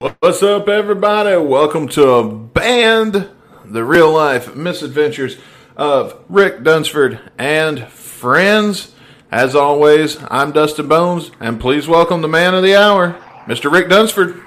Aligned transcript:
What's 0.00 0.42
up, 0.42 0.66
everybody? 0.66 1.36
Welcome 1.36 1.86
to 1.88 2.08
a 2.08 2.26
band, 2.26 3.28
the 3.66 3.84
real 3.84 4.10
life 4.10 4.56
misadventures 4.56 5.36
of 5.76 6.24
Rick 6.30 6.62
Dunsford 6.62 7.20
and 7.36 7.86
friends. 7.86 8.94
As 9.30 9.54
always, 9.54 10.16
I'm 10.30 10.52
Dustin 10.52 10.88
Bones, 10.88 11.32
and 11.38 11.60
please 11.60 11.86
welcome 11.86 12.22
the 12.22 12.28
man 12.28 12.54
of 12.54 12.62
the 12.62 12.74
hour, 12.76 13.12
Mr. 13.44 13.70
Rick 13.70 13.90
Dunsford. 13.90 14.40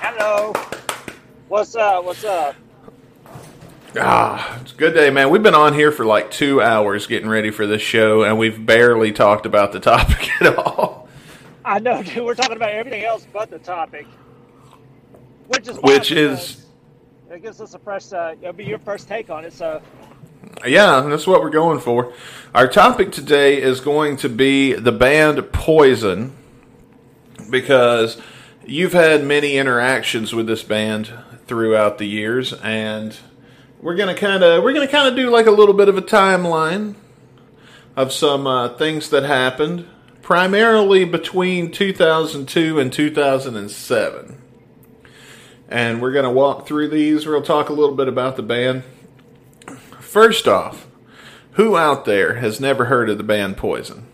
Hello. 0.00 0.52
What's 1.48 1.74
up? 1.74 2.04
What's 2.04 2.22
up? 2.22 2.54
Ah, 3.98 4.60
it's 4.60 4.72
a 4.72 4.76
good 4.76 4.94
day, 4.94 5.10
man. 5.10 5.30
We've 5.30 5.42
been 5.42 5.56
on 5.56 5.74
here 5.74 5.90
for 5.90 6.04
like 6.04 6.30
two 6.30 6.62
hours 6.62 7.08
getting 7.08 7.28
ready 7.28 7.50
for 7.50 7.66
this 7.66 7.82
show, 7.82 8.22
and 8.22 8.38
we've 8.38 8.64
barely 8.64 9.10
talked 9.10 9.46
about 9.46 9.72
the 9.72 9.80
topic 9.80 10.30
at 10.40 10.56
all. 10.56 11.08
I 11.64 11.80
know, 11.80 12.04
dude. 12.04 12.24
We're 12.24 12.36
talking 12.36 12.56
about 12.56 12.70
everything 12.70 13.04
else 13.04 13.26
but 13.32 13.50
the 13.50 13.58
topic, 13.58 14.06
which 15.48 15.68
is 15.68 15.76
Which 15.78 16.12
is, 16.12 16.64
it 17.30 17.42
gives 17.42 17.60
us 17.60 17.74
a 17.74 17.78
fresh. 17.78 18.12
Uh, 18.12 18.34
it'll 18.40 18.52
be 18.52 18.64
your 18.64 18.78
first 18.78 19.08
take 19.08 19.28
on 19.30 19.44
it. 19.44 19.52
So 19.52 19.82
yeah, 20.66 21.00
that's 21.00 21.26
what 21.26 21.40
we're 21.40 21.50
going 21.50 21.80
for. 21.80 22.12
Our 22.54 22.68
topic 22.68 23.12
today 23.12 23.60
is 23.60 23.80
going 23.80 24.16
to 24.18 24.28
be 24.28 24.72
the 24.72 24.92
band 24.92 25.52
Poison, 25.52 26.36
because 27.50 28.20
you've 28.66 28.92
had 28.92 29.24
many 29.24 29.56
interactions 29.56 30.34
with 30.34 30.46
this 30.46 30.62
band 30.62 31.12
throughout 31.46 31.98
the 31.98 32.06
years, 32.06 32.52
and 32.52 33.16
we're 33.80 33.96
gonna 33.96 34.14
kind 34.14 34.42
of 34.42 34.62
we're 34.62 34.72
gonna 34.72 34.88
kind 34.88 35.08
of 35.08 35.16
do 35.16 35.30
like 35.30 35.46
a 35.46 35.50
little 35.50 35.74
bit 35.74 35.88
of 35.88 35.96
a 35.96 36.02
timeline 36.02 36.94
of 37.96 38.12
some 38.12 38.46
uh, 38.46 38.68
things 38.70 39.10
that 39.10 39.24
happened, 39.24 39.86
primarily 40.22 41.04
between 41.04 41.70
2002 41.70 42.78
and 42.78 42.92
2007. 42.92 44.42
And 45.68 46.00
we're 46.00 46.12
gonna 46.12 46.32
walk 46.32 46.66
through 46.66 46.88
these. 46.88 47.26
We'll 47.26 47.42
talk 47.42 47.68
a 47.68 47.74
little 47.74 47.94
bit 47.94 48.08
about 48.08 48.36
the 48.36 48.42
band. 48.42 48.84
First 50.00 50.48
off, 50.48 50.86
who 51.52 51.76
out 51.76 52.04
there 52.04 52.36
has 52.36 52.60
never 52.60 52.86
heard 52.86 53.10
of 53.10 53.18
the 53.18 53.24
band 53.24 53.56
Poison? 53.56 54.06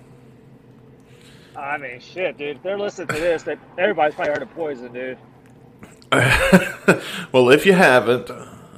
I 1.57 1.79
mean, 1.79 2.01
shit, 2.01 2.37
dude. 2.37 2.57
If 2.57 2.63
they're 2.63 2.79
listening 2.79 3.09
to 3.09 3.15
this, 3.15 3.47
everybody's 3.79 4.15
probably 4.15 4.33
heard 4.33 4.43
of 4.43 4.55
Poison, 4.55 4.93
dude. 4.93 5.19
well, 7.33 7.51
if 7.51 7.67
you 7.67 7.73
haven't, 7.73 8.31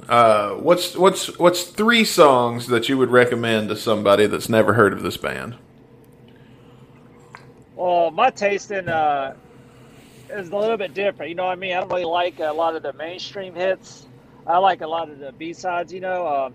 uh, 0.09 0.51
what's 0.55 0.95
what's 0.95 1.37
what's 1.37 1.63
three 1.63 2.03
songs 2.03 2.67
that 2.67 2.89
you 2.89 2.97
would 2.97 3.09
recommend 3.11 3.69
to 3.69 3.75
somebody 3.75 4.25
that's 4.25 4.49
never 4.49 4.73
heard 4.73 4.93
of 4.93 5.01
this 5.01 5.17
band? 5.17 5.55
Well, 7.75 8.09
my 8.11 8.29
taste 8.29 8.71
in 8.71 8.89
uh, 8.89 9.35
is 10.29 10.49
a 10.49 10.55
little 10.55 10.77
bit 10.77 10.93
different. 10.93 11.29
You 11.29 11.35
know 11.35 11.45
what 11.45 11.53
I 11.53 11.55
mean? 11.55 11.73
I 11.73 11.79
don't 11.79 11.89
really 11.89 12.05
like 12.05 12.39
a 12.39 12.51
lot 12.51 12.75
of 12.75 12.83
the 12.83 12.93
mainstream 12.93 13.53
hits. 13.53 14.07
I 14.45 14.57
like 14.57 14.81
a 14.81 14.87
lot 14.87 15.09
of 15.09 15.19
the 15.19 15.31
B 15.31 15.53
sides. 15.53 15.91
You 15.93 15.99
know. 15.99 16.27
Um, 16.27 16.53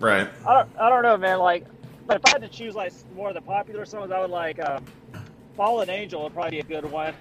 Right. 0.00 0.28
I 0.46 0.54
don't, 0.54 0.68
I 0.78 0.88
don't 0.88 1.02
know, 1.02 1.16
man. 1.16 1.38
Like, 1.38 1.64
but 2.06 2.16
if 2.16 2.22
I 2.26 2.30
had 2.30 2.42
to 2.42 2.48
choose 2.48 2.74
like 2.74 2.92
more 3.14 3.28
of 3.28 3.34
the 3.34 3.40
popular 3.40 3.84
songs, 3.84 4.12
I 4.12 4.20
would 4.20 4.30
like 4.30 4.62
um, 4.62 4.84
"Fallen 5.56 5.90
Angel" 5.90 6.22
would 6.22 6.34
probably 6.34 6.50
be 6.50 6.60
a 6.60 6.80
good 6.80 6.90
one. 6.90 7.14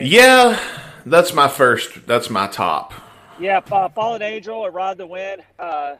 Yeah, 0.00 0.58
that's 1.04 1.32
my 1.32 1.48
first. 1.48 2.06
That's 2.06 2.30
my 2.30 2.46
top. 2.46 2.94
Yeah, 3.38 3.60
uh, 3.70 3.88
"Fallen 3.88 4.22
Angel" 4.22 4.56
or 4.56 4.70
"Ride 4.70 4.98
the 4.98 5.06
Wind." 5.06 5.42
Uh, 5.58 5.96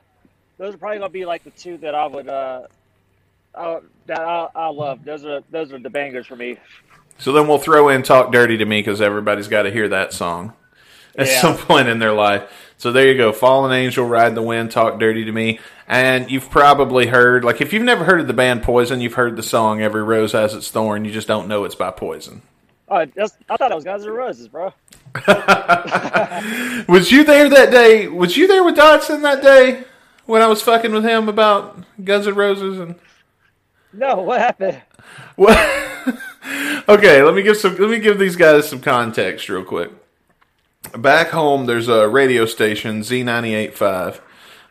those 0.58 0.74
are 0.74 0.78
probably 0.78 0.98
gonna 0.98 1.10
be 1.10 1.26
like 1.26 1.44
the 1.44 1.50
two 1.50 1.76
that 1.78 1.94
I 1.94 2.06
would 2.06 2.28
uh, 2.28 2.62
I, 3.54 3.78
that 4.06 4.20
I, 4.20 4.48
I 4.54 4.68
love. 4.68 5.04
Those 5.04 5.24
are 5.24 5.42
those 5.50 5.72
are 5.72 5.78
the 5.78 5.90
bangers 5.90 6.26
for 6.26 6.36
me. 6.36 6.56
So 7.18 7.32
then 7.32 7.48
we'll 7.48 7.58
throw 7.58 7.88
in 7.88 8.02
"Talk 8.02 8.30
Dirty 8.32 8.56
to 8.58 8.64
Me" 8.64 8.80
because 8.80 9.00
everybody's 9.00 9.48
got 9.48 9.62
to 9.62 9.70
hear 9.70 9.88
that 9.88 10.12
song 10.12 10.52
at 11.16 11.26
Yeah. 11.26 11.40
some 11.40 11.56
point 11.66 11.88
in 11.88 11.98
their 11.98 12.12
life. 12.12 12.42
So 12.78 12.92
there 12.92 13.06
you 13.08 13.16
go, 13.16 13.32
"Fallen 13.32 13.72
Angel," 13.72 14.04
"Ride 14.06 14.34
the 14.34 14.42
Wind," 14.42 14.70
"Talk 14.70 14.98
Dirty 15.00 15.24
to 15.24 15.32
Me," 15.32 15.58
and 15.88 16.30
you've 16.30 16.50
probably 16.50 17.06
heard, 17.06 17.42
like, 17.44 17.60
if 17.62 17.72
you've 17.72 17.82
never 17.82 18.04
heard 18.04 18.20
of 18.20 18.26
the 18.26 18.34
band 18.34 18.62
Poison, 18.62 19.00
you've 19.00 19.14
heard 19.14 19.36
the 19.36 19.42
song 19.42 19.80
"Every 19.80 20.02
Rose 20.02 20.32
Has 20.32 20.52
Its 20.54 20.70
Thorn." 20.70 21.04
You 21.06 21.10
just 21.12 21.26
don't 21.28 21.48
know 21.48 21.64
it's 21.64 21.74
by 21.74 21.90
Poison. 21.90 22.42
Oh, 22.88 23.04
that's, 23.16 23.34
I 23.48 23.56
thought 23.56 23.72
it 23.72 23.74
was 23.74 23.82
Guns 23.84 24.04
N' 24.04 24.12
Roses, 24.12 24.46
bro. 24.46 24.72
Was 26.88 27.10
you 27.10 27.24
there 27.24 27.48
that 27.48 27.70
day? 27.72 28.06
Was 28.08 28.36
you 28.36 28.46
there 28.46 28.62
with 28.62 28.76
Dodson 28.76 29.22
that 29.22 29.42
day 29.42 29.84
when 30.26 30.42
I 30.42 30.46
was 30.46 30.62
fucking 30.62 30.92
with 30.92 31.02
him 31.04 31.28
about 31.28 31.78
Guns 32.04 32.28
N' 32.28 32.34
Roses 32.34 32.78
and 32.78 32.94
No, 33.92 34.16
what 34.18 34.40
happened? 34.40 34.82
what? 35.36 35.56
okay, 36.88 37.22
let 37.22 37.34
me 37.34 37.42
give 37.42 37.56
some. 37.56 37.76
Let 37.76 37.90
me 37.90 37.98
give 37.98 38.18
these 38.18 38.36
guys 38.36 38.68
some 38.68 38.80
context 38.80 39.48
real 39.48 39.64
quick. 39.64 39.90
Back 40.96 41.28
home, 41.28 41.66
there's 41.66 41.88
a 41.88 42.08
radio 42.08 42.46
station 42.46 43.00
Z98.5, 43.00 44.20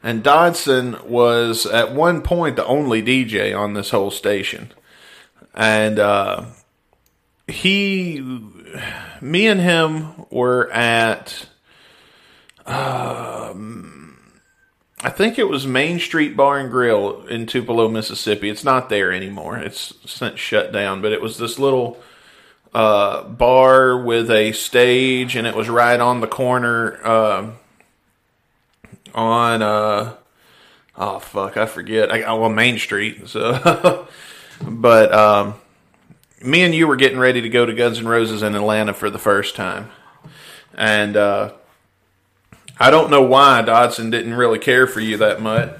and 0.01 0.23
Dodson 0.23 0.97
was 1.05 1.65
at 1.65 1.93
one 1.93 2.21
point 2.21 2.55
the 2.55 2.65
only 2.65 3.01
DJ 3.01 3.57
on 3.57 3.73
this 3.73 3.89
whole 3.89 4.11
station, 4.11 4.71
and 5.53 5.99
uh, 5.99 6.45
he, 7.47 8.21
me 9.21 9.47
and 9.47 9.59
him 9.61 10.25
were 10.29 10.71
at. 10.71 11.47
I 15.05 15.09
think 15.09 15.37
it 15.37 15.47
was 15.47 15.67
Main 15.67 15.99
Street 15.99 16.35
Bar 16.35 16.57
and 16.57 16.71
Grill 16.71 17.27
in 17.27 17.45
Tupelo, 17.45 17.87
Mississippi. 17.87 18.49
It's 18.49 18.63
not 18.63 18.89
there 18.89 19.13
anymore. 19.13 19.55
It's 19.55 19.93
since 20.03 20.39
shut 20.39 20.71
down, 20.71 21.03
but 21.03 21.11
it 21.11 21.21
was 21.21 21.37
this 21.37 21.59
little 21.59 21.99
uh, 22.73 23.21
bar 23.21 24.01
with 24.01 24.31
a 24.31 24.51
stage, 24.53 25.35
and 25.35 25.45
it 25.45 25.55
was 25.55 25.69
right 25.69 25.99
on 25.99 26.21
the 26.21 26.27
corner 26.27 26.99
uh, 27.05 27.51
on 29.13 29.61
uh, 29.61 30.15
oh 30.97 31.19
fuck, 31.19 31.55
I 31.55 31.67
forget. 31.67 32.11
I, 32.11 32.33
well, 32.33 32.49
Main 32.49 32.79
Street. 32.79 33.27
So, 33.27 34.07
but 34.63 35.13
um, 35.13 35.53
me 36.41 36.63
and 36.63 36.73
you 36.73 36.87
were 36.87 36.95
getting 36.95 37.19
ready 37.19 37.41
to 37.41 37.49
go 37.49 37.63
to 37.63 37.75
Guns 37.75 37.99
N' 37.99 38.07
Roses 38.07 38.41
in 38.41 38.55
Atlanta 38.55 38.95
for 38.95 39.11
the 39.11 39.19
first 39.19 39.55
time, 39.55 39.91
and. 40.73 41.15
I 42.79 42.89
don't 42.89 43.09
know 43.09 43.21
why 43.21 43.61
Dodson 43.61 44.09
didn't 44.09 44.33
really 44.33 44.59
care 44.59 44.85
for 44.85 44.99
you 44.99 45.17
that 45.17 45.41
much. 45.41 45.71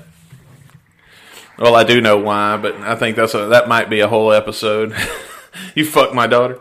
Well, 1.58 1.76
I 1.76 1.84
do 1.84 2.02
know 2.02 2.18
why, 2.18 2.58
but 2.58 2.76
I 2.76 2.96
think 2.96 3.16
that's 3.16 3.34
a, 3.34 3.48
that 3.48 3.68
might 3.68 3.90
be 3.90 4.02
a 4.02 4.08
whole 4.08 4.32
episode. 4.32 4.96
you 5.76 5.86
fuck 5.86 6.14
my 6.14 6.28
daughter. 6.28 6.60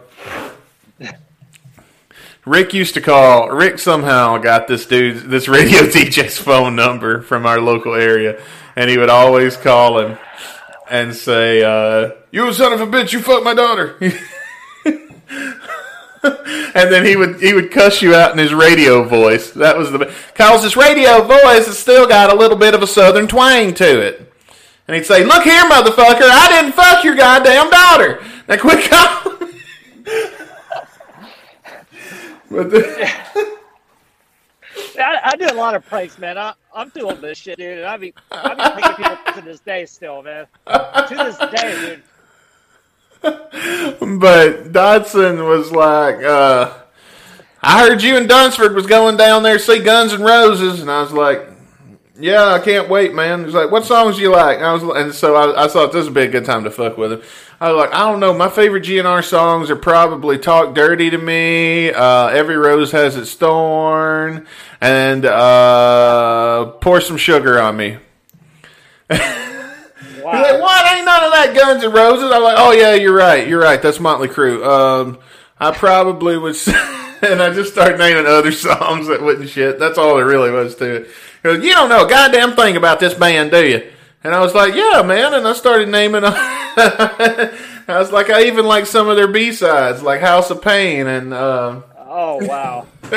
Rick 2.47 2.75
used 2.75 2.95
to 2.95 3.01
call. 3.01 3.49
Rick 3.51 3.79
somehow 3.79 4.37
got 4.39 4.69
this 4.69 4.87
dude, 4.87 5.31
this 5.31 5.49
radio 5.49 5.79
DJ's 5.83 6.39
phone 6.39 6.77
number 6.77 7.23
from 7.23 7.47
our 7.47 7.61
local 7.61 7.95
area, 7.95 8.43
and 8.77 8.91
he 8.91 8.99
would 8.99 9.09
always 9.09 9.57
call 9.57 9.99
him 9.99 10.19
and 10.91 11.15
say, 11.15 11.63
uh, 11.63 12.11
"You 12.31 12.53
son 12.53 12.75
of 12.75 12.81
a 12.83 12.87
bitch! 12.87 13.13
You 13.13 13.21
fuck 13.21 13.43
my 13.43 13.55
daughter." 13.55 13.99
and 16.75 16.91
then 16.91 17.05
he 17.05 17.17
would 17.17 17.41
he 17.41 17.53
would 17.53 17.71
cuss 17.71 18.01
you 18.01 18.15
out 18.15 18.33
in 18.33 18.39
his 18.39 18.55
radio 18.55 19.05
voice. 19.05 19.51
That 19.51 19.77
was 19.77 19.91
the 19.91 20.15
cause 20.35 20.63
his 20.63 20.77
radio 20.77 21.23
voice 21.23 21.67
has 21.67 21.79
still 21.79 22.07
got 22.09 22.33
a 22.33 22.35
little 22.35 22.57
bit 22.57 22.75
of 22.75 22.83
a 22.83 22.87
southern 22.87 23.29
twang 23.29 23.75
to 23.75 24.01
it. 24.01 24.33
And 24.89 24.95
he'd 24.95 25.05
say, 25.05 25.25
"Look 25.25 25.45
here, 25.45 25.63
motherfucker! 25.65 26.23
I 26.23 26.49
didn't 26.49 26.73
fuck 26.73 27.05
your 27.05 27.15
goddamn 27.15 27.69
daughter. 27.69 28.23
Now 28.49 28.57
quit 28.57 28.91
calling." 28.91 29.53
but 32.51 32.71
the, 32.71 33.11
I, 34.99 35.21
I 35.25 35.37
do 35.37 35.47
a 35.51 35.55
lot 35.55 35.75
of 35.75 35.85
pranks, 35.85 36.19
man. 36.19 36.39
I, 36.39 36.55
I'm 36.75 36.89
doing 36.91 37.21
this 37.21 37.37
shit, 37.37 37.59
dude, 37.59 37.79
and 37.79 37.87
I 37.87 37.97
be 37.99 38.15
I 38.31 38.55
be 38.55 38.81
pranking 38.81 39.05
people 39.05 39.33
to 39.35 39.43
this 39.43 39.61
day 39.61 39.85
still, 39.85 40.23
man. 40.23 40.47
To 40.67 41.15
this 41.15 41.37
day, 41.37 41.75
dude. 41.81 42.03
But 43.25 44.73
Dodson 44.73 45.45
was 45.45 45.71
like, 45.73 46.23
uh, 46.23 46.73
"I 47.63 47.81
heard 47.87 48.03
you 48.03 48.17
and 48.17 48.29
Dunsford 48.29 48.75
was 48.75 48.87
going 48.87 49.17
down 49.17 49.43
there 49.43 49.59
to 49.59 49.63
see 49.63 49.81
Guns 49.81 50.13
and 50.13 50.25
Roses," 50.25 50.81
and 50.81 50.91
I 50.91 51.01
was 51.01 51.13
like. 51.13 51.49
Yeah, 52.17 52.53
I 52.53 52.61
can't 52.61 52.89
wait, 52.89 53.13
man. 53.13 53.45
He's 53.45 53.55
like, 53.55 53.73
"What 53.73 53.85
songs 53.85 54.15
do 54.15 54.23
you 54.23 54.31
like?" 54.31 54.59
And 54.59 54.67
I 54.67 54.73
was, 54.73 54.85
and 54.85 55.13
so 55.13 55.35
I, 55.35 55.65
I 55.65 55.67
thought 55.67 55.91
this 55.91 56.05
would 56.05 56.15
be 56.15 56.21
a 56.23 56.29
good 56.29 56.45
time 56.45 56.63
to 56.63 56.71
fuck 56.71 56.97
with 56.97 57.13
him. 57.13 57.23
I 57.61 57.73
was 57.73 57.77
like, 57.81 57.93
"I 57.93 58.09
don't 58.09 58.21
know. 58.21 58.33
My 58.33 58.49
favorite 58.49 58.85
GNR 58.85 59.25
songs 59.25 59.69
are 59.69 59.75
probably 59.75 60.39
"Talk 60.39 60.77
Dirty 60.77 61.11
to 61.11 61.19
Me," 61.19 61.91
uh, 61.91 62.29
"Every 62.29 62.57
Rose 62.57 62.93
Has 62.93 63.17
Its 63.17 63.35
Thorn," 63.35 64.47
and 64.81 65.25
uh, 65.25 66.67
"Pour 66.81 67.01
Some 67.01 67.17
Sugar 67.17 67.61
on 67.61 67.77
Me." 67.79 67.97
He's 69.11 69.19
like, 69.19 70.23
Wow. 70.25 70.61
what? 70.61 70.97
Ain't 70.97 71.04
that 71.45 71.57
Guns 71.57 71.85
N' 71.85 71.93
Roses. 71.93 72.31
I'm 72.31 72.43
like, 72.43 72.57
oh 72.59 72.73
yeah, 72.73 72.95
you're 72.95 73.15
right, 73.15 73.47
you're 73.47 73.61
right. 73.61 73.81
That's 73.81 74.01
Motley 74.01 74.29
Crue. 74.29 74.65
Um, 74.65 75.19
I 75.59 75.71
probably 75.71 76.37
would, 76.37 76.57
and 77.23 77.43
I 77.43 77.53
just 77.53 77.73
started 77.73 77.99
naming 77.99 78.27
other 78.27 78.53
songs 78.53 79.09
that 79.09 79.23
wouldn't 79.23 79.49
shit. 79.49 79.79
That's 79.79 79.99
all 79.99 80.17
there 80.17 80.27
really 80.27 80.51
was 80.51 80.75
to 80.77 80.97
it. 80.97 81.09
Goes, 81.43 81.65
you 81.65 81.73
don't 81.73 81.89
know 81.89 82.07
a 82.07 82.09
goddamn 82.09 82.57
thing 82.57 82.77
about 82.77 83.01
this 83.01 83.15
band, 83.15 83.51
do 83.51 83.67
you? 83.67 83.91
And 84.23 84.35
I 84.35 84.41
was 84.41 84.55
like, 84.55 84.75
yeah, 84.75 85.03
man. 85.03 85.35
And 85.35 85.47
I 85.47 85.53
started 85.53 85.91
naming. 85.91 86.23
I 86.27 87.53
was 87.89 88.11
like, 88.11 88.31
I 88.31 88.45
even 88.45 88.65
like 88.65 88.87
some 88.87 89.09
of 89.09 89.17
their 89.17 89.29
B 89.29 89.53
sides, 89.53 90.03
like 90.03 90.21
House 90.23 90.51
of 90.51 90.63
Pain 90.63 91.07
and 91.07 91.35
uh, 91.35 91.83
Oh 92.17 92.39
wow. 92.47 92.87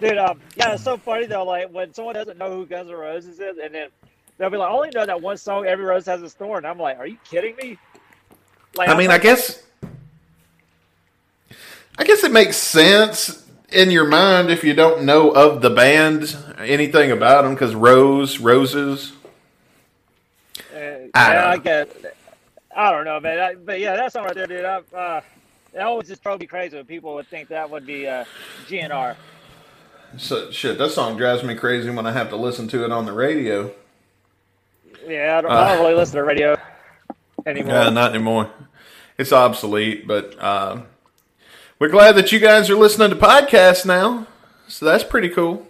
Dude, 0.00 0.16
um, 0.16 0.40
yeah, 0.56 0.72
it's 0.72 0.82
so 0.82 0.96
funny 0.96 1.26
though. 1.26 1.44
Like 1.44 1.68
when 1.70 1.92
someone 1.92 2.14
doesn't 2.14 2.38
know 2.38 2.50
who 2.50 2.64
Guns 2.64 2.88
N' 2.88 2.96
Roses 2.96 3.38
is, 3.38 3.58
and 3.62 3.74
then 3.74 3.88
they'll 4.38 4.50
be 4.50 4.56
like, 4.56 4.70
"I 4.70 4.72
only 4.72 4.90
know 4.94 5.04
that 5.04 5.20
one 5.20 5.36
song, 5.36 5.66
Every 5.66 5.84
Rose 5.84 6.06
Has 6.06 6.22
its 6.22 6.34
Thorn." 6.34 6.64
I'm 6.64 6.78
like, 6.78 6.98
"Are 6.98 7.06
you 7.06 7.18
kidding 7.28 7.56
me?" 7.56 7.78
Like, 8.76 8.88
I 8.88 8.96
mean, 8.96 9.10
I 9.10 9.18
guess, 9.18 9.62
I 11.98 12.04
guess 12.04 12.24
it 12.24 12.32
makes 12.32 12.56
sense 12.56 13.44
in 13.70 13.90
your 13.90 14.06
mind 14.06 14.50
if 14.50 14.64
you 14.64 14.74
don't 14.74 15.04
know 15.04 15.30
of 15.30 15.60
the 15.60 15.70
band 15.70 16.36
anything 16.58 17.10
about 17.10 17.42
them 17.42 17.54
because 17.54 17.74
Rose, 17.74 18.38
Roses. 18.38 19.12
Uh, 20.72 20.78
I, 20.78 21.32
yeah, 21.32 21.48
I 21.48 21.56
get. 21.58 22.16
I 22.74 22.92
don't 22.92 23.04
know, 23.04 23.18
man. 23.18 23.40
I, 23.40 23.54
but 23.54 23.80
yeah, 23.80 23.96
that's 23.96 24.14
all 24.14 24.24
right 24.24 24.34
there, 24.34 24.46
dude. 24.46 24.64
I, 24.64 24.82
uh, 24.94 25.20
it 25.74 25.80
always 25.80 26.08
just 26.08 26.22
drove 26.22 26.40
me 26.40 26.46
crazy 26.46 26.76
when 26.76 26.86
people 26.86 27.14
would 27.14 27.26
think 27.26 27.48
that 27.48 27.68
would 27.68 27.86
be 27.86 28.06
uh, 28.06 28.24
GNR. 28.68 29.16
So 30.16 30.50
shit, 30.50 30.78
that 30.78 30.90
song 30.90 31.16
drives 31.16 31.42
me 31.42 31.54
crazy 31.54 31.90
when 31.90 32.06
I 32.06 32.12
have 32.12 32.30
to 32.30 32.36
listen 32.36 32.68
to 32.68 32.84
it 32.84 32.92
on 32.92 33.04
the 33.04 33.12
radio. 33.12 33.72
Yeah, 35.08 35.38
I 35.38 35.40
don't, 35.40 35.50
uh, 35.50 35.54
I 35.54 35.74
don't 35.74 35.84
really 35.84 35.94
listen 35.94 36.16
to 36.16 36.24
radio 36.24 36.56
anymore. 37.46 37.72
Yeah, 37.74 37.90
not 37.90 38.14
anymore. 38.14 38.50
It's 39.16 39.32
obsolete, 39.32 40.06
but 40.06 40.36
uh, 40.38 40.82
we're 41.78 41.88
glad 41.88 42.12
that 42.16 42.30
you 42.30 42.38
guys 42.38 42.70
are 42.70 42.76
listening 42.76 43.10
to 43.10 43.16
podcasts 43.16 43.86
now. 43.86 44.26
So 44.68 44.84
that's 44.84 45.04
pretty 45.04 45.30
cool. 45.30 45.66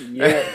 Yeah. 0.00 0.48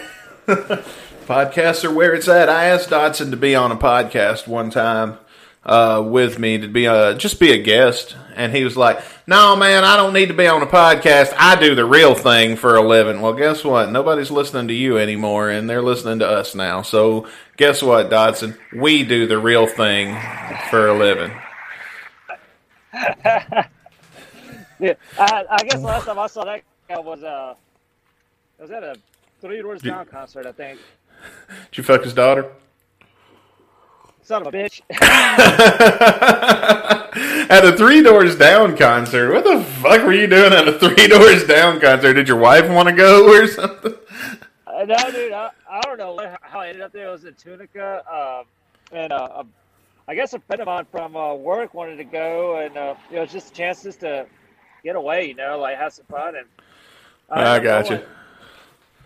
podcasts 0.48 1.84
are 1.84 1.94
where 1.94 2.14
it's 2.14 2.28
at. 2.28 2.50
I 2.50 2.66
asked 2.66 2.90
Dodson 2.90 3.32
to 3.32 3.38
be 3.38 3.56
on 3.56 3.72
a 3.72 3.78
podcast 3.78 4.48
one 4.48 4.70
time 4.70 5.18
uh, 5.64 6.04
with 6.06 6.40
me 6.40 6.58
to 6.58 6.68
be 6.68 6.86
a 6.86 7.16
just 7.16 7.40
be 7.40 7.52
a 7.52 7.62
guest, 7.62 8.16
and 8.36 8.56
he 8.56 8.64
was 8.64 8.76
like, 8.76 9.02
"No, 9.28 9.56
man, 9.56 9.84
I 9.84 9.96
don't 9.96 10.14
need 10.14 10.28
to 10.28 10.34
be 10.34 10.48
on 10.48 10.62
a 10.62 10.68
podcast. 10.68 11.34
I 11.38 11.60
do 11.60 11.76
the 11.76 11.86
real 11.86 12.16
thing 12.16 12.56
for 12.56 12.76
a 12.76 12.82
living." 12.82 13.22
Well, 13.22 13.34
guess 13.34 13.64
what? 13.64 13.92
Nobody's 13.92 14.32
listening 14.32 14.68
to 14.70 14.74
you 14.74 14.98
anymore, 14.98 15.50
and 15.50 15.70
they're 15.70 15.84
listening 15.84 16.20
to 16.20 16.28
us 16.28 16.56
now. 16.56 16.82
So, 16.82 17.28
guess 17.58 17.84
what, 17.84 18.10
Dodson? 18.10 18.58
We 18.76 19.04
do 19.04 19.28
the 19.28 19.38
real 19.38 19.68
thing 19.68 20.18
for 20.70 20.88
a 20.88 20.98
living. 20.98 21.32
yeah, 24.80 24.96
I, 25.18 25.46
I, 25.50 25.64
guess 25.64 25.82
last 25.82 26.06
time 26.06 26.20
I 26.20 26.28
saw 26.28 26.44
that 26.44 26.62
guy 26.90 27.00
was 27.00 27.24
uh, 27.24 27.54
was 28.60 28.72
at 28.72 28.84
a 28.84 28.96
Three 29.42 29.62
Doors 29.62 29.82
Down 29.82 30.06
concert, 30.08 30.46
I 30.48 30.52
think. 30.52 30.80
Did 31.70 31.78
you 31.78 31.84
fuck 31.84 32.04
his 32.04 32.14
daughter? 32.14 32.52
Son 34.24 34.46
of 34.46 34.54
a 34.54 34.58
bitch. 34.58 34.82
at 37.50 37.66
a 37.66 37.76
Three 37.76 38.02
Doors 38.04 38.36
Down 38.36 38.78
concert. 38.78 39.34
What 39.34 39.44
the 39.44 39.64
fuck 39.82 40.04
were 40.04 40.14
you 40.14 40.28
doing 40.28 40.54
at 40.54 40.68
a 40.68 40.80
Three 40.80 41.08
Doors 41.08 41.46
Down 41.46 41.80
concert? 41.80 42.14
Did 42.14 42.28
your 42.28 42.38
wife 42.38 42.70
want 42.70 42.88
to 42.90 42.96
go 42.96 43.30
or 43.30 43.48
something? 43.48 43.94
Uh, 44.68 44.86
no, 44.86 45.12
dude. 45.12 45.34
I, 45.34 45.50
I 45.70 45.82
don't 45.82 45.98
know 45.98 46.36
how 46.42 46.60
I 46.60 46.68
ended 46.68 46.82
up 46.82 46.92
there. 46.92 47.08
It 47.08 47.12
was 47.12 47.26
in 47.26 47.34
Tunica. 47.34 48.04
Um, 48.12 48.46
and 48.92 49.12
uh, 49.12 49.44
I 50.08 50.16
guess 50.16 50.34
a 50.34 50.40
friend 50.40 50.62
of 50.62 50.68
mine 50.68 50.86
from 50.92 51.16
uh, 51.16 51.34
work 51.34 51.74
wanted 51.74 51.98
to 51.98 52.04
go, 52.04 52.58
and 52.58 52.76
uh, 52.78 52.96
you 53.10 53.18
know, 53.18 53.26
just 53.26 53.52
a 53.52 53.54
chance 53.54 53.84
just 53.84 54.02
to 54.02 54.26
get 54.84 54.96
away, 54.96 55.28
you 55.28 55.36
know, 55.36 55.60
like 55.60 55.78
have 55.78 55.94
some 55.94 56.06
fun. 56.06 56.36
And 56.36 56.46
I, 57.30 57.56
I 57.56 57.60
got 57.60 57.90
you. 57.90 58.02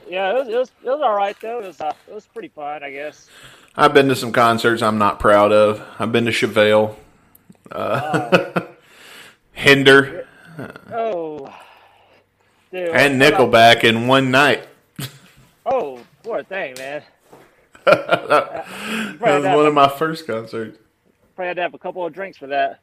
Yeah, 0.10 0.32
it 0.32 0.36
was, 0.36 0.48
it 0.48 0.56
was, 0.56 0.72
it 0.84 0.90
was 0.90 1.02
all 1.02 1.16
right 1.16 1.36
though. 1.42 1.60
It 1.60 1.68
was 1.68 1.82
uh, 1.82 1.94
it 2.08 2.14
was 2.14 2.26
pretty 2.28 2.50
fun, 2.50 2.84
I 2.84 2.92
guess. 2.92 3.30
I've 3.77 3.94
been 3.94 4.07
to 4.07 4.16
some 4.16 4.31
concerts 4.31 4.81
I'm 4.81 4.98
not 4.98 5.19
proud 5.19 5.51
of. 5.51 5.86
I've 6.00 6.12
been 6.12 6.25
to 6.25 6.31
Chevelle, 6.31 6.95
uh, 7.72 8.62
Hinder, 9.51 10.27
oh, 10.92 11.54
dude, 12.72 12.89
and 12.89 13.22
Nickelback 13.22 13.83
in 13.83 14.07
one 14.07 14.31
night. 14.31 14.68
Oh, 15.68 16.00
poor 16.24 16.44
thing, 16.44 16.75
man. 16.77 17.01
that, 17.86 18.27
that 18.27 19.19
was 19.19 19.44
one 19.45 19.66
of 19.66 19.74
my 19.74 19.89
first 19.89 20.28
concerts. 20.28 20.78
Probably 21.36 21.48
had 21.48 21.56
to 21.56 21.63
have 21.63 21.74
a 21.74 21.80
couple 21.80 22.06
of 22.06 22.13
drinks 22.13 22.38
for 22.38 22.45
that. 22.45 22.80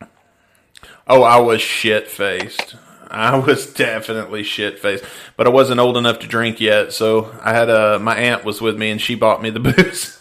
Oh, 1.07 1.23
I 1.23 1.39
was 1.39 1.63
shit 1.63 2.09
faced. 2.09 2.75
I 3.09 3.39
was 3.39 3.73
definitely 3.73 4.43
shit 4.43 4.81
faced, 4.81 5.05
but 5.37 5.47
I 5.47 5.51
wasn't 5.51 5.79
old 5.79 5.97
enough 5.97 6.19
to 6.21 6.27
drink 6.27 6.61
yet. 6.61 6.93
So 6.93 7.33
I 7.41 7.55
had 7.55 7.71
a 7.71 8.01
my 8.01 8.17
aunt 8.17 8.45
was 8.45 8.61
with 8.61 8.77
me, 8.77 8.91
and 8.91 9.01
she 9.01 9.15
bought 9.15 9.41
me 9.41 9.51
the 9.51 9.61
booze. 9.61 10.19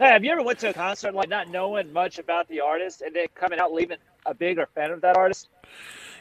Hey, 0.00 0.08
have 0.12 0.24
you 0.24 0.32
ever 0.32 0.42
went 0.42 0.58
to 0.60 0.70
a 0.70 0.72
concert 0.72 1.14
like 1.14 1.28
not 1.28 1.50
knowing 1.50 1.92
much 1.92 2.18
about 2.18 2.48
the 2.48 2.60
artist 2.60 3.02
and 3.02 3.14
then 3.14 3.26
coming 3.34 3.58
out 3.58 3.70
leaving 3.70 3.98
a 4.24 4.32
bigger 4.32 4.66
fan 4.74 4.92
of 4.92 5.02
that 5.02 5.14
artist? 5.14 5.50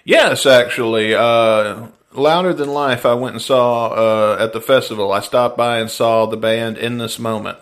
Yes, 0.04 0.46
actually. 0.46 1.16
Uh, 1.16 1.88
Louder 2.12 2.54
Than 2.54 2.74
Life, 2.74 3.06
I 3.06 3.14
went 3.14 3.36
and 3.36 3.42
saw 3.42 3.88
uh, 3.88 4.38
at 4.38 4.52
the 4.52 4.60
festival. 4.60 5.14
I 5.14 5.22
stopped 5.22 5.56
by 5.56 5.80
and 5.80 5.90
saw 5.90 6.26
the 6.26 6.36
band 6.36 6.78
in 6.78 6.98
this 6.98 7.18
moment 7.20 7.58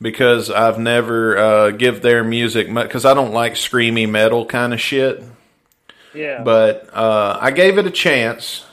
because 0.00 0.50
I've 0.50 0.78
never 0.78 1.36
uh, 1.36 1.70
give 1.72 2.00
their 2.00 2.24
music 2.24 2.70
much 2.70 2.88
because 2.88 3.04
I 3.04 3.12
don't 3.12 3.34
like 3.34 3.56
screamy 3.56 4.08
metal 4.08 4.46
kind 4.46 4.72
of 4.72 4.80
shit. 4.80 5.22
Yeah. 6.14 6.42
But 6.42 6.88
uh, 6.94 7.38
I 7.42 7.50
gave 7.50 7.76
it 7.76 7.86
a 7.86 7.90
chance 7.90 8.64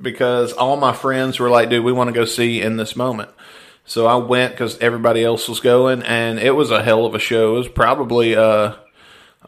because 0.00 0.52
all 0.52 0.76
my 0.76 0.92
friends 0.92 1.40
were 1.40 1.50
like, 1.50 1.68
"Dude, 1.68 1.84
we 1.84 1.92
want 1.92 2.06
to 2.06 2.14
go 2.14 2.26
see 2.26 2.60
in 2.60 2.76
this 2.76 2.94
moment." 2.94 3.30
So 3.84 4.06
I 4.06 4.16
went 4.16 4.52
because 4.52 4.78
everybody 4.78 5.24
else 5.24 5.48
was 5.48 5.60
going, 5.60 6.02
and 6.02 6.38
it 6.38 6.52
was 6.52 6.70
a 6.70 6.82
hell 6.82 7.04
of 7.04 7.14
a 7.14 7.18
show. 7.18 7.54
It 7.54 7.58
was 7.58 7.68
probably 7.68 8.36
uh, 8.36 8.74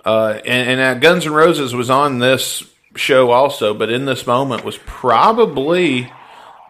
uh, 0.04 0.40
and, 0.44 0.70
and 0.70 0.80
uh, 0.80 0.94
Guns 0.94 1.26
N' 1.26 1.32
Roses 1.32 1.74
was 1.74 1.88
on 1.88 2.18
this 2.18 2.62
show 2.94 3.30
also, 3.30 3.74
but 3.74 3.90
in 3.90 4.04
this 4.04 4.26
moment 4.26 4.64
was 4.64 4.78
probably 4.78 6.12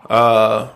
uh, 0.09 0.71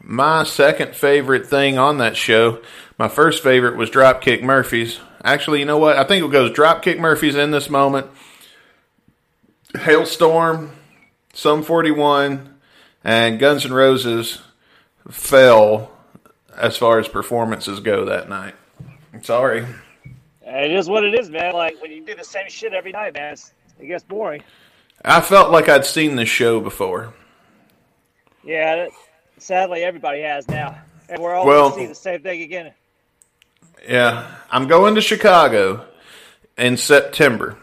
my 0.00 0.44
second 0.44 0.94
favorite 0.94 1.46
thing 1.46 1.78
on 1.78 1.98
that 1.98 2.16
show. 2.16 2.60
My 2.98 3.08
first 3.08 3.42
favorite 3.42 3.76
was 3.76 3.90
Dropkick 3.90 4.42
Murphys. 4.42 4.98
Actually, 5.22 5.60
you 5.60 5.66
know 5.66 5.78
what? 5.78 5.96
I 5.96 6.04
think 6.04 6.24
it 6.24 6.30
goes 6.30 6.50
Dropkick 6.52 6.98
Murphys 6.98 7.34
in 7.34 7.50
this 7.50 7.68
moment, 7.68 8.06
Halestorm, 9.74 10.70
Sum 11.34 11.62
41, 11.62 12.54
and 13.04 13.38
Guns 13.38 13.66
N' 13.66 13.72
Roses 13.74 14.40
fell 15.10 15.90
as 16.60 16.76
far 16.76 16.98
as 16.98 17.08
performances 17.08 17.80
go 17.80 18.04
that 18.06 18.28
night. 18.28 18.54
I'm 19.12 19.22
sorry. 19.22 19.66
It 20.42 20.72
is 20.72 20.88
what 20.88 21.04
it 21.04 21.18
is, 21.18 21.30
man. 21.30 21.54
Like 21.54 21.80
when 21.80 21.90
you 21.90 22.04
do 22.04 22.14
the 22.14 22.24
same 22.24 22.48
shit 22.48 22.72
every 22.72 22.92
night, 22.92 23.14
man, 23.14 23.36
it 23.78 23.86
gets 23.86 24.04
boring. 24.04 24.42
I 25.04 25.20
felt 25.20 25.50
like 25.50 25.68
I'd 25.68 25.86
seen 25.86 26.16
this 26.16 26.28
show 26.28 26.60
before. 26.60 27.14
Yeah, 28.44 28.88
sadly, 29.38 29.82
everybody 29.82 30.22
has 30.22 30.48
now, 30.48 30.78
and 31.08 31.22
we're 31.22 31.34
all 31.34 31.46
well, 31.46 31.70
going 31.70 31.72
to 31.72 31.80
see 31.80 31.88
the 31.88 31.94
same 31.94 32.22
thing 32.22 32.42
again. 32.42 32.72
Yeah, 33.86 34.34
I'm 34.50 34.66
going 34.66 34.94
to 34.96 35.00
Chicago 35.00 35.86
in 36.58 36.76
September. 36.76 37.56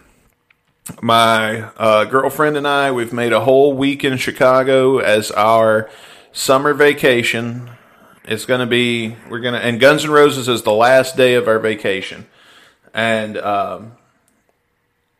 My 1.01 1.63
uh, 1.77 2.05
girlfriend 2.05 2.57
and 2.57 2.67
I, 2.67 2.91
we've 2.91 3.13
made 3.13 3.33
a 3.33 3.41
whole 3.41 3.73
week 3.73 4.03
in 4.03 4.17
Chicago 4.17 4.99
as 4.99 5.31
our 5.31 5.89
summer 6.31 6.73
vacation 6.73 7.69
it's 8.27 8.45
going 8.45 8.59
to 8.59 8.65
be 8.65 9.15
we're 9.29 9.39
going 9.39 9.53
to 9.53 9.59
and 9.59 9.79
Guns 9.79 10.03
N' 10.03 10.11
Roses 10.11 10.49
is 10.49 10.61
the 10.63 10.73
last 10.73 11.15
day 11.15 11.35
of 11.35 11.47
our 11.47 11.59
vacation, 11.59 12.27
and 12.93 13.37
um, 13.37 13.93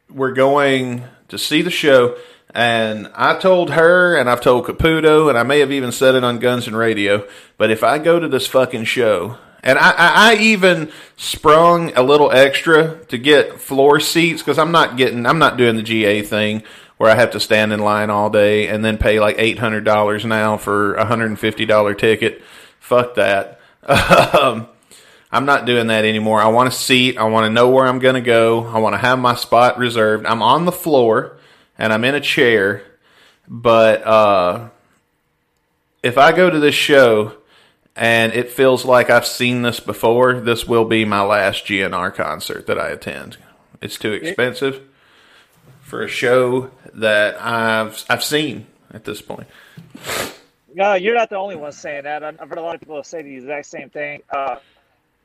we're 0.10 0.34
going 0.34 1.04
to 1.30 1.38
see 1.38 1.62
the 1.62 1.72
show. 1.72 2.18
And 2.54 3.12
I 3.14 3.38
told 3.38 3.72
her, 3.72 4.16
and 4.16 4.30
I've 4.30 4.42
told 4.42 4.66
Caputo, 4.66 5.30
and 5.30 5.38
I 5.38 5.44
may 5.44 5.60
have 5.60 5.72
even 5.72 5.92
said 5.92 6.16
it 6.16 6.24
on 6.24 6.40
Guns 6.40 6.66
and 6.66 6.76
Radio. 6.76 7.28
But 7.58 7.72
if 7.72 7.84
I 7.84 8.00
go 8.00 8.20
to 8.20 8.28
this 8.28 8.48
fucking 8.48 8.86
show, 8.86 9.38
and 9.62 9.78
I, 9.78 9.94
I, 9.96 10.36
even 10.36 10.92
sprung 11.18 11.94
a 11.96 12.02
little 12.02 12.32
extra 12.32 13.04
to 13.06 13.18
get 13.18 13.60
floor 13.60 14.00
seats 14.00 14.42
because 14.42 14.58
I'm 14.58 14.72
not 14.72 14.98
getting, 14.98 15.26
I'm 15.26 15.40
not 15.40 15.58
doing 15.58 15.76
the 15.76 15.84
GA 15.84 16.22
thing 16.24 16.64
where 16.98 17.12
I 17.12 17.16
have 17.16 17.32
to 17.32 17.40
stand 17.40 17.74
in 17.74 17.80
line 17.80 18.10
all 18.10 18.30
day 18.30 18.68
and 18.68 18.84
then 18.84 18.98
pay 18.98 19.20
like 19.20 19.36
eight 19.38 19.60
hundred 19.60 19.84
dollars 19.84 20.26
now 20.26 20.58
for 20.58 20.96
a 20.96 21.06
hundred 21.06 21.28
and 21.28 21.40
fifty 21.40 21.66
dollar 21.66 21.94
ticket 21.94 22.42
fuck 22.88 23.16
that. 23.16 23.60
Um, 23.90 24.68
I'm 25.32 25.46
not 25.46 25.66
doing 25.66 25.88
that 25.88 26.06
anymore. 26.06 26.42
I 26.42 26.48
want 26.48 26.70
a 26.70 26.72
seat. 26.72 27.18
I 27.18 27.24
want 27.26 27.46
to 27.46 27.50
know 27.50 27.70
where 27.70 27.86
I'm 27.86 28.00
going 28.00 28.16
to 28.16 28.22
go. 28.22 28.66
I 28.66 28.80
want 28.80 28.94
to 28.94 28.98
have 28.98 29.20
my 29.20 29.36
spot 29.36 29.78
reserved. 29.78 30.26
I'm 30.26 30.42
on 30.42 30.66
the 30.66 30.72
floor 30.72 31.38
and 31.78 31.92
I'm 31.92 32.04
in 32.06 32.16
a 32.16 32.22
chair. 32.22 32.84
But 33.48 34.06
uh, 34.06 34.70
if 36.02 36.18
I 36.18 36.32
go 36.32 36.50
to 36.50 36.60
this 36.60 36.76
show 36.76 37.34
and 37.96 38.34
it 38.34 38.50
feels 38.50 38.86
like 38.86 39.10
I've 39.10 39.26
seen 39.26 39.64
this 39.64 39.80
before, 39.80 40.40
this 40.40 40.66
will 40.66 40.86
be 40.86 41.04
my 41.04 41.22
last 41.22 41.66
GNR 41.66 42.14
concert 42.16 42.68
that 42.68 42.80
I 42.80 42.90
attend. 42.90 43.38
It's 43.82 43.98
too 43.98 44.14
expensive 44.14 44.82
for 45.82 46.04
a 46.04 46.08
show 46.08 46.72
that 46.94 47.42
I've 47.42 48.06
I've 48.10 48.24
seen 48.24 48.68
at 48.92 49.04
this 49.04 49.22
point. 49.22 49.48
No, 50.74 50.96
you're 50.96 51.16
not 51.16 51.30
the 51.30 51.38
only 51.38 51.56
one 51.56 51.72
saying 51.72 52.04
that. 52.04 52.24
I've 52.24 52.38
heard 52.38 52.58
a 52.58 52.62
lot 52.62 52.76
of 52.76 52.82
people 52.82 53.02
say 53.04 53.22
the 53.22 53.36
exact 53.36 53.68
same 53.68 53.90
thing. 53.90 54.22
Uh, 54.34 54.58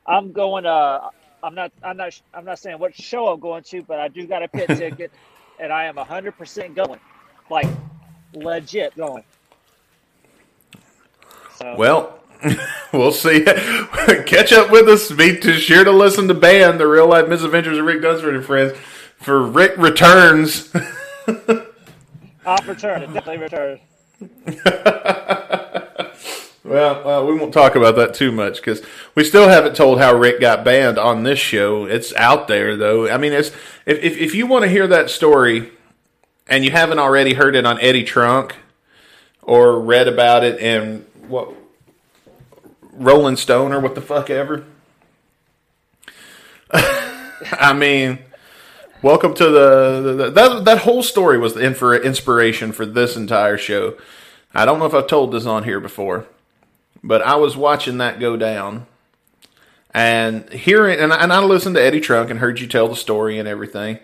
I'm 0.07 0.33
going. 0.33 0.67
Uh, 0.67 1.09
I'm 1.43 1.55
not 1.55 1.73
I'm 1.83 1.97
not 1.97 2.21
I'm 2.33 2.45
not 2.45 2.59
saying 2.59 2.79
what 2.79 2.95
show 2.95 3.29
I'm 3.29 3.41
going 3.41 3.65
to, 3.65 3.83
but 3.83 3.99
I 3.99 4.09
do 4.09 4.27
got 4.27 4.43
a 4.43 4.49
pit 4.49 4.69
ticket, 4.79 5.11
and 5.59 5.73
I 5.73 5.85
am 5.85 5.97
hundred 5.97 6.39
percent 6.39 6.75
going, 6.75 7.01
like 7.51 7.67
legit 8.35 8.97
going. 8.97 9.25
So. 11.59 11.75
Well, 11.77 12.21
we'll 12.93 13.13
see. 13.13 13.45
Catch 14.27 14.53
up 14.53 14.71
with 14.71 14.89
us. 14.89 15.11
Be 15.11 15.41
sure 15.59 15.85
to 15.85 15.93
listen 15.93 16.29
to 16.29 16.35
band 16.35 16.79
the 16.81 16.87
real 16.87 17.09
life 17.09 17.29
misadventures 17.29 17.79
of 17.79 17.85
Rick 17.85 18.03
Dunsford 18.03 18.35
and 18.35 18.45
friends 18.45 18.77
for 19.19 19.43
Rick 19.43 19.77
returns. 19.77 20.73
I'll 22.45 22.65
return. 22.67 23.03
It 23.03 23.13
definitely 23.13 23.39
return. 23.39 23.81
well, 26.65 27.09
uh, 27.09 27.25
we 27.25 27.35
won't 27.35 27.53
talk 27.53 27.75
about 27.75 27.97
that 27.97 28.15
too 28.15 28.33
much 28.33 28.57
because 28.57 28.83
we 29.15 29.25
still 29.25 29.49
haven't 29.49 29.77
told 29.77 29.99
how 29.99 30.15
Rick 30.15 30.41
got 30.41 30.65
banned 30.65 30.99
on 30.99 31.23
this 31.23 31.39
show. 31.39 31.85
It's 31.85 32.15
out 32.15 32.49
there 32.49 32.77
though. 32.77 33.09
I 33.09 33.19
mean, 33.19 33.33
it's 33.33 33.51
if 33.87 33.99
if, 34.03 34.17
if 34.17 34.35
you 34.35 34.47
want 34.47 34.65
to 34.65 34.71
hear 34.71 34.87
that 34.87 35.11
story 35.11 35.71
and 36.47 36.65
you 36.65 36.71
haven't 36.71 36.99
already 36.99 37.35
heard 37.35 37.57
it 37.57 37.67
on 37.67 37.81
Eddie 37.81 38.05
Trunk 38.05 38.57
or 39.43 39.81
read 39.81 40.09
about 40.09 40.45
it 40.45 40.61
in 40.61 41.07
what 41.29 41.53
Rolling 42.93 43.37
Stone 43.37 43.73
or 43.73 43.81
what 43.81 43.95
the 43.95 44.01
fuck 44.01 44.31
ever. 44.31 44.65
I 46.73 47.73
mean, 47.73 48.19
welcome 49.03 49.35
to 49.35 49.49
the, 49.51 50.15
the, 50.17 50.31
that 50.31 50.65
that 50.65 50.79
whole 50.79 51.03
story 51.03 51.37
was 51.37 51.55
the 51.55 51.61
inspiration 51.61 52.73
for 52.73 52.87
this 52.87 53.17
entire 53.17 53.59
show. 53.59 53.97
I 54.55 54.65
don't 54.65 54.79
know 54.79 54.87
if 54.87 54.95
I've 54.95 55.09
told 55.09 55.33
this 55.33 55.47
on 55.47 55.65
here 55.65 55.81
before, 55.81 56.27
but 57.03 57.21
I 57.23 57.35
was 57.37 57.57
watching 57.57 57.99
that 57.99 58.21
go 58.21 58.37
down 58.37 58.87
and 59.93 60.49
hearing, 60.51 60.99
and 60.99 61.13
I, 61.13 61.23
and 61.23 61.33
I 61.33 61.41
listened 61.41 61.75
to 61.77 61.83
Eddie 61.83 62.01
Trunk 62.01 62.31
and 62.31 62.39
heard 62.39 62.61
you 62.61 62.67
tell 62.67 62.89
the 62.89 62.97
story 62.97 63.39
and 63.39 63.49
everything, 63.49 63.99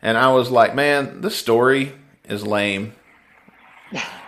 and 0.00 0.16
I 0.16 0.32
was 0.32 0.50
like, 0.50 0.74
man, 0.74 1.20
this 1.20 1.36
story 1.36 1.92
is 2.24 2.46
lame. 2.46 2.94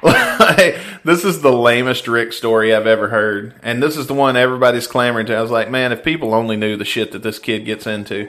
like, 0.02 0.76
this 1.04 1.24
is 1.24 1.40
the 1.40 1.52
lamest 1.52 2.08
Rick 2.08 2.32
story 2.32 2.74
I've 2.74 2.86
ever 2.86 3.08
heard, 3.08 3.54
and 3.62 3.82
this 3.82 3.96
is 3.96 4.08
the 4.08 4.14
one 4.14 4.36
everybody's 4.36 4.86
clamoring 4.86 5.26
to. 5.26 5.36
I 5.36 5.42
was 5.42 5.50
like, 5.50 5.70
man, 5.70 5.92
if 5.92 6.02
people 6.02 6.34
only 6.34 6.56
knew 6.56 6.76
the 6.76 6.84
shit 6.84 7.12
that 7.12 7.22
this 7.22 7.38
kid 7.38 7.64
gets 7.64 7.86
into, 7.86 8.28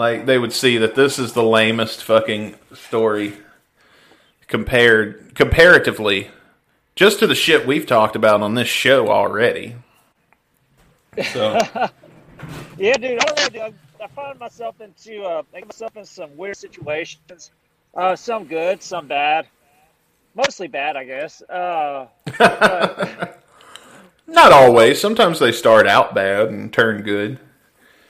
like 0.00 0.24
they 0.24 0.38
would 0.38 0.52
see 0.52 0.78
that 0.78 0.94
this 0.94 1.18
is 1.18 1.34
the 1.34 1.42
lamest 1.42 2.02
fucking 2.02 2.56
story 2.72 3.34
compared 4.46 5.34
comparatively 5.34 6.30
just 6.96 7.18
to 7.18 7.26
the 7.26 7.34
shit 7.34 7.66
we've 7.66 7.86
talked 7.86 8.16
about 8.16 8.40
on 8.40 8.54
this 8.54 8.68
show 8.68 9.08
already. 9.08 9.76
So. 11.32 11.58
yeah, 12.78 12.94
dude, 12.94 13.20
I 13.20 13.32
really 13.36 13.50
do. 13.50 13.74
I 14.02 14.06
find 14.08 14.38
myself 14.38 14.80
into 14.80 15.22
uh, 15.22 15.42
myself 15.52 15.94
in 15.96 16.06
some 16.06 16.34
weird 16.34 16.56
situations. 16.56 17.50
Uh, 17.94 18.16
some 18.16 18.46
good, 18.46 18.82
some 18.82 19.06
bad 19.06 19.46
mostly 20.34 20.68
bad, 20.68 20.96
I 20.96 21.04
guess. 21.04 21.42
Uh, 21.42 22.06
but, 22.38 23.42
Not 24.26 24.52
always. 24.52 25.00
Sometimes 25.00 25.38
they 25.38 25.52
start 25.52 25.86
out 25.86 26.14
bad 26.14 26.48
and 26.48 26.72
turn 26.72 27.02
good. 27.02 27.38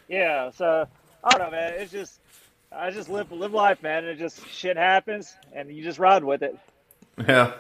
Yeah. 0.09 0.51
So 0.51 0.87
I 1.23 1.31
don't 1.31 1.41
know, 1.41 1.51
man. 1.51 1.75
It's 1.75 1.93
just 1.93 2.21
I 2.73 2.91
just 2.91 3.09
live 3.09 3.31
live 3.33 3.53
life, 3.53 3.83
man. 3.83 4.05
And 4.05 4.09
It 4.09 4.19
just 4.19 4.47
shit 4.49 4.77
happens, 4.77 5.35
and 5.53 5.71
you 5.71 5.83
just 5.83 5.99
ride 5.99 6.25
with 6.25 6.43
it. 6.43 6.57
Yeah. 7.19 7.53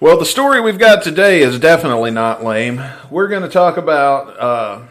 Well, 0.00 0.18
the 0.18 0.24
story 0.26 0.60
we've 0.60 0.78
got 0.78 1.02
today 1.02 1.40
is 1.40 1.58
definitely 1.58 2.12
not 2.12 2.44
lame. 2.44 2.80
We're 3.10 3.26
going 3.26 3.42
to 3.42 3.48
talk 3.48 3.76
about 3.76 4.38
uh, 4.38 4.82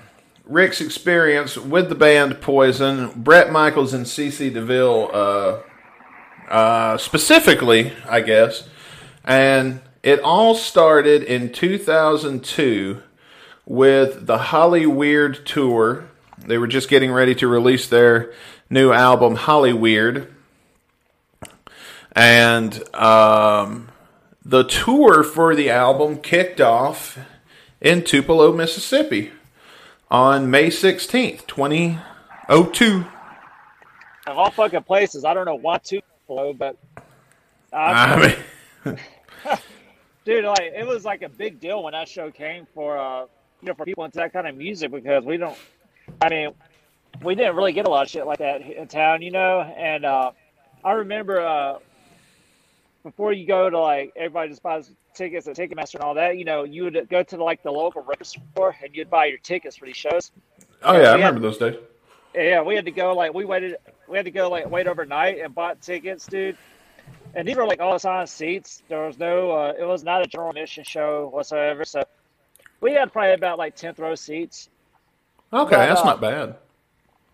Rick's 0.44 0.82
experience 0.82 1.56
with 1.56 1.88
the 1.88 1.96
band 1.96 2.41
Poison, 2.41 3.12
Bret 3.15 3.51
Michaels 3.51 3.94
and 3.94 4.06
CC 4.06 4.53
DeVille, 4.53 5.10
uh, 5.13 5.60
uh, 6.50 6.98
specifically, 6.98 7.94
I 8.10 8.20
guess, 8.20 8.67
and 9.24 9.79
it 10.03 10.20
all 10.22 10.56
started 10.56 11.24
in 11.24 11.51
2002 11.53 13.01
with 13.65 14.25
the 14.25 14.38
Hollyweird 14.38 15.46
tour. 15.46 16.10
They 16.48 16.58
were 16.58 16.68
just 16.68 16.89
getting 16.89 17.12
ready 17.12 17.36
to 17.36 17.48
release 17.48 17.88
their 17.88 18.34
new 18.70 18.92
album, 18.92 19.36
Hollyweird. 19.36 20.30
And 22.13 22.96
um, 22.96 23.89
the 24.44 24.63
tour 24.63 25.24
for 25.24 25.56
the 25.56 25.70
album 25.70 26.18
kicked 26.18 26.62
off 26.62 27.20
in 27.82 28.04
Tupelo, 28.04 28.54
Mississippi 28.54 29.32
on 30.10 30.50
May 30.50 30.68
16th, 30.68 31.46
2002. 31.48 33.06
Of 34.25 34.38
all 34.38 34.50
fucking 34.51 34.84
places, 34.84 35.25
I 35.25 35.34
don't 35.34 35.46
know 35.46 35.56
why 35.56 35.77
Tupelo, 35.80 36.54
but. 36.54 36.77
I 37.74 38.34
mean, 38.86 38.98
Dude, 40.25 40.44
like 40.44 40.60
it 40.75 40.86
was 40.86 41.06
like 41.06 41.22
a 41.22 41.30
big 41.30 41.60
deal 41.60 41.84
when 41.84 41.94
that 41.94 42.10
show 42.10 42.32
came 42.32 42.68
for 42.74 42.98
uh 42.98 43.22
you 43.62 43.68
know 43.68 43.74
for 43.74 43.86
people 43.86 44.04
into 44.04 44.18
that 44.18 44.34
kind 44.34 44.46
of 44.46 44.58
music 44.58 44.92
because 44.92 45.24
we 45.24 45.38
don't 45.38 45.58
I 46.22 46.30
mean 46.30 46.50
we 47.24 47.36
didn't 47.36 47.56
really 47.56 47.74
get 47.74 47.88
a 47.88 47.90
lot 47.90 48.04
of 48.04 48.10
shit 48.10 48.26
like 48.26 48.40
that 48.40 48.62
in 48.62 48.88
town, 48.88 49.22
you 49.22 49.32
know, 49.32 49.62
and 49.62 50.06
uh 50.06 50.32
I 50.84 50.92
remember 50.94 51.42
uh 51.42 51.80
before 53.04 53.34
you 53.34 53.46
go 53.46 53.70
to 53.70 53.80
like 53.80 54.14
everybody 54.16 54.50
just 54.50 54.64
buys 54.64 54.92
tickets 55.14 55.48
at 55.48 55.56
Ticketmaster 55.56 55.96
and 55.96 56.04
all 56.04 56.14
that, 56.16 56.38
you 56.38 56.46
know, 56.46 56.64
you 56.64 56.84
would 56.84 57.08
go 57.10 57.24
to 57.24 57.44
like 57.44 57.64
the 57.64 57.72
local 57.72 58.04
record 58.04 58.28
store 58.28 58.76
and 58.84 58.96
you'd 58.96 59.10
buy 59.10 59.26
your 59.26 59.40
tickets 59.40 59.76
for 59.78 59.86
these 59.86 59.98
shows. 59.98 60.32
Oh 60.84 60.96
yeah, 60.96 61.10
I 61.10 61.14
remember 61.14 61.40
had, 61.40 61.42
those 61.42 61.58
days. 61.58 61.76
Yeah, 62.36 62.62
we 62.62 62.76
had 62.76 62.86
to 62.86 62.92
go 62.92 63.16
like 63.16 63.34
we 63.34 63.46
waited 63.46 63.78
we 64.08 64.18
had 64.18 64.26
to 64.26 64.32
go 64.32 64.50
like 64.50 64.70
wait 64.70 64.88
overnight 64.88 65.40
and 65.40 65.56
bought 65.56 65.82
tickets, 65.82 66.28
dude 66.28 66.58
and 67.34 67.48
these 67.48 67.56
were 67.56 67.66
like 67.66 67.80
all 67.80 67.96
assigned 67.96 68.30
seats. 68.30 68.82
There 68.88 69.06
was 69.06 69.20
no, 69.20 69.52
uh, 69.52 69.74
it 69.78 69.86
was 69.86 70.04
not 70.04 70.22
a 70.22 70.28
general 70.28 70.50
admission 70.50 70.84
show 70.84 71.30
whatsoever. 71.32 71.86
So 71.86 72.04
we 72.82 72.94
had 72.94 73.12
probably 73.12 73.34
about 73.34 73.58
like 73.58 73.76
tenth 73.76 74.00
row 74.00 74.16
seats. 74.16 74.70
Okay, 75.54 75.75
but, 75.75 75.86
that's 75.86 76.01
uh, 76.01 76.06
not 76.06 76.22
bad. 76.22 76.56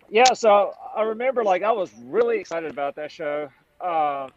Yeah, 0.10 0.34
so 0.34 0.74
I 0.96 1.01
remember 1.01 1.43
like 1.43 1.63
I 1.63 1.72
was 1.72 1.91
really 2.05 2.39
excited 2.39 2.72
about 2.72 2.96
that 2.96 3.12
show. 3.12 3.50
Uh, 3.82 4.27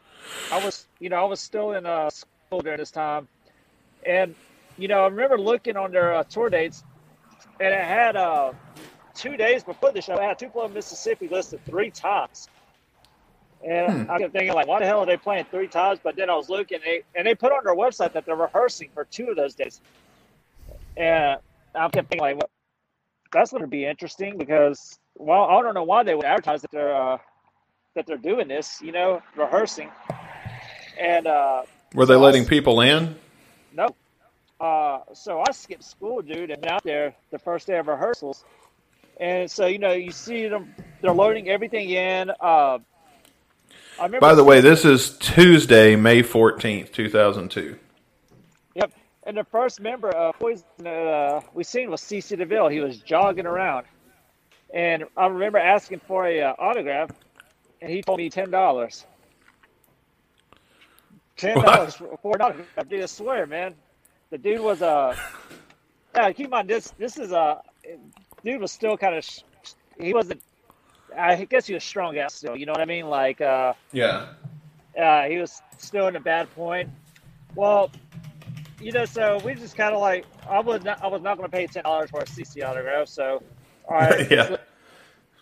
I 0.50 0.64
was, 0.64 0.87
you 0.99 1.09
know, 1.09 1.16
I 1.16 1.25
was 1.25 1.40
still 1.40 1.73
in 1.73 1.87
uh, 1.87 2.11
school 2.11 2.61
during 2.61 2.78
this 2.78 2.90
time, 2.90 3.28
and 4.04 4.35
you 4.78 4.88
know, 4.88 5.00
I 5.00 5.09
remember 5.09 5.38
looking 5.38 5.76
on 5.76 5.92
their 5.92 6.14
uh, 6.14 6.25
tour 6.25 6.50
dates, 6.50 6.85
and 7.61 7.75
it 7.75 7.85
had 7.85 8.16
uh, 8.16 8.52
two 9.14 9.37
days 9.37 9.64
before 9.64 9.92
the 9.92 10.00
show, 10.00 10.14
it 10.14 10.23
had 10.23 10.38
Tupelo, 10.38 10.68
Mississippi 10.68 11.28
listed 11.28 11.64
three 11.64 11.90
times. 11.90 12.49
And 13.66 14.04
hmm. 14.04 14.11
I 14.11 14.18
kept 14.18 14.33
thinking, 14.33 14.54
like, 14.54 14.66
why 14.66 14.78
the 14.78 14.87
hell 14.87 15.00
are 15.00 15.06
they 15.06 15.16
playing 15.16 15.47
three 15.50 15.66
times? 15.66 15.99
But 16.02 16.14
then 16.14 16.28
I 16.30 16.37
was 16.37 16.49
looking, 16.49 16.78
they, 16.85 17.02
and 17.14 17.26
they 17.26 17.35
put 17.35 17.52
on 17.52 17.64
their 17.64 17.75
website 17.75 18.12
that 18.12 18.26
they're 18.26 18.37
rehearsing 18.37 18.90
for 18.92 19.04
two 19.04 19.28
of 19.28 19.37
those 19.37 19.54
days. 19.54 19.80
And 20.97 21.38
I 21.75 21.88
kept 21.88 22.09
thinking, 22.09 22.21
like, 22.21 22.37
well, 22.37 22.50
that's 23.33 23.50
going 23.50 23.62
to 23.62 23.68
be 23.68 23.85
interesting 23.85 24.38
because, 24.38 24.99
well, 25.16 25.45
I 25.45 25.62
don't 25.62 25.75
know 25.75 25.85
why 25.85 26.02
they 26.02 26.14
would 26.14 26.25
advertise 26.25 26.62
that 26.62 26.71
they're 26.71 26.95
uh, 26.95 27.18
that 27.95 28.06
they're 28.06 28.16
doing 28.16 28.49
this, 28.49 28.80
you 28.80 28.92
know, 28.92 29.23
rehearsing. 29.37 29.90
And 30.99 31.26
uh, 31.26 31.62
were 31.95 32.06
they 32.06 32.14
so 32.14 32.21
letting 32.21 32.45
I, 32.45 32.49
people 32.49 32.80
in? 32.80 33.16
Nope. 33.75 33.97
Uh, 34.61 35.00
so 35.12 35.42
I 35.47 35.52
skipped 35.52 35.85
school, 35.85 36.23
dude, 36.23 36.50
and 36.50 36.66
out 36.66 36.83
there 36.83 37.14
the 37.30 37.38
first 37.38 37.66
day 37.66 37.78
of 37.78 37.88
rehearsals. 37.88 38.45
And 39.18 39.50
so, 39.50 39.66
you 39.66 39.78
know, 39.78 39.92
you 39.92 40.12
see 40.12 40.49
them, 40.49 40.75
they're 41.00 41.12
loading 41.12 41.49
everything 41.49 41.90
in. 41.90 42.30
Uh, 42.40 42.78
by 44.21 44.35
the 44.35 44.45
way, 44.45 44.61
this 44.61 44.85
is 44.85 45.16
Tuesday, 45.18 45.97
May 45.97 46.23
14th, 46.23 46.92
2002. 46.92 47.61
Yep. 47.62 47.80
And 49.26 49.37
the 49.37 49.45
first 49.45 49.80
member 49.80 50.11
of 50.11 50.38
Poison 50.38 50.64
uh, 50.87 51.40
we 51.52 51.64
seen 51.64 51.90
was 51.90 52.00
CC 52.00 52.38
DeVille. 52.38 52.68
He 52.68 52.80
was 52.80 52.99
jogging 52.99 53.47
around. 53.47 53.87
And 54.73 55.04
I 55.16 55.26
remember 55.26 55.59
asking 55.59 56.00
for 56.06 56.26
a 56.26 56.42
uh, 56.42 56.54
autograph, 56.59 57.11
and 57.83 57.90
he 57.90 58.02
told 58.02 58.18
me 58.18 58.30
$10. 58.30 58.50
$10 61.37 62.21
for 62.23 62.37
an 62.37 62.40
autograph. 62.40 62.88
Dude, 62.88 63.02
I 63.02 63.06
swear, 63.06 63.47
man. 63.47 63.75
The 64.30 64.38
dude 64.38 64.61
was 64.61 64.80
a. 64.80 64.87
Uh, 64.87 65.16
yeah, 66.14 66.33
keep 66.33 66.47
in 66.47 66.50
mind, 66.50 66.68
this, 66.68 66.92
this 66.99 67.18
is 67.18 67.33
a. 67.33 67.37
Uh, 67.37 67.61
dude 68.45 68.61
was 68.61 68.73
still 68.73 68.97
kind 68.97 69.16
of. 69.16 69.28
He 70.00 70.14
wasn't 70.14 70.40
I 71.16 71.45
guess 71.45 71.66
he 71.66 71.75
was 71.75 71.85
strong 71.85 72.18
out 72.18 72.33
still. 72.33 72.56
You 72.56 72.66
know 72.66 72.73
what 72.73 72.80
I 72.80 72.85
mean? 72.85 73.09
Like, 73.09 73.40
uh, 73.40 73.73
yeah, 73.92 74.28
uh, 75.00 75.25
he 75.25 75.38
was 75.38 75.62
still 75.78 76.09
in 76.09 76.16
a 76.16 76.21
bad 76.21 76.52
point. 76.54 76.90
Well, 77.54 77.90
you 78.80 78.92
know, 78.92 79.04
so 79.04 79.38
we 79.45 79.54
just 79.54 79.76
kind 79.76 79.95
of 79.95 80.00
like 80.00 80.26
I 80.49 80.61
was 80.61 80.85
not 80.85 81.02
I 81.02 81.06
was 81.06 81.23
not 81.23 81.37
going 81.38 81.49
to 81.49 81.56
pay 81.56 81.66
ten 81.66 81.85
dollars 81.85 82.11
for 82.11 82.21
a 82.21 82.25
CC 82.25 82.64
autograph. 82.64 83.09
So, 83.09 83.42
all 83.88 83.97
right, 83.97 84.30
yeah, 84.30 84.49
so, 84.49 84.59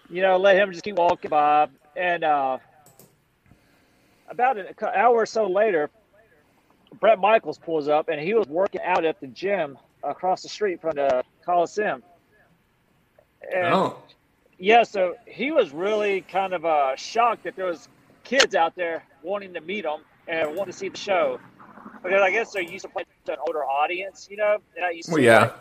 you 0.08 0.22
know, 0.22 0.36
let 0.36 0.56
him 0.56 0.70
just 0.72 0.84
keep 0.84 0.96
walking 0.96 1.30
by. 1.30 1.68
And 1.96 2.24
uh, 2.24 2.58
about 4.28 4.58
an 4.58 4.66
hour 4.94 5.14
or 5.14 5.26
so 5.26 5.46
later, 5.46 5.90
Bret 7.00 7.18
Michaels 7.18 7.58
pulls 7.58 7.88
up, 7.88 8.08
and 8.08 8.20
he 8.20 8.34
was 8.34 8.46
working 8.48 8.80
out 8.82 9.04
at 9.04 9.20
the 9.20 9.26
gym 9.28 9.78
across 10.02 10.42
the 10.42 10.48
street 10.48 10.80
from 10.80 10.92
the 10.96 11.22
Coliseum. 11.44 12.02
And, 13.54 13.66
oh 13.66 13.98
Yeah, 14.58 14.84
so 14.84 15.16
he 15.26 15.50
was 15.50 15.72
really 15.72 16.22
kind 16.22 16.52
of 16.52 16.64
uh, 16.64 16.96
shocked 16.96 17.44
that 17.44 17.56
there 17.56 17.66
was 17.66 17.88
kids 18.22 18.54
out 18.54 18.74
there 18.74 19.04
wanting 19.22 19.52
to 19.54 19.60
meet 19.60 19.84
him 19.84 20.00
and 20.26 20.48
wanting 20.56 20.72
to 20.72 20.78
see 20.78 20.88
the 20.88 20.96
show 20.96 21.38
because 22.04 22.22
I 22.22 22.30
guess 22.30 22.52
they're 22.52 22.62
used 22.62 22.84
to 22.84 22.88
playing 22.90 23.06
to 23.26 23.32
an 23.32 23.38
older 23.46 23.64
audience, 23.64 24.28
you 24.30 24.36
know. 24.36 24.58
They're 24.74 24.84
not 24.84 24.94
used 24.96 25.08
Well, 25.10 25.16
to, 25.18 25.22
yeah. 25.24 25.40
like, 25.40 25.54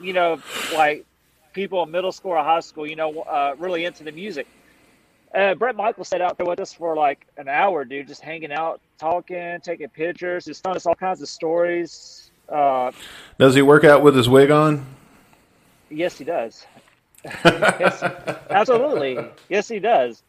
you 0.00 0.12
know, 0.12 0.40
like 0.74 1.06
people 1.54 1.82
in 1.84 1.90
middle 1.90 2.12
school 2.12 2.32
or 2.32 2.42
high 2.44 2.60
school, 2.60 2.86
you 2.86 2.96
know, 2.96 3.20
uh, 3.22 3.54
really 3.58 3.84
into 3.86 4.04
the 4.04 4.12
music. 4.12 4.46
Uh, 5.34 5.54
Bret 5.54 5.76
Michael 5.76 6.04
sat 6.04 6.20
out 6.20 6.36
there 6.38 6.46
with 6.46 6.58
us 6.60 6.72
for 6.72 6.96
like 6.96 7.26
an 7.36 7.48
hour, 7.48 7.84
dude, 7.84 8.08
just 8.08 8.20
hanging 8.20 8.50
out, 8.52 8.80
talking, 8.98 9.58
taking 9.62 9.88
pictures, 9.88 10.44
just 10.44 10.62
telling 10.62 10.76
us 10.76 10.86
all 10.86 10.94
kinds 10.96 11.22
of 11.22 11.28
stories. 11.28 12.30
Uh, 12.48 12.90
Does 13.38 13.54
he 13.54 13.62
work 13.62 13.84
out 13.84 14.02
with 14.02 14.16
his 14.16 14.28
wig 14.28 14.50
on? 14.50 14.84
yes, 15.88 16.18
he 16.18 16.24
does. 16.24 16.66
yes, 17.24 18.02
absolutely. 18.50 19.18
Yes, 19.48 19.68
he 19.68 19.78
does. 19.78 20.22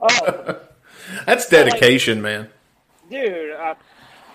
Oh, 0.00 0.58
That's 1.26 1.48
dedication, 1.48 2.20
man. 2.22 2.48
dude, 3.10 3.52
uh, 3.52 3.74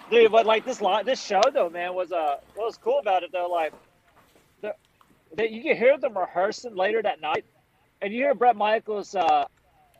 dude, 0.10 0.32
but 0.32 0.46
like 0.46 0.66
this 0.66 0.82
li 0.82 1.02
this 1.06 1.24
show 1.24 1.42
though, 1.54 1.70
man, 1.70 1.94
was 1.94 2.12
uh, 2.12 2.38
what 2.56 2.66
was 2.66 2.78
cool 2.78 3.00
about 3.00 3.24
it 3.24 3.32
though, 3.32 3.48
like, 3.48 3.74
the, 4.62 4.74
that 5.36 5.52
you 5.52 5.62
can 5.64 5.78
hear 5.78 5.98
them 5.98 6.18
rehearsing 6.18 6.76
later 6.76 7.02
that 7.02 7.22
night, 7.22 7.46
and 8.02 8.14
you 8.14 8.24
hear 8.24 8.34
Bret 8.34 8.56
Michaels 8.56 9.16
uh, 9.16 9.46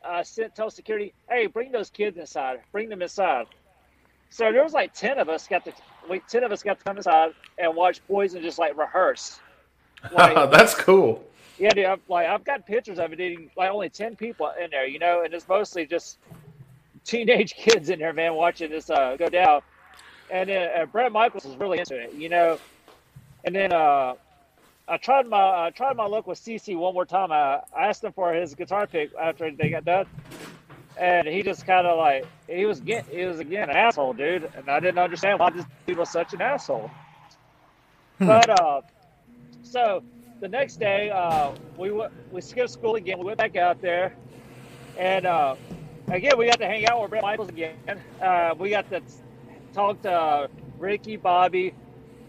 uh, 0.04 0.22
sent 0.22 0.54
tell 0.54 0.70
security, 0.70 1.12
"Hey, 1.28 1.46
bring 1.46 1.72
those 1.72 1.90
kids 1.90 2.16
inside, 2.18 2.60
bring 2.72 2.88
them 2.88 3.02
inside." 3.02 3.46
So 4.30 4.52
there 4.52 4.62
was 4.62 4.72
like 4.72 4.92
ten 4.94 5.18
of 5.18 5.28
us 5.28 5.46
got 5.48 5.64
to, 5.64 5.72
wait, 6.08 6.22
ten 6.28 6.44
of 6.44 6.52
us 6.52 6.62
got 6.62 6.78
to 6.78 6.84
come 6.84 6.96
inside 6.98 7.32
and 7.58 7.74
watch 7.74 8.06
Poison 8.06 8.42
just 8.42 8.58
like 8.58 8.76
rehearse. 8.76 9.40
Like, 10.12 10.48
That's 10.52 10.76
cool. 10.76 11.24
yeah, 11.58 11.70
dude, 11.70 11.86
I've, 11.86 12.00
like 12.08 12.28
I've 12.28 12.44
got 12.44 12.64
pictures 12.64 13.00
of 13.00 13.12
it 13.12 13.18
eating 13.18 13.50
like 13.56 13.68
only 13.72 13.88
ten 13.88 14.14
people 14.14 14.48
in 14.62 14.70
there, 14.70 14.86
you 14.86 15.00
know, 15.00 15.22
and 15.24 15.34
it's 15.34 15.48
mostly 15.48 15.86
just 15.86 16.18
teenage 17.04 17.54
kids 17.56 17.90
in 17.90 17.98
there, 17.98 18.12
man, 18.12 18.34
watching 18.34 18.70
this 18.70 18.90
uh, 18.90 19.16
go 19.18 19.28
down. 19.28 19.60
And 20.30 20.48
then 20.48 20.70
uh, 20.76 20.86
Bret 20.86 21.12
Michaels 21.12 21.44
was 21.44 21.56
really 21.56 21.78
into 21.78 21.96
it, 21.96 22.14
you 22.14 22.28
know. 22.28 22.58
And 23.44 23.54
then 23.54 23.72
uh, 23.72 24.14
I 24.88 24.96
tried 24.96 25.26
my 25.26 25.66
I 25.66 25.70
tried 25.70 25.96
my 25.96 26.06
luck 26.06 26.26
with 26.26 26.38
CC 26.38 26.76
one 26.76 26.94
more 26.94 27.06
time. 27.06 27.30
I, 27.30 27.60
I 27.76 27.88
asked 27.88 28.04
him 28.04 28.12
for 28.12 28.32
his 28.32 28.54
guitar 28.54 28.86
pick 28.86 29.10
after 29.20 29.50
they 29.50 29.70
got 29.70 29.84
done, 29.84 30.06
and 30.98 31.28
he 31.28 31.42
just 31.42 31.66
kind 31.66 31.86
of 31.86 31.98
like 31.98 32.26
he 32.48 32.66
was 32.66 32.80
get 32.80 33.06
he 33.06 33.24
was 33.24 33.38
again 33.38 33.70
an 33.70 33.76
asshole, 33.76 34.14
dude. 34.14 34.50
And 34.56 34.68
I 34.68 34.80
didn't 34.80 34.98
understand 34.98 35.38
why 35.38 35.50
this 35.50 35.64
dude 35.86 35.98
was 35.98 36.10
such 36.10 36.32
an 36.32 36.40
asshole. 36.40 36.90
But 38.18 38.50
uh, 38.60 38.80
so 39.62 40.02
the 40.40 40.48
next 40.48 40.76
day, 40.76 41.10
uh, 41.10 41.52
we 41.76 41.90
went, 41.90 42.12
we 42.32 42.40
skipped 42.40 42.70
school 42.70 42.96
again. 42.96 43.18
We 43.18 43.24
went 43.24 43.38
back 43.38 43.56
out 43.56 43.80
there, 43.80 44.14
and 44.96 45.26
uh, 45.26 45.54
again 46.08 46.36
we 46.38 46.46
got 46.46 46.58
to 46.58 46.66
hang 46.66 46.86
out 46.86 47.00
with 47.00 47.10
Bret 47.10 47.22
Michaels 47.22 47.50
again. 47.50 47.76
Uh, 48.20 48.54
we 48.58 48.70
got 48.70 48.88
to 48.90 49.02
talk 49.78 50.02
to 50.02 50.50
Ricky, 50.78 51.16
Bobby. 51.16 51.72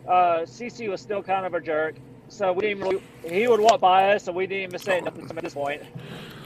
Uh, 0.07 0.39
CC 0.45 0.87
was 0.89 1.01
still 1.01 1.23
kind 1.23 1.45
of 1.47 1.53
a 1.55 1.59
jerk, 1.61 1.95
so 2.27 2.53
we 2.53 2.61
didn't. 2.61 2.83
Really, 2.83 3.01
he 3.27 3.47
would 3.47 3.59
walk 3.59 3.79
by 3.81 4.11
us, 4.13 4.27
and 4.27 4.35
we 4.35 4.45
didn't 4.45 4.63
even 4.69 4.79
say 4.79 5.01
nothing 5.01 5.25
to 5.25 5.31
him 5.31 5.37
at 5.39 5.43
this 5.43 5.53
point. 5.55 5.81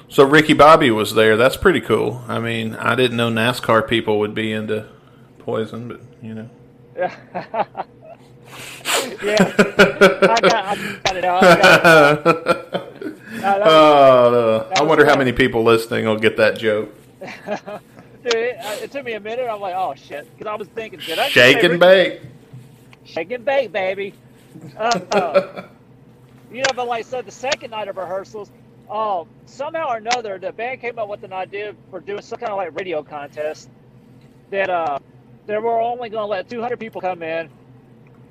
So 0.08 0.24
Ricky 0.24 0.54
Bobby 0.54 0.92
was 0.92 1.14
there. 1.14 1.36
That's 1.36 1.58
pretty 1.58 1.82
cool. 1.82 2.24
I 2.28 2.40
mean, 2.40 2.76
I 2.76 2.96
didn't 2.96 3.18
know 3.18 3.30
NASCAR 3.30 3.88
people 3.88 4.20
would 4.20 4.34
be 4.34 4.52
into 4.54 4.88
poison, 5.40 5.88
but 5.90 6.02
you 6.22 6.36
know. 6.36 6.50
yeah, 6.96 7.10
I 10.22 10.38
got, 10.42 10.54
I 10.54 11.00
got 11.04 11.16
it 11.18 11.26
out. 11.26 11.44
I 11.44 11.56
got 11.56 11.58
it 11.58 11.86
out. 11.86 12.24
That 13.42 13.60
was- 13.60 13.68
Oh, 13.68 14.72
I 14.78 14.84
wonder 14.84 15.06
how 15.06 15.18
many 15.18 15.34
people 15.34 15.64
listening 15.64 16.06
will 16.06 16.18
get 16.20 16.38
that 16.38 16.58
joke. 16.58 16.94
Dude, 18.24 18.36
it, 18.36 18.58
uh, 18.64 18.78
it 18.82 18.92
took 18.92 19.06
me 19.06 19.14
a 19.14 19.22
minute. 19.22 19.48
I'm 19.52 19.62
like, 19.62 19.76
oh 19.78 19.96
shit, 19.96 20.28
because 20.38 20.52
I 20.52 20.56
was 20.56 20.70
thinking, 20.76 21.02
did 21.06 21.20
I 21.20 21.30
Shake 21.30 21.64
and 21.64 21.80
bake. 21.80 22.22
Shake 23.04 23.32
and 23.32 23.46
bake, 23.46 23.74
baby. 23.74 24.16
Uh, 24.76 24.96
uh, 25.12 25.36
you 26.50 26.64
know, 26.64 26.74
but 26.76 26.88
like 26.88 27.00
I 27.00 27.04
said, 27.04 27.26
the 27.26 27.32
second 27.32 27.72
night 27.72 27.90
of 27.90 27.98
rehearsals, 27.98 28.52
um, 28.90 29.30
somehow 29.46 29.90
or 29.90 29.98
another, 29.98 30.40
the 30.40 30.54
band 30.54 30.82
came 30.82 31.00
up 31.00 31.10
with 31.10 31.24
an 31.24 31.34
idea 31.34 31.74
for 31.90 32.02
doing 32.02 32.22
some 32.22 32.40
kind 32.40 32.52
of 32.52 32.58
like 32.58 32.72
radio 32.78 33.04
contest 33.04 33.70
that 34.52 34.70
uh, 34.70 35.00
they 35.48 35.58
were 35.58 35.82
only 35.82 36.10
going 36.10 36.24
to 36.24 36.28
let 36.28 36.50
200 36.50 36.80
people 36.80 37.02
come 37.02 37.24
in, 37.24 37.52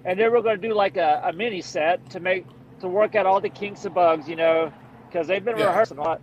and 0.04 0.18
they 0.18 0.28
were 0.28 0.42
going 0.42 0.60
to 0.60 0.68
do 0.68 0.74
like 0.74 0.96
a, 0.96 1.22
a 1.26 1.32
mini 1.34 1.62
set 1.62 2.08
to 2.10 2.20
make 2.20 2.46
to 2.80 2.88
work 2.88 3.14
out 3.16 3.26
all 3.26 3.40
the 3.40 3.50
kinks 3.50 3.84
and 3.84 3.94
bugs, 3.94 4.28
you 4.28 4.36
know, 4.36 4.72
because 5.10 5.28
they've 5.28 5.44
been 5.44 5.56
Yeah. 5.56 5.66
rehearsing 5.66 5.98
a 5.98 6.02
lot. 6.02 6.22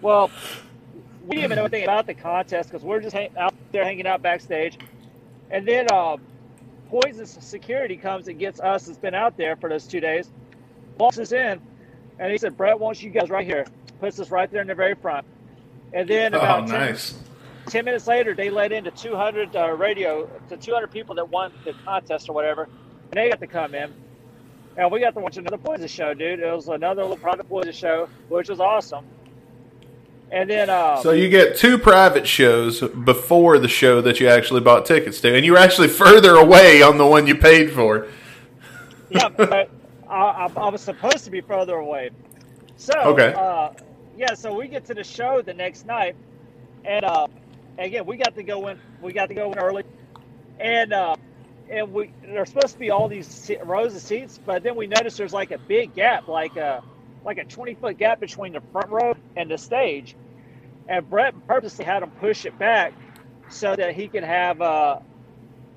Well, 0.00 0.32
we 1.28 1.36
didn't 1.36 1.44
even 1.44 1.56
know 1.56 1.62
anything 1.64 1.84
about 1.84 2.06
the 2.06 2.14
contest 2.14 2.70
because 2.70 2.84
we're 2.84 3.00
just 3.00 3.14
hang- 3.14 3.36
out 3.36 3.54
there 3.72 3.84
hanging 3.84 4.06
out 4.06 4.22
backstage, 4.22 4.78
and 5.50 5.66
then. 5.68 5.86
Poison's 6.90 7.44
security 7.44 7.98
comes 7.98 8.28
and 8.28 8.38
gets 8.38 8.60
us 8.60 8.86
that's 8.86 8.98
been 8.98 9.14
out 9.14 9.36
there 9.36 9.56
for 9.56 9.68
those 9.68 9.86
two 9.86 10.00
days, 10.00 10.30
walks 10.96 11.18
us 11.18 11.32
in, 11.32 11.60
and 12.18 12.32
he 12.32 12.38
said, 12.38 12.56
Bret 12.56 12.80
wants 12.80 13.02
you 13.02 13.10
guys 13.10 13.28
right 13.28 13.46
here. 13.46 13.66
Puts 14.00 14.18
us 14.20 14.30
right 14.30 14.50
there 14.50 14.62
in 14.62 14.66
the 14.68 14.74
very 14.74 14.94
front. 14.94 15.26
And 15.92 16.08
then 16.08 16.34
Oh, 16.34 16.38
about 16.38 16.66
10, 16.66 16.68
nice. 16.68 17.14
10 17.66 17.84
minutes 17.84 18.06
later, 18.06 18.34
they 18.34 18.48
let 18.48 18.72
in 18.72 18.84
the 18.84 18.90
200 18.90 19.54
uh, 19.54 19.72
radio, 19.72 20.30
the 20.48 20.56
200 20.56 20.90
people 20.90 21.14
that 21.16 21.28
won 21.28 21.52
the 21.66 21.74
contest 21.84 22.30
or 22.30 22.32
whatever, 22.34 22.62
and 22.62 23.12
they 23.12 23.28
got 23.28 23.40
to 23.40 23.46
come 23.46 23.74
in. 23.74 23.92
And 24.78 24.90
we 24.90 25.00
got 25.00 25.12
to 25.12 25.20
watch 25.20 25.36
another 25.36 25.58
Poison 25.58 25.88
show, 25.88 26.14
dude. 26.14 26.40
It 26.40 26.50
was 26.54 26.68
another 26.68 27.02
little 27.02 27.18
private 27.18 27.50
Poison 27.50 27.72
show, 27.74 28.08
which 28.30 28.48
was 28.48 28.60
awesome. 28.60 29.04
And 30.30 30.50
then, 30.50 30.68
uh, 30.70 31.02
So 31.02 31.12
you 31.12 31.28
get 31.28 31.56
two 31.56 31.78
private 31.78 32.26
shows 32.26 32.80
before 32.80 33.58
the 33.58 33.68
show 33.68 34.00
that 34.02 34.20
you 34.20 34.28
actually 34.28 34.60
bought 34.60 34.84
tickets 34.86 35.20
to, 35.22 35.34
and 35.34 35.44
you 35.44 35.52
were 35.52 35.58
actually 35.58 35.88
further 36.04 36.36
away 36.36 36.82
on 36.82 36.98
the 36.98 37.06
one 37.06 37.26
you 37.26 37.34
paid 37.34 37.72
for. 37.72 38.06
yeah, 39.10 39.28
but 39.28 39.70
I, 40.08 40.14
I, 40.14 40.48
I 40.56 40.68
was 40.68 40.82
supposed 40.82 41.24
to 41.24 41.30
be 41.30 41.40
further 41.40 41.76
away. 41.76 42.10
So, 42.76 42.92
Okay. 43.06 43.34
uh, 43.36 43.70
yeah, 44.16 44.34
so 44.34 44.54
we 44.54 44.68
get 44.68 44.84
to 44.86 44.94
the 44.94 45.04
show 45.04 45.42
the 45.42 45.54
next 45.54 45.86
night, 45.86 46.16
and 46.84 47.04
uh, 47.04 47.26
again, 47.78 48.04
we 48.06 48.16
got 48.16 48.34
to 48.36 48.42
go 48.42 48.68
in. 48.68 48.78
We 49.00 49.12
got 49.12 49.28
to 49.28 49.34
go 49.34 49.52
in 49.52 49.58
early, 49.58 49.84
and 50.60 50.92
uh, 50.92 51.16
and 51.70 51.92
we 51.92 52.12
there's 52.22 52.48
supposed 52.48 52.74
to 52.74 52.78
be 52.78 52.90
all 52.90 53.08
these 53.08 53.50
rows 53.64 53.94
of 53.94 54.02
seats, 54.02 54.38
but 54.44 54.62
then 54.62 54.76
we 54.76 54.86
noticed 54.86 55.18
there's 55.18 55.32
like 55.32 55.50
a 55.52 55.58
big 55.58 55.94
gap, 55.94 56.28
like 56.28 56.56
a 56.56 56.82
like 57.24 57.38
a 57.38 57.44
20 57.44 57.74
foot 57.74 57.98
gap 57.98 58.20
between 58.20 58.52
the 58.52 58.60
front 58.72 58.88
row 58.90 59.14
and 59.36 59.50
the 59.50 59.58
stage, 59.58 60.14
and 60.88 61.08
Bret 61.08 61.34
purposely 61.46 61.84
had 61.84 62.02
him 62.02 62.10
push 62.12 62.44
it 62.46 62.58
back 62.58 62.92
so 63.50 63.74
that 63.76 63.94
he 63.94 64.08
could 64.08 64.24
have 64.24 64.60
uh, 64.60 64.98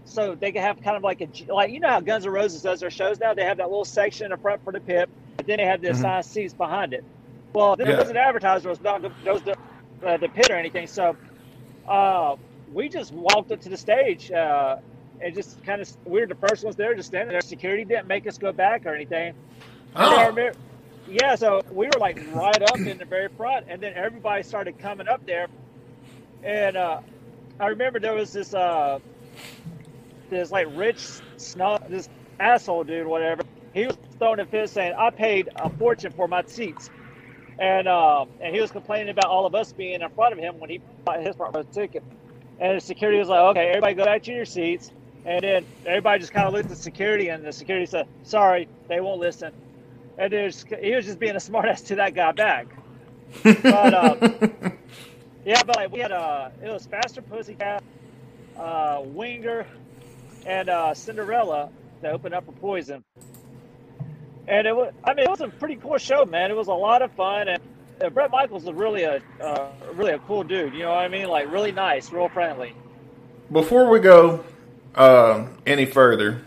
so 0.06 0.36
they 0.36 0.52
could 0.52 0.62
have 0.62 0.82
kind 0.82 0.98
of 0.98 1.04
like 1.04 1.22
a 1.22 1.54
like 1.54 1.72
you 1.72 1.80
know 1.80 1.90
how 1.90 2.00
Guns 2.00 2.26
N' 2.26 2.32
Roses 2.32 2.62
does 2.62 2.80
their 2.80 2.90
shows 2.90 3.20
now. 3.20 3.34
They 3.34 3.46
have 3.46 3.58
that 3.58 3.70
little 3.70 3.86
section 3.86 4.26
in 4.26 4.32
the 4.32 4.38
front 4.38 4.64
for 4.64 4.72
the 4.74 4.80
pit, 4.80 5.10
and 5.38 5.48
then 5.48 5.58
they 5.58 5.66
have 5.66 5.82
the 5.82 5.90
Mhm. 5.90 5.92
assigned 5.94 6.26
seats 6.26 6.54
behind 6.54 6.94
it. 6.94 7.04
Well, 7.54 7.76
then 7.76 7.88
Yeah. 7.88 7.94
it 7.94 7.98
wasn't 8.00 8.18
advertised. 8.18 8.66
It 8.66 8.70
was 8.70 8.82
not 8.82 9.02
there 9.24 9.34
was 9.34 9.44
the, 9.44 9.56
uh, 10.06 10.18
the 10.18 10.30
pit 10.30 10.50
or 10.50 10.56
anything. 10.56 10.88
So 10.88 11.16
uh, 11.88 12.36
we 12.74 12.88
just 12.90 13.14
walked 13.14 13.52
up 13.52 13.60
to 13.62 13.70
the 13.70 13.78
stage 13.78 14.32
uh, 14.32 14.78
and 15.22 15.36
just 15.36 15.62
kind 15.64 15.82
of 15.82 15.90
we 16.06 16.20
were 16.22 16.28
the 16.28 16.36
first 16.36 16.64
ones 16.64 16.76
there, 16.78 16.96
just 16.96 17.10
standing 17.10 17.32
there. 17.32 17.42
Security 17.42 17.84
didn't 17.86 18.08
make 18.08 18.26
us 18.28 18.38
go 18.38 18.52
back 18.54 18.86
or 18.86 18.94
anything. 18.96 19.34
And 19.96 20.04
I 20.04 20.24
Oh, 20.26 20.28
remember- 20.30 20.58
yeah, 21.08 21.36
so 21.36 21.62
we 21.72 21.88
were 21.88 22.00
like 22.00 22.18
right 22.34 22.62
up 22.62 22.80
in 22.80 22.98
the 22.98 23.06
very 23.06 23.30
front, 23.30 23.68
and 23.70 23.82
then 23.82 23.94
everybody 23.96 24.44
started 24.44 24.80
coming 24.80 25.08
up 25.08 25.26
there. 25.26 25.48
And 26.44 26.78
uh, 26.78 27.02
I 27.60 27.68
remember 27.68 28.00
there 28.00 28.14
was 28.14 28.34
this 28.34 28.54
uh, 28.54 29.00
this 30.30 30.52
like 30.52 30.68
rich 30.72 31.08
snub, 31.38 31.90
this 31.90 32.10
asshole 32.40 32.84
dude, 32.86 33.08
whatever. 33.08 33.44
He 33.74 33.86
was 33.88 33.98
throwing 34.20 34.40
a 34.40 34.46
fit 34.46 34.70
saying, 34.70 34.94
"I 34.98 35.10
paid 35.12 35.50
a 35.56 35.70
fortune 35.70 36.12
for 36.14 36.28
my 36.28 36.44
seats," 36.46 36.90
and 37.60 37.88
um, 37.88 38.30
and 38.42 38.54
he 38.54 38.62
was 38.62 38.72
complaining 38.72 39.10
about 39.10 39.26
all 39.26 39.46
of 39.46 39.56
us 39.56 39.74
being 39.74 40.02
in 40.02 40.10
front 40.12 40.34
of 40.34 40.40
him 40.40 40.60
when 40.60 40.70
he 40.70 40.82
bought 41.06 41.22
his 41.22 41.36
front 41.36 41.56
row 41.56 41.64
ticket. 41.64 42.04
And 42.60 42.78
the 42.78 42.82
security 42.82 43.20
was 43.20 43.30
like, 43.30 43.40
"Okay, 43.52 43.68
everybody 43.70 43.96
go 43.96 44.06
back 44.06 44.24
to 44.24 44.34
your 44.34 44.46
seats." 44.46 44.92
And 45.26 45.44
then 45.44 45.66
everybody 45.86 46.20
just 46.20 46.34
kind 46.34 46.48
of 46.48 46.54
looked 46.54 46.72
at 46.72 46.78
security, 46.78 47.30
and 47.30 47.44
the 47.46 47.52
security 47.54 47.86
said, 47.86 48.08
"Sorry, 48.24 48.68
they 48.88 49.02
won't 49.02 49.20
listen." 49.20 49.54
And 50.22 50.32
there's, 50.32 50.64
he 50.80 50.96
was 50.96 51.06
just 51.06 51.18
being 51.18 51.36
a 51.36 51.40
smartass 51.40 51.88
to 51.88 51.96
that 51.96 52.14
guy 52.14 52.32
back. 52.32 52.68
But 53.44 53.94
um, 53.96 54.18
yeah, 55.46 55.64
but 55.64 55.78
like 55.78 55.92
we 55.92 55.98
had 55.98 56.12
a 56.12 56.52
it 56.64 56.70
was 56.70 56.86
Faster 56.86 57.24
Pussycat, 57.24 57.84
uh, 58.56 59.02
Winger, 59.04 59.66
and 60.46 60.70
uh, 60.70 60.94
Cinderella 60.94 61.70
that 62.02 62.14
opened 62.14 62.36
up 62.36 62.46
for 62.46 62.52
Poison. 62.52 63.04
And 64.48 64.68
it 64.68 64.76
was, 64.76 64.94
I 65.04 65.16
mean, 65.16 65.26
it 65.26 65.30
was 65.30 65.42
a 65.42 65.48
pretty 65.48 65.78
cool 65.78 65.98
show, 65.98 66.24
man. 66.26 66.52
It 66.52 66.56
was 66.56 66.68
a 66.68 66.74
lot 66.74 67.02
of 67.02 67.12
fun, 67.14 67.48
and 67.48 67.64
uh, 68.04 68.10
Bret 68.12 68.30
Michaels 68.30 68.66
is 68.66 68.74
really 68.74 69.02
a 69.02 69.24
uh, 69.42 69.70
really 69.96 70.14
a 70.14 70.20
cool 70.20 70.44
dude. 70.44 70.76
You 70.76 70.82
know 70.82 70.90
what 70.90 71.00
I 71.00 71.08
mean? 71.08 71.30
Like 71.30 71.52
really 71.52 71.72
nice, 71.72 72.12
real 72.12 72.30
friendly. 72.30 72.76
Before 73.52 73.90
we 73.90 74.00
go 74.00 74.44
um, 74.94 75.58
any 75.66 75.86
further, 75.86 76.44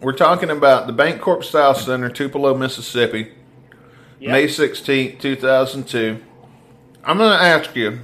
we're 0.00 0.12
talking 0.12 0.50
about 0.50 0.86
the 0.86 0.92
BancorpSouth 0.92 1.76
Center, 1.84 2.08
Tupelo, 2.08 2.54
Mississippi. 2.54 3.32
Yep. 4.20 4.30
May 4.32 4.46
16th, 4.46 5.20
2002. 5.20 6.22
I'm 7.04 7.18
going 7.18 7.36
to 7.38 7.44
ask 7.44 7.74
you 7.76 8.00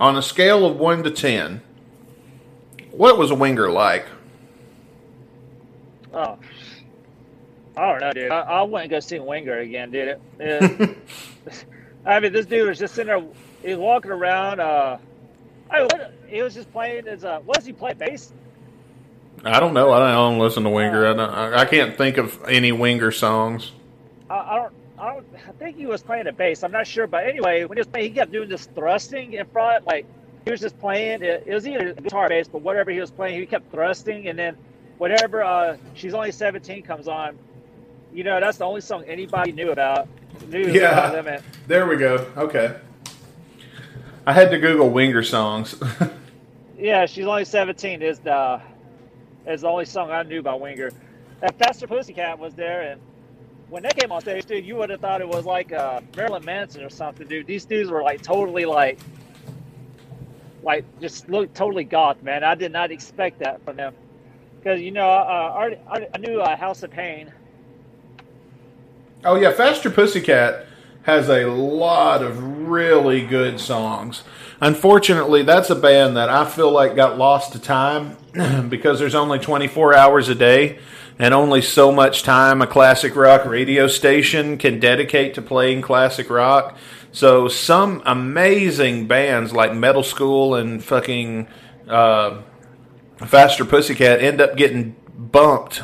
on 0.00 0.16
a 0.16 0.22
scale 0.22 0.66
of 0.66 0.76
1 0.76 1.04
to 1.04 1.10
10, 1.10 1.62
what 2.90 3.16
was 3.18 3.30
a 3.30 3.34
Winger 3.34 3.70
like? 3.70 4.06
Oh, 6.12 6.38
I 7.76 7.90
don't 7.90 8.00
know, 8.00 8.12
dude. 8.12 8.30
I, 8.30 8.40
I 8.40 8.62
wouldn't 8.62 8.90
go 8.90 9.00
see 9.00 9.18
Winger 9.18 9.58
again, 9.58 9.90
dude. 9.90 10.08
It, 10.08 10.20
it- 10.40 10.96
I 12.06 12.20
mean, 12.20 12.32
this 12.32 12.46
dude 12.46 12.68
was 12.68 12.78
just 12.78 12.94
sitting 12.94 13.08
there. 13.08 13.24
He 13.62 13.70
was 13.70 13.78
walking 13.78 14.12
around. 14.12 14.60
Uh, 14.60 14.96
I 15.68 15.82
what, 15.82 16.12
he 16.28 16.40
was 16.40 16.54
just 16.54 16.70
playing 16.72 17.06
his. 17.06 17.24
Uh, 17.24 17.40
what 17.40 17.56
does 17.56 17.66
he 17.66 17.72
play? 17.72 17.94
Bass? 17.94 18.32
I 19.46 19.60
don't 19.60 19.74
know. 19.74 19.92
I 19.92 20.12
don't 20.12 20.38
listen 20.38 20.64
to 20.64 20.70
Winger. 20.70 21.06
I, 21.06 21.12
don't, 21.14 21.30
I 21.30 21.60
I 21.60 21.64
can't 21.64 21.96
think 21.96 22.16
of 22.18 22.42
any 22.48 22.72
Winger 22.72 23.10
songs. 23.12 23.72
I, 24.28 24.34
I 24.34 24.56
don't. 24.56 24.72
I 24.98 25.12
don't. 25.14 25.26
I 25.48 25.52
think 25.52 25.76
he 25.76 25.86
was 25.86 26.02
playing 26.02 26.26
a 26.26 26.32
bass. 26.32 26.62
I'm 26.62 26.72
not 26.72 26.86
sure, 26.86 27.06
but 27.06 27.26
anyway, 27.26 27.64
when 27.64 27.76
he 27.76 27.80
was 27.80 27.86
playing, 27.86 28.08
he 28.12 28.14
kept 28.14 28.32
doing 28.32 28.48
this 28.48 28.66
thrusting 28.74 29.34
in 29.34 29.46
front. 29.46 29.86
Like 29.86 30.06
he 30.44 30.50
was 30.50 30.60
just 30.60 30.78
playing. 30.78 31.22
It, 31.22 31.44
it 31.46 31.54
was 31.54 31.66
either 31.66 31.92
guitar 31.94 32.28
bass, 32.28 32.48
but 32.48 32.62
whatever 32.62 32.90
he 32.90 33.00
was 33.00 33.10
playing, 33.10 33.38
he 33.40 33.46
kept 33.46 33.70
thrusting, 33.70 34.28
and 34.28 34.38
then 34.38 34.56
whatever. 34.98 35.42
Uh, 35.42 35.76
She's 35.94 36.14
only 36.14 36.32
17 36.32 36.82
comes 36.82 37.08
on. 37.08 37.38
You 38.12 38.24
know, 38.24 38.40
that's 38.40 38.58
the 38.58 38.64
only 38.64 38.80
song 38.80 39.04
anybody 39.06 39.52
knew 39.52 39.70
about. 39.70 40.08
Knew 40.48 40.70
Yeah. 40.70 41.10
about 41.12 41.42
There 41.66 41.86
we 41.86 41.96
go. 41.96 42.26
Okay. 42.36 42.74
I 44.26 44.32
had 44.32 44.50
to 44.50 44.58
Google 44.58 44.90
Winger 44.90 45.22
songs. 45.22 45.76
Yeah, 46.78 47.06
she's 47.06 47.24
only 47.24 47.46
seventeen. 47.46 48.02
Is 48.02 48.18
the 48.18 48.60
is 49.46 49.62
the 49.62 49.68
only 49.68 49.84
song 49.84 50.10
I 50.10 50.22
knew 50.22 50.42
by 50.42 50.54
Winger. 50.54 50.90
And 51.42 51.54
Faster 51.56 51.86
Pussycat 51.86 52.38
was 52.38 52.54
there, 52.54 52.82
and 52.82 53.00
when 53.68 53.82
they 53.82 53.90
came 53.90 54.12
on 54.12 54.20
stage, 54.20 54.46
dude, 54.46 54.64
you 54.64 54.76
would 54.76 54.90
have 54.90 55.00
thought 55.00 55.20
it 55.20 55.28
was 55.28 55.44
like 55.44 55.72
uh, 55.72 56.00
Marilyn 56.16 56.44
Manson 56.44 56.82
or 56.84 56.90
something, 56.90 57.26
dude. 57.26 57.46
These 57.46 57.64
dudes 57.64 57.90
were 57.90 58.02
like 58.02 58.22
totally 58.22 58.64
like, 58.64 58.98
like 60.62 60.84
just 61.00 61.28
looked 61.28 61.54
totally 61.54 61.84
goth, 61.84 62.22
man. 62.22 62.44
I 62.44 62.54
did 62.54 62.72
not 62.72 62.90
expect 62.90 63.40
that 63.40 63.64
from 63.64 63.76
them, 63.76 63.94
because 64.58 64.80
you 64.80 64.90
know, 64.90 65.08
uh, 65.08 65.70
I 65.88 66.08
I 66.14 66.18
knew 66.18 66.40
uh, 66.40 66.56
House 66.56 66.82
of 66.82 66.90
Pain. 66.90 67.32
oh 69.24 69.36
yeah, 69.36 69.52
Faster 69.52 69.90
Pussycat 69.90 70.66
has 71.02 71.28
a 71.28 71.46
lot 71.46 72.22
of 72.22 72.68
really 72.68 73.24
good 73.24 73.60
songs. 73.60 74.22
Unfortunately, 74.60 75.42
that's 75.42 75.68
a 75.68 75.74
band 75.74 76.16
that 76.16 76.30
I 76.30 76.44
feel 76.46 76.70
like 76.70 76.96
got 76.96 77.18
lost 77.18 77.52
to 77.52 77.58
time 77.58 78.16
because 78.68 78.98
there's 78.98 79.14
only 79.14 79.38
24 79.38 79.94
hours 79.94 80.28
a 80.28 80.34
day 80.34 80.78
and 81.18 81.34
only 81.34 81.62
so 81.62 81.92
much 81.92 82.22
time 82.22 82.62
a 82.62 82.66
classic 82.66 83.16
rock 83.16 83.44
radio 83.44 83.86
station 83.86 84.58
can 84.58 84.80
dedicate 84.80 85.34
to 85.34 85.42
playing 85.42 85.82
classic 85.82 86.30
rock. 86.30 86.76
So 87.12 87.48
some 87.48 88.02
amazing 88.04 89.06
bands 89.06 89.52
like 89.52 89.74
Metal 89.74 90.02
School 90.02 90.54
and 90.54 90.82
fucking 90.82 91.48
uh, 91.88 92.42
Faster 93.18 93.64
Pussycat 93.64 94.20
end 94.20 94.40
up 94.40 94.56
getting 94.56 94.96
bumped 95.16 95.82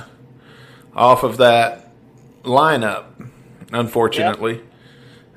off 0.95 1.23
of 1.23 1.39
that 1.39 1.91
lineup, 2.43 3.05
unfortunately. 3.71 4.61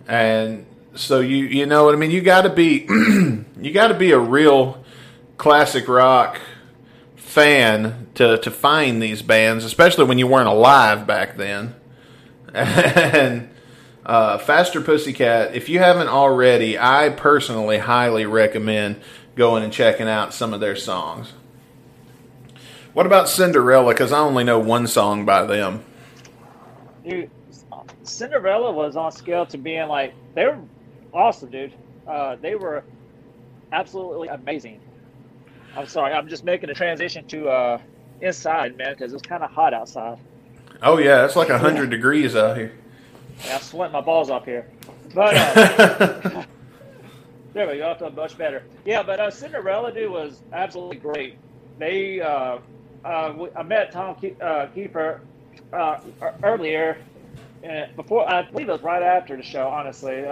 And 0.08 0.65
so 0.96 1.20
you 1.20 1.46
you 1.46 1.66
know 1.66 1.86
what 1.86 1.94
I 1.94 1.98
mean. 1.98 2.12
You 2.12 2.22
got 2.22 2.42
to 2.42 2.50
be 2.50 2.86
you 2.90 3.72
got 3.74 3.88
to 3.88 3.94
be 3.94 4.12
a 4.12 4.20
real 4.20 4.84
classic 5.38 5.88
rock 5.88 6.40
fan 7.16 8.08
to 8.16 8.38
to 8.38 8.52
find 8.52 9.02
these 9.02 9.22
bands, 9.22 9.64
especially 9.64 10.06
when 10.06 10.18
you 10.18 10.28
weren't 10.28 10.48
alive 10.48 11.06
back 11.06 11.38
then. 11.38 11.76
And 12.56 13.50
uh, 14.06 14.38
Faster 14.38 14.80
Pussycat, 14.80 15.56
if 15.56 15.68
you 15.68 15.80
haven't 15.80 16.08
already, 16.08 16.78
I 16.78 17.10
personally 17.10 17.80
highly 17.80 18.26
recommend 18.26 19.02
going 19.36 19.64
and 19.64 19.74
checking 19.74 20.08
out 20.08 20.34
some 20.34 20.54
of 20.54 20.62
their 20.62 20.76
songs. 20.76 21.34
What 22.94 23.06
about 23.06 23.28
Cinderella? 23.28 23.94
Because 23.94 24.14
I 24.14 24.20
only 24.20 24.46
know 24.46 24.60
one 24.60 24.88
song 24.88 25.26
by 25.26 25.46
them. 25.46 25.84
Dude, 27.06 27.30
Cinderella 28.04 28.72
was 28.72 28.96
on 28.96 29.12
scale 29.12 29.46
to 29.48 29.58
being 29.58 29.90
like 29.90 30.14
they 30.34 30.46
were 30.46 30.60
awesome, 31.15 31.49
dude. 31.49 31.73
Uh, 32.08 32.36
they 32.41 32.56
were 32.56 32.84
absolutely 33.71 34.28
amazing. 34.28 34.80
I'm 35.75 35.88
sorry, 35.88 36.13
I'm 36.13 36.28
just 36.28 36.43
making 36.43 36.69
a 36.69 36.73
transition 36.73 37.25
to 37.28 37.49
uh, 37.49 37.82
inside, 38.21 38.78
man, 38.78 38.93
because 38.93 39.13
it's 39.13 39.23
kind 39.23 39.43
of 39.43 39.51
hot 39.51 39.73
outside. 39.73 40.17
Oh 40.82 40.97
yeah, 40.97 41.25
it's 41.25 41.36
like 41.36 41.49
hundred 41.49 41.89
degrees 41.89 42.36
out 42.36 42.58
here. 42.58 42.73
And 43.43 43.54
I'm 43.54 43.62
sweating 43.62 43.93
my 43.93 44.01
balls 44.01 44.30
off 44.30 44.45
here. 44.45 44.67
But 45.13 45.36
uh, 45.36 46.43
there 47.54 47.67
we 47.67 47.78
go. 47.78 47.91
I 47.91 47.97
feel 47.97 48.12
much 48.12 48.38
better. 48.38 48.63
Yeah, 48.86 49.04
but 49.04 49.19
uh, 49.19 49.32
Cinderella, 49.32 49.91
dude, 49.91 50.12
was 50.12 50.41
absolutely 50.54 50.97
great. 50.97 51.38
They, 51.78 52.21
uh, 52.21 52.60
uh, 53.04 53.47
I 53.56 53.63
met 53.63 53.91
Tom 53.91 54.15
Ke- 54.15 54.41
uh, 54.41 54.67
Keifer 54.75 55.19
uh, 55.73 55.97
earlier, 56.43 56.97
before 57.95 58.30
I 58.30 58.43
believe 58.43 58.69
it 58.69 58.73
was 58.73 58.84
right 58.84 59.04
after 59.04 59.36
the 59.36 59.43
show, 59.43 59.67
honestly. 59.67 60.23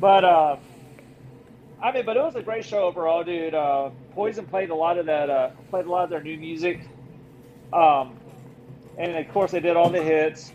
But 0.00 0.24
uh, 0.24 0.56
I 1.82 1.92
mean, 1.92 2.06
but 2.06 2.16
it 2.16 2.22
was 2.22 2.34
a 2.34 2.42
great 2.42 2.64
show 2.64 2.84
overall, 2.84 3.22
dude. 3.22 3.54
Uh, 3.54 3.90
Poison 4.14 4.46
played 4.46 4.70
a 4.70 4.74
lot 4.74 4.98
of 4.98 5.06
that, 5.06 5.28
uh, 5.28 5.50
played 5.68 5.84
a 5.84 5.90
lot 5.90 6.04
of 6.04 6.10
their 6.10 6.22
new 6.22 6.38
music, 6.38 6.80
um, 7.72 8.18
and 8.98 9.16
of 9.16 9.28
course 9.32 9.50
they 9.50 9.60
did 9.60 9.76
all 9.76 9.90
the 9.90 10.02
hits. 10.02 10.52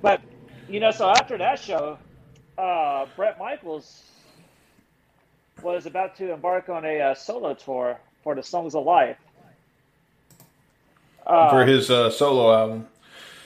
But 0.00 0.22
you 0.68 0.80
know, 0.80 0.90
so 0.90 1.10
after 1.10 1.36
that 1.38 1.58
show, 1.58 1.98
uh, 2.56 3.06
Bret 3.16 3.38
Michaels 3.38 4.04
was 5.62 5.84
about 5.84 6.16
to 6.16 6.32
embark 6.32 6.70
on 6.70 6.84
a 6.86 7.00
uh, 7.00 7.14
solo 7.14 7.52
tour 7.54 7.98
for 8.22 8.34
the 8.34 8.42
Songs 8.42 8.74
of 8.74 8.84
Life. 8.84 9.18
Uh, 11.26 11.50
for 11.50 11.66
his 11.66 11.90
uh, 11.90 12.10
solo 12.10 12.54
album. 12.54 12.86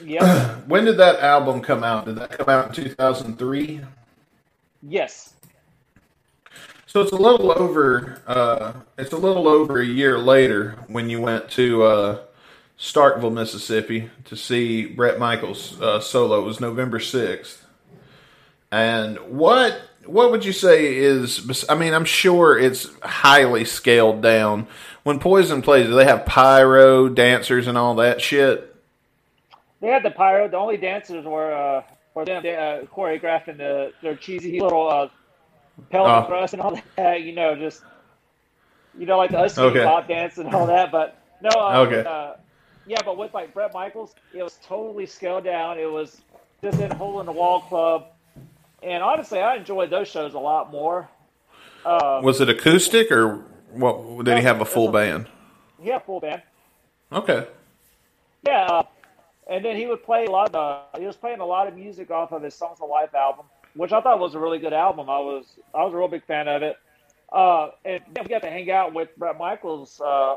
Yep. 0.04 0.64
When 0.66 0.84
did 0.84 0.96
that 0.98 1.20
album 1.20 1.60
come 1.60 1.84
out? 1.84 2.06
Did 2.06 2.16
that 2.16 2.30
come 2.30 2.48
out 2.48 2.78
in 2.78 2.84
2003? 2.84 3.80
Yes. 4.86 5.34
So 6.86 7.00
it's 7.00 7.12
a 7.12 7.16
little 7.16 7.50
over. 7.50 8.22
Uh, 8.26 8.72
it's 8.98 9.12
a 9.12 9.16
little 9.16 9.48
over 9.48 9.80
a 9.80 9.84
year 9.84 10.18
later 10.18 10.76
when 10.86 11.08
you 11.08 11.20
went 11.20 11.50
to 11.52 11.82
uh, 11.82 12.18
Starkville, 12.78 13.32
Mississippi, 13.32 14.10
to 14.26 14.36
see 14.36 14.86
Bret 14.86 15.18
Michaels 15.18 15.80
uh, 15.80 16.00
solo. 16.00 16.40
It 16.40 16.44
was 16.44 16.60
November 16.60 16.98
6th. 16.98 17.62
And 18.70 19.18
what 19.18 19.80
what 20.04 20.30
would 20.30 20.44
you 20.44 20.52
say 20.52 20.96
is? 20.96 21.64
I 21.68 21.74
mean, 21.74 21.94
I'm 21.94 22.04
sure 22.04 22.58
it's 22.58 22.88
highly 23.02 23.64
scaled 23.64 24.20
down. 24.22 24.66
When 25.02 25.18
Poison 25.18 25.62
plays, 25.62 25.86
do 25.86 25.94
they 25.94 26.04
have 26.04 26.26
pyro 26.26 27.08
dancers 27.08 27.66
and 27.66 27.78
all 27.78 27.94
that 27.96 28.20
shit? 28.20 28.74
They 29.80 29.88
had 29.88 30.02
the 30.02 30.10
pyro. 30.10 30.48
The 30.48 30.56
only 30.56 30.76
dancers 30.76 31.24
were 31.24 31.84
were 32.14 32.24
them 32.24 32.44
uh, 32.44 32.87
choreographing 32.94 33.59
the 33.59 33.92
their 34.03 34.16
cheesy 34.16 34.61
little 34.61 34.88
uh, 34.88 35.09
pelvic 35.90 36.24
Oh. 36.24 36.27
thrust 36.27 36.55
and 36.55 36.62
all 36.62 36.79
that. 36.96 37.22
You 37.22 37.35
know, 37.35 37.57
just 37.57 37.85
you 38.94 39.07
know, 39.07 39.18
like 39.18 39.31
the 39.33 39.38
husky 39.38 39.62
Okay. 39.62 39.85
pop 39.85 40.09
dance 40.09 40.38
and 40.38 40.55
all 40.55 40.66
that. 40.68 40.92
But 40.92 41.18
no, 41.40 41.50
uh, 41.50 41.87
Okay. 41.87 42.09
uh, 42.09 42.35
yeah, 42.87 43.03
but 43.05 43.16
with 43.16 43.35
like 43.35 43.55
Bret 43.55 43.72
Michaels, 43.74 44.14
it 44.33 44.42
was 44.42 44.59
totally 44.64 45.07
scaled 45.07 45.44
down. 45.44 45.79
It 45.79 45.90
was 45.90 46.20
just 46.64 46.81
in 46.81 46.90
hole 46.92 47.20
in 47.20 47.27
the 47.27 47.33
wall 47.33 47.62
club, 47.62 48.07
and 48.83 49.03
honestly, 49.03 49.40
I 49.40 49.57
enjoyed 49.57 49.90
those 49.90 50.09
shows 50.09 50.35
a 50.35 50.38
lot 50.38 50.70
more. 50.72 51.09
Uh, 51.85 52.20
Was 52.22 52.40
it 52.40 52.48
acoustic 52.48 53.11
or 53.12 53.44
what? 53.72 54.24
Did 54.24 54.38
he 54.38 54.44
have 54.44 54.61
a 54.61 54.64
full 54.64 54.88
band? 54.90 55.29
yeah, 55.83 55.98
full 55.98 56.20
band. 56.20 56.42
Okay. 57.12 57.46
Yeah, 58.46 58.66
uh, 58.66 58.83
and 59.48 59.64
then 59.64 59.76
he 59.76 59.87
would 59.87 60.02
play 60.02 60.26
a 60.26 60.30
lot 60.30 60.54
of. 60.54 60.98
he 60.98 61.07
was 61.07 61.16
playing 61.16 61.40
a 61.40 61.46
lot 61.46 61.66
of 61.66 61.76
music 61.76 62.11
off 62.11 62.33
of 62.33 62.42
his 62.42 62.54
Songs 62.54 62.78
of 62.80 62.88
Life 62.88 63.14
album, 63.14 63.46
which 63.74 63.92
I 63.92 64.00
thought 64.00 64.18
was 64.18 64.35
a 64.35 64.38
really 64.38 64.59
good 64.59 64.72
album. 64.72 65.11
I 65.11 65.18
was 65.18 65.46
I 65.74 65.85
was 65.85 65.92
a 65.92 65.96
real 65.96 66.09
big 66.09 66.24
fan 66.24 66.48
of 66.48 66.62
it. 66.62 66.76
Uh, 67.33 67.70
and 67.85 68.00
we 68.20 68.28
got 68.28 68.42
to 68.42 68.50
hang 68.50 68.70
out 68.70 68.94
with 68.94 69.09
Bret 69.16 69.37
Michaels 69.37 70.00
uh, 70.00 70.37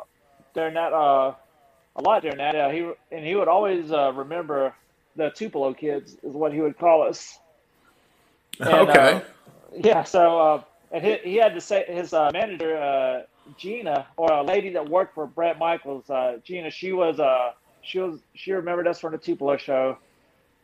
during 0.53 0.73
that 0.73 0.93
uh, 0.93 1.33
a 1.95 2.01
lot 2.01 2.21
during 2.21 2.37
that. 2.37 2.55
Uh, 2.55 2.69
he 2.69 2.91
and 3.11 3.25
he 3.25 3.35
would 3.35 3.47
always 3.47 3.91
uh, 3.91 4.11
remember 4.13 4.73
the 5.15 5.29
Tupelo 5.31 5.73
kids 5.73 6.15
is 6.23 6.33
what 6.33 6.53
he 6.53 6.61
would 6.61 6.77
call 6.77 7.03
us. 7.03 7.39
And, 8.59 8.89
okay. 8.89 9.13
uh, 9.13 9.21
yeah, 9.75 10.03
so 10.03 10.39
uh, 10.39 10.63
and 10.91 11.03
he, 11.03 11.17
he 11.23 11.35
had 11.35 11.53
to 11.53 11.61
say 11.61 11.85
his 11.87 12.13
uh, 12.13 12.31
manager 12.33 12.77
uh, 12.77 13.23
Gina 13.57 14.07
or 14.15 14.31
a 14.31 14.43
lady 14.43 14.69
that 14.71 14.89
worked 14.89 15.15
for 15.15 15.27
Bret 15.27 15.59
Michaels. 15.59 16.09
Uh, 16.09 16.37
Gina, 16.43 16.71
she 16.71 16.91
was 16.91 17.19
uh, 17.19 17.51
she 17.87 17.99
was 17.99 18.19
she 18.35 18.51
remembered 18.51 18.87
us 18.87 18.99
from 18.99 19.13
the 19.13 19.17
Tupelo 19.17 19.57
show, 19.57 19.97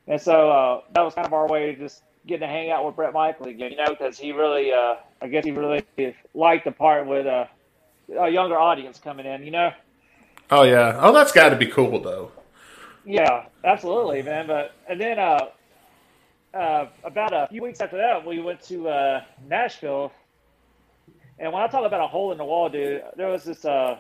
and 0.08 0.22
so 0.22 0.52
uh, 0.52 0.82
that 0.94 1.02
was 1.02 1.14
kind 1.14 1.26
of 1.26 1.34
our 1.34 1.48
way 1.48 1.74
to 1.74 1.80
just 1.80 2.04
getting 2.28 2.42
to 2.42 2.48
hang 2.48 2.70
out 2.70 2.86
with 2.86 2.96
Bret 2.96 3.14
Michael 3.14 3.48
again. 3.48 3.72
You 3.72 3.78
know, 3.78 3.90
because 3.90 4.20
he 4.20 4.32
really, 4.34 4.72
uh, 4.72 4.96
I 5.22 5.28
guess 5.28 5.46
he 5.46 5.52
really 5.52 5.86
liked 6.34 6.66
the 6.66 6.72
part 6.72 7.08
with 7.08 7.26
uh, 7.26 7.46
a 8.20 8.30
younger 8.30 8.60
audience 8.60 9.00
coming 9.00 9.26
in. 9.26 9.44
You 9.44 9.52
know. 9.52 9.72
Oh 10.52 10.64
yeah. 10.64 11.00
Oh, 11.02 11.14
that's 11.14 11.32
got 11.32 11.50
to 11.50 11.56
be 11.56 11.68
cool 11.68 12.00
though. 12.02 12.32
Yeah, 13.06 13.46
absolutely, 13.64 14.22
man. 14.22 14.48
But 14.48 14.74
and 14.88 15.00
then 15.00 15.18
uh 15.18 15.48
uh, 16.54 16.88
about 17.04 17.34
a 17.34 17.48
few 17.50 17.64
weeks 17.64 17.82
after 17.82 17.98
that, 17.98 18.26
we 18.26 18.40
went 18.40 18.62
to 18.62 18.88
uh, 18.88 19.24
Nashville. 19.48 20.12
And 21.40 21.52
when 21.52 21.64
I 21.64 21.68
talk 21.68 21.86
about 21.86 22.02
a 22.02 22.08
hole 22.08 22.32
in 22.32 22.38
the 22.38 22.46
wall, 22.46 22.70
dude, 22.70 23.04
there 23.16 23.28
was 23.28 23.44
this 23.44 23.66
uh, 23.66 23.98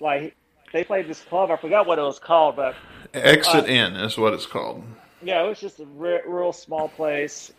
like 0.00 0.36
they 0.72 0.84
played 0.84 1.08
this 1.08 1.20
club. 1.22 1.50
I 1.50 1.56
forgot 1.56 1.86
what 1.86 1.98
it 1.98 2.02
was 2.02 2.18
called, 2.18 2.56
but 2.56 2.74
Exit 3.14 3.64
Uh, 3.64 3.66
In 3.66 3.96
is 3.96 4.18
what 4.18 4.32
it's 4.34 4.46
called. 4.46 4.82
yeah, 5.22 5.42
it 5.44 5.48
was 5.48 5.60
just 5.60 5.80
a 5.80 5.86
re- 5.86 6.20
real 6.26 6.52
small 6.52 6.88
place, 6.88 7.52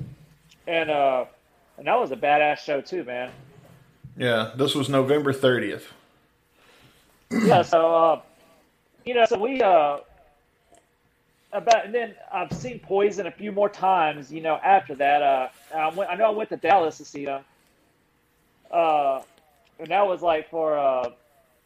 and 0.67 0.89
uh, 0.89 1.25
and 1.77 1.87
that 1.87 1.99
was 1.99 2.11
a 2.11 2.15
badass 2.17 2.59
show 2.59 2.81
too, 2.81 3.03
man. 3.03 3.31
Yeah, 4.17 4.51
this 4.55 4.75
was 4.75 4.89
November 4.89 5.31
30th. 5.33 5.83
yeah, 7.31 7.61
so 7.61 7.95
uh, 7.95 8.21
you 9.05 9.13
know, 9.13 9.25
so 9.25 9.39
we 9.39 9.61
uh, 9.61 9.97
about 11.53 11.85
and 11.85 11.93
then 11.93 12.15
I've 12.31 12.51
seen 12.51 12.79
Poison 12.79 13.27
a 13.27 13.31
few 13.31 13.51
more 13.51 13.69
times. 13.69 14.31
You 14.31 14.41
know, 14.41 14.55
after 14.63 14.93
that, 14.95 15.21
uh, 15.21 15.47
I 15.75 15.89
went. 15.89 16.09
I 16.11 16.15
know 16.15 16.25
I 16.25 16.29
went 16.31 16.49
to 16.49 16.57
Dallas 16.57 16.97
to 16.97 17.05
see 17.05 17.25
them. 17.25 17.43
Uh, 18.71 19.21
and 19.79 19.87
that 19.87 20.05
was 20.05 20.21
like 20.21 20.49
for 20.49 20.77
uh, 20.77 21.09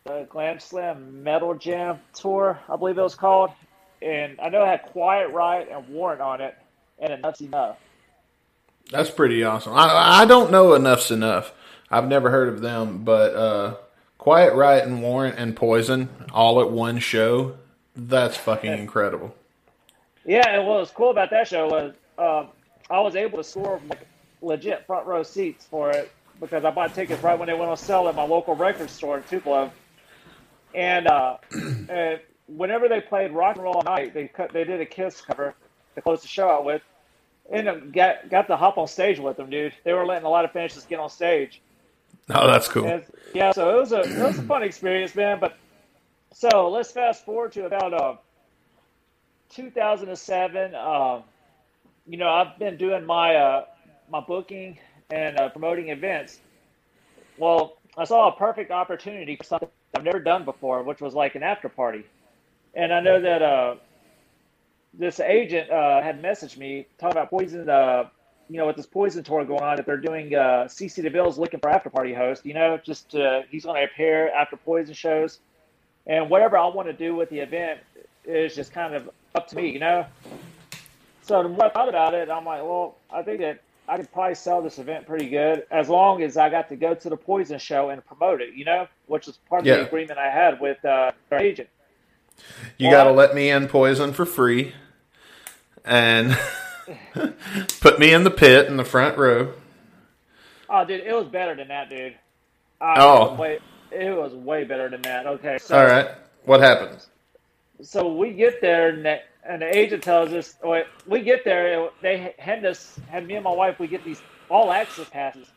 the 0.06 0.28
Glam 0.30 0.60
Slam 0.60 1.24
Metal 1.24 1.56
Jam 1.56 2.00
tour, 2.14 2.60
I 2.70 2.76
believe 2.76 2.98
it 2.98 3.02
was 3.02 3.16
called. 3.16 3.52
And 4.02 4.38
I 4.42 4.50
know 4.50 4.64
it 4.64 4.68
had 4.68 4.84
Quiet 4.84 5.30
Riot 5.30 5.70
and 5.72 5.88
Warrant 5.88 6.22
on 6.22 6.42
it, 6.42 6.58
and 7.00 7.14
Enuff 7.14 7.38
Z'Nuff. 7.38 7.76
That's 8.92 9.10
pretty 9.10 9.44
awesome. 9.44 9.74
I, 9.74 10.22
I 10.22 10.26
don't 10.26 10.52
know 10.52 10.74
Enuff 10.74 11.00
Z'Nuff. 11.00 11.52
I've 11.90 12.08
never 12.08 12.30
heard 12.30 12.50
of 12.50 12.60
them, 12.60 13.04
but 13.06 13.34
uh, 13.34 13.76
Quiet 14.18 14.56
Riot 14.56 14.86
and 14.86 15.02
Warrant 15.02 15.38
and 15.38 15.56
Poison 15.56 16.10
all 16.34 16.60
at 16.60 16.70
one 16.70 17.00
show. 17.00 17.56
That's 17.96 18.36
fucking 18.36 18.74
incredible. 18.74 19.34
Yeah, 20.26 20.48
and 20.50 20.68
what 20.68 20.80
was 20.80 20.92
cool 20.92 21.12
about 21.12 21.30
that 21.30 21.48
show 21.48 21.68
was 21.68 21.94
uh, 22.18 22.46
I 22.90 23.00
was 23.00 23.16
able 23.16 23.38
to 23.38 23.44
score 23.44 23.80
like 23.88 24.06
legit 24.42 24.86
front 24.86 25.06
row 25.06 25.24
seats 25.24 25.66
for 25.66 25.92
it 25.92 26.12
because 26.42 26.66
I 26.66 26.72
bought 26.72 26.94
tickets 26.94 27.24
right 27.24 27.38
when 27.38 27.48
they 27.48 27.54
went 27.54 27.70
on 27.70 27.78
sale 27.78 28.10
at 28.10 28.16
my 28.16 28.24
local 28.24 28.56
record 28.56 28.90
store 28.90 29.18
in 29.18 29.24
Tupelo. 29.24 29.72
And, 30.76 31.08
uh, 31.08 31.38
whenever 32.48 32.88
they 32.88 33.02
played 33.02 33.32
Rock 33.32 33.56
and 33.56 33.64
Roll 33.64 33.82
Night, 33.84 34.14
they 34.14 34.28
cut, 34.28 34.52
they 34.54 34.64
did 34.64 34.82
a 34.82 34.86
Kiss 34.86 35.22
cover 35.22 35.56
to 35.96 36.02
close 36.02 36.22
the 36.22 36.28
show 36.28 36.50
out 36.50 36.66
with. 36.66 36.82
And 37.52 37.94
got 37.94 38.30
got 38.30 38.48
to 38.48 38.56
hop 38.56 38.78
on 38.78 38.88
stage 38.88 39.20
with 39.20 39.36
them, 39.36 39.50
dude. 39.50 39.74
They 39.84 39.92
were 39.92 40.06
letting 40.06 40.26
a 40.26 40.30
lot 40.30 40.46
of 40.46 40.52
finishes 40.52 40.86
get 40.86 41.00
on 41.00 41.10
stage. 41.10 41.62
Oh, 42.30 42.48
that's 42.48 42.70
cool. 42.70 42.86
And, 42.86 43.04
yeah, 43.34 43.52
so 43.52 43.76
it 43.76 43.80
was 43.80 43.92
a 43.92 44.00
it 44.00 44.24
was 44.24 44.40
a 44.40 44.44
fun 44.44 44.64
experience, 44.64 45.14
man. 45.14 45.40
But 45.42 45.58
so 46.32 46.70
let's 46.70 46.92
fast 46.92 47.26
forward 47.26 47.52
to 47.54 47.66
about 47.66 47.94
uh, 47.94 48.16
2007. 49.50 50.74
Um, 50.74 51.24
you 52.08 52.18
know, 52.18 52.30
I've 52.30 52.58
been 52.58 52.78
doing 52.78 53.06
my 53.06 53.36
uh, 53.36 53.66
my 54.10 54.22
booking 54.22 54.80
and 55.12 55.38
uh, 55.38 55.50
promoting 55.50 55.90
events. 55.90 56.40
Well, 57.38 57.76
I 57.98 58.06
saw 58.06 58.30
a 58.30 58.32
perfect 58.38 58.72
opportunity 58.72 59.36
for 59.36 59.44
something 59.44 59.70
I've 60.04 60.06
never 60.06 60.20
done 60.20 60.44
before, 60.44 60.84
which 60.84 61.00
was 61.00 61.14
like 61.14 61.36
an 61.36 61.44
after 61.44 61.70
party. 61.70 62.04
And 62.74 62.94
I 62.94 63.00
know 63.00 63.22
that 63.22 63.42
uh, 63.42 63.76
this 64.94 65.22
agent 65.22 65.70
uh, 65.72 66.02
had 66.02 66.22
messaged 66.22 66.58
me 66.58 66.88
talking 66.98 67.14
about 67.14 67.30
poison. 67.30 67.70
Uh, 67.70 68.10
you 68.50 68.58
know, 68.58 68.68
with 68.68 68.76
this 68.76 68.86
poison 68.86 69.24
tour 69.24 69.46
going 69.46 69.64
on, 69.64 69.78
that 69.78 69.86
they're 69.86 69.96
doing 69.96 70.36
uh, 70.36 70.68
CC 70.68 71.02
DeVille's 71.02 71.38
looking 71.40 71.62
for 71.62 71.70
after 71.70 71.90
party 71.90 72.14
host. 72.14 72.46
You 72.46 72.54
know, 72.54 72.78
just 72.84 73.16
uh, 73.16 73.44
he's 73.50 73.64
going 73.64 73.80
to 73.80 73.90
appear 73.90 74.30
after 74.32 74.58
poison 74.58 74.94
shows, 74.94 75.40
and 76.06 76.30
whatever 76.30 76.58
I 76.58 76.68
want 76.68 76.90
to 76.90 76.94
do 76.94 77.16
with 77.16 77.30
the 77.30 77.40
event 77.40 77.80
is 78.26 78.54
just 78.54 78.74
kind 78.74 78.94
of 78.94 79.10
up 79.36 79.48
to 79.48 79.56
me. 79.56 79.70
You 79.70 79.80
know. 79.80 80.06
So 81.22 81.44
the 81.44 81.48
more 81.48 81.68
I 81.68 81.70
thought 81.70 81.88
about 81.88 82.14
it, 82.14 82.30
I'm 82.30 82.44
like, 82.44 82.62
well, 82.62 82.98
I 83.10 83.22
think 83.22 83.40
that 83.40 83.62
I 83.88 83.98
could 83.98 84.12
probably 84.14 84.36
sell 84.36 84.62
this 84.62 84.80
event 84.80 85.06
pretty 85.06 85.28
good 85.30 85.66
as 85.70 85.90
long 85.90 86.24
as 86.24 86.38
I 86.38 86.50
got 86.50 86.70
to 86.70 86.76
go 86.76 86.94
to 86.96 87.10
the 87.10 87.18
Poison 87.18 87.60
show 87.60 87.90
and 87.90 88.06
promote 88.06 88.42
it, 88.42 88.54
you 88.56 88.64
know, 88.66 88.88
which 89.08 89.28
is 89.28 89.38
part 89.50 89.62
of 89.62 89.68
Yeah. 89.68 89.76
the 89.78 89.88
agreement 89.88 90.18
I 90.18 90.30
had 90.30 90.60
with 90.62 90.84
uh, 90.86 91.12
our 91.32 91.40
agent. 91.40 91.70
You 92.78 92.90
got 92.90 93.04
to 93.04 93.12
let 93.12 93.36
me 93.36 93.50
in 93.50 93.68
Poison 93.68 94.14
for 94.14 94.26
free, 94.26 94.74
and 95.86 96.38
put 97.82 98.00
me 98.00 98.14
in 98.14 98.24
the 98.24 98.32
pit 98.32 98.68
in 98.68 98.78
the 98.78 98.86
front 98.86 99.18
row. 99.18 99.54
Oh, 100.70 100.86
dude, 100.86 101.02
it 101.02 101.14
was 101.14 101.28
better 101.28 101.56
than 101.56 101.68
that, 101.68 101.90
dude. 101.90 102.16
Uh, 102.82 102.96
Oh. 102.98 103.26
it 103.26 103.30
was 103.32 103.40
way, 103.40 103.60
it 103.92 104.18
was 104.18 104.34
way 104.34 104.64
better 104.64 104.90
than 104.90 105.02
that. 105.04 105.28
Okay, 105.28 105.58
so 105.60 105.78
All 105.78 105.86
right, 105.86 106.08
what 106.46 106.60
happens? 106.62 107.08
so 107.82 108.12
we 108.14 108.32
get 108.32 108.62
there 108.62 108.90
and 108.90 109.06
the, 109.06 109.20
and 109.48 109.62
the 109.62 109.78
agent 109.78 110.04
tells 110.04 110.32
us 110.34 110.56
we 111.06 111.22
get 111.22 111.44
there 111.46 111.90
they 112.02 112.34
hand 112.40 112.66
us 112.66 113.00
had 113.10 113.28
me 113.28 113.36
and 113.36 113.44
my 113.44 113.52
wife 113.52 113.80
we 113.80 113.88
get 113.88 114.04
these 114.04 114.22
all 114.50 114.72
access 114.72 115.10
passes. 115.10 115.52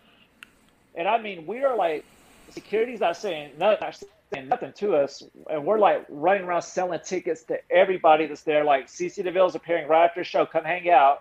And 0.95 1.09
i 1.09 1.19
mean 1.21 1.47
we 1.47 1.65
are 1.65 1.77
like 1.77 2.05
security's 2.51 3.01
not 3.01 3.17
saying 3.17 3.53
not, 3.59 3.81
not 3.81 3.97
saying 4.35 4.49
nothing 4.49 4.73
to 4.79 4.97
us 4.97 5.23
and 5.51 5.65
we're 5.65 5.79
like 5.79 6.05
running 6.09 6.45
around 6.45 6.63
selling 6.63 7.01
tickets 7.05 7.45
to 7.45 7.59
everybody 7.71 8.27
that's 8.27 8.43
there 8.43 8.65
like 8.65 8.87
cc 8.89 9.23
deville's 9.25 9.55
appearing 9.55 9.89
right 9.89 10.05
after 10.07 10.21
the 10.21 10.25
show 10.25 10.47
come 10.47 10.65
hang 10.65 10.89
out. 10.91 11.21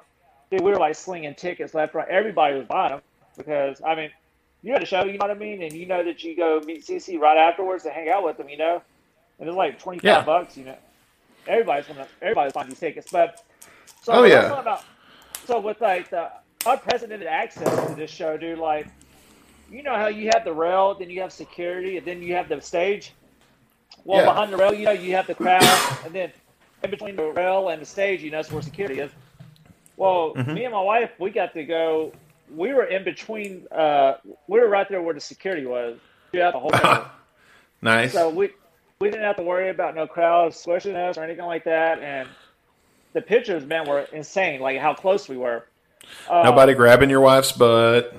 Dude, 0.51 0.61
we 0.61 0.71
were 0.71 0.77
like 0.77 0.95
slinging 0.95 1.35
tickets 1.35 1.73
left 1.73 1.95
right 1.95 2.07
everybody 2.09 2.55
was 2.57 2.67
buying 2.67 2.91
them 2.91 3.01
because 3.37 3.81
i 3.85 3.95
mean 3.95 4.09
you 4.63 4.73
know 4.73 4.79
the 4.79 4.85
show 4.85 5.03
you 5.05 5.13
know 5.13 5.27
what 5.27 5.31
i 5.31 5.35
mean 5.35 5.61
and 5.63 5.73
you 5.73 5.85
know 5.85 6.03
that 6.03 6.23
you 6.23 6.35
go 6.35 6.61
meet 6.65 6.85
cc 6.85 7.19
right 7.19 7.37
afterwards 7.37 7.83
to 7.83 7.89
hang 7.91 8.09
out 8.09 8.23
with 8.23 8.37
them 8.37 8.49
you 8.49 8.57
know? 8.57 8.81
And 9.39 9.49
it's 9.49 9.57
like 9.57 9.79
25 9.79 10.03
Yeah. 10.03 10.23
bucks 10.23 10.57
you 10.57 10.65
know 10.65 10.77
everybody's 11.47 11.87
gonna 11.87 12.07
everybody's 12.21 12.53
buying 12.53 12.69
these 12.69 12.79
tickets. 12.79 13.07
But 13.11 13.43
so 14.01 14.13
Oh, 14.13 14.23
yeah. 14.23 14.59
about, 14.59 14.83
so 15.45 15.59
with 15.59 15.81
like 15.81 16.09
the 16.09 16.31
unprecedented 16.65 17.27
access 17.27 17.87
to 17.87 17.95
this 17.95 18.11
show, 18.11 18.37
dude, 18.37 18.59
like 18.59 18.87
you 19.71 19.83
know 19.83 19.95
how 19.95 20.07
you 20.07 20.29
have 20.33 20.43
the 20.45 20.53
rail, 20.53 20.95
then 20.95 21.09
you 21.09 21.21
have 21.21 21.31
security, 21.33 21.97
and 21.97 22.05
then 22.05 22.21
you 22.21 22.35
have 22.35 22.49
the 22.49 22.61
stage. 22.61 23.13
Well, 24.03 24.19
Yeah. 24.21 24.25
behind 24.31 24.53
the 24.53 24.57
rail, 24.57 24.73
you 24.73 24.85
know, 24.85 24.91
you 24.91 25.13
have 25.15 25.25
the 25.27 25.33
crowd, 25.35 25.63
and 26.05 26.13
then 26.13 26.31
in 26.83 26.89
between 26.91 27.15
the 27.15 27.31
rail 27.31 27.69
and 27.69 27.81
the 27.81 27.85
stage, 27.85 28.21
you 28.21 28.29
know, 28.29 28.37
that's 28.37 28.51
where 28.51 28.61
security 28.61 28.99
is. 28.99 29.11
Well, 29.97 30.33
Mm-hmm. 30.35 30.53
me 30.53 30.63
and 30.65 30.73
my 30.73 30.81
wife, 30.81 31.11
we 31.19 31.31
got 31.31 31.53
to 31.53 31.63
go. 31.63 32.13
We 32.53 32.73
were 32.73 32.83
in 32.85 33.03
between. 33.03 33.65
Uh, 33.71 34.15
we 34.47 34.59
were 34.59 34.67
right 34.67 34.87
there 34.87 35.01
where 35.01 35.15
the 35.15 35.19
security 35.19 35.65
was 35.65 35.97
throughout 36.31 36.53
the 36.53 36.59
whole. 36.59 36.71
Nice. 37.81 38.13
So 38.13 38.29
we 38.29 38.49
we 38.99 39.09
didn't 39.09 39.23
have 39.23 39.35
to 39.37 39.43
worry 39.43 39.69
about 39.69 39.95
no 39.95 40.07
crowds 40.07 40.57
squishing 40.57 40.95
us 40.95 41.17
or 41.17 41.23
anything 41.23 41.45
like 41.45 41.63
that. 41.65 41.99
And 41.99 42.29
the 43.13 43.21
pictures, 43.21 43.65
man, 43.65 43.87
were 43.87 44.01
insane. 44.13 44.61
Like 44.61 44.79
how 44.79 44.93
close 44.93 45.27
we 45.27 45.37
were. 45.37 45.65
Uh, 46.29 46.43
Nobody 46.43 46.73
grabbing 46.73 47.09
your 47.09 47.21
wife's 47.21 47.51
butt. 47.51 48.15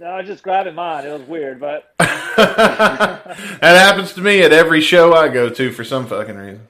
No, 0.00 0.10
I 0.10 0.22
just 0.22 0.42
grabbing 0.44 0.76
mine. 0.76 1.04
It 1.04 1.12
was 1.12 1.22
weird, 1.22 1.58
but 1.60 1.92
that 1.98 3.36
happens 3.60 4.12
to 4.14 4.20
me 4.20 4.42
at 4.42 4.52
every 4.52 4.80
show 4.80 5.12
I 5.12 5.28
go 5.28 5.48
to 5.50 5.72
for 5.72 5.82
some 5.82 6.06
fucking 6.06 6.36
reason. 6.36 6.66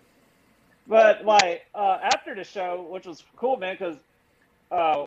but 0.87 1.24
like 1.24 1.66
uh, 1.74 1.98
after 2.03 2.35
the 2.35 2.44
show, 2.44 2.87
which 2.90 3.07
was 3.07 3.22
cool, 3.37 3.59
man, 3.59 3.74
because 3.79 3.96
uh, 4.72 5.05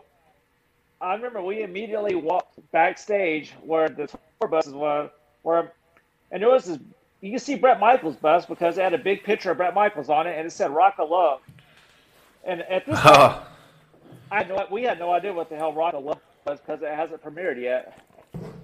I 1.02 1.15
remember 1.15 1.41
we 1.41 1.63
immediately 1.63 2.13
walked 2.13 2.60
backstage 2.72 3.54
where 3.63 3.89
the 3.89 4.06
tour 4.08 4.48
buses 4.48 4.74
were, 4.74 5.10
where, 5.41 5.74
and 6.32 6.44
there 6.44 6.50
was 6.50 6.65
this. 6.65 6.78
You 7.21 7.29
can 7.31 7.39
see 7.39 7.55
Bret 7.55 7.79
Michaels' 7.79 8.15
bus 8.17 8.45
because 8.45 8.77
it 8.77 8.81
had 8.81 8.93
a 8.93 8.97
big 8.97 9.23
picture 9.23 9.51
of 9.51 9.57
Bret 9.57 9.73
Michaels 9.75 10.10
on 10.10 10.27
it, 10.27 10.38
and 10.38 10.47
it 10.47 10.51
said 10.51 10.71
"Rock 10.71 10.95
of 10.99 11.10
Love." 11.10 11.41
And 12.43 12.62
at 12.63 12.86
this 12.86 12.99
point, 12.99 13.15
Oh, 13.17 13.47
I 14.31 14.38
had 14.39 14.49
no, 14.49 14.65
we 14.71 14.84
had 14.84 14.99
no 14.99 15.12
idea 15.13 15.34
what 15.34 15.49
the 15.49 15.55
hell 15.55 15.73
Rock 15.73 15.93
of 15.93 16.03
Love 16.03 16.19
was 16.47 16.60
because 16.60 16.81
it 16.81 16.89
hasn't 16.93 17.23
premiered 17.23 17.62
yet. 17.62 17.99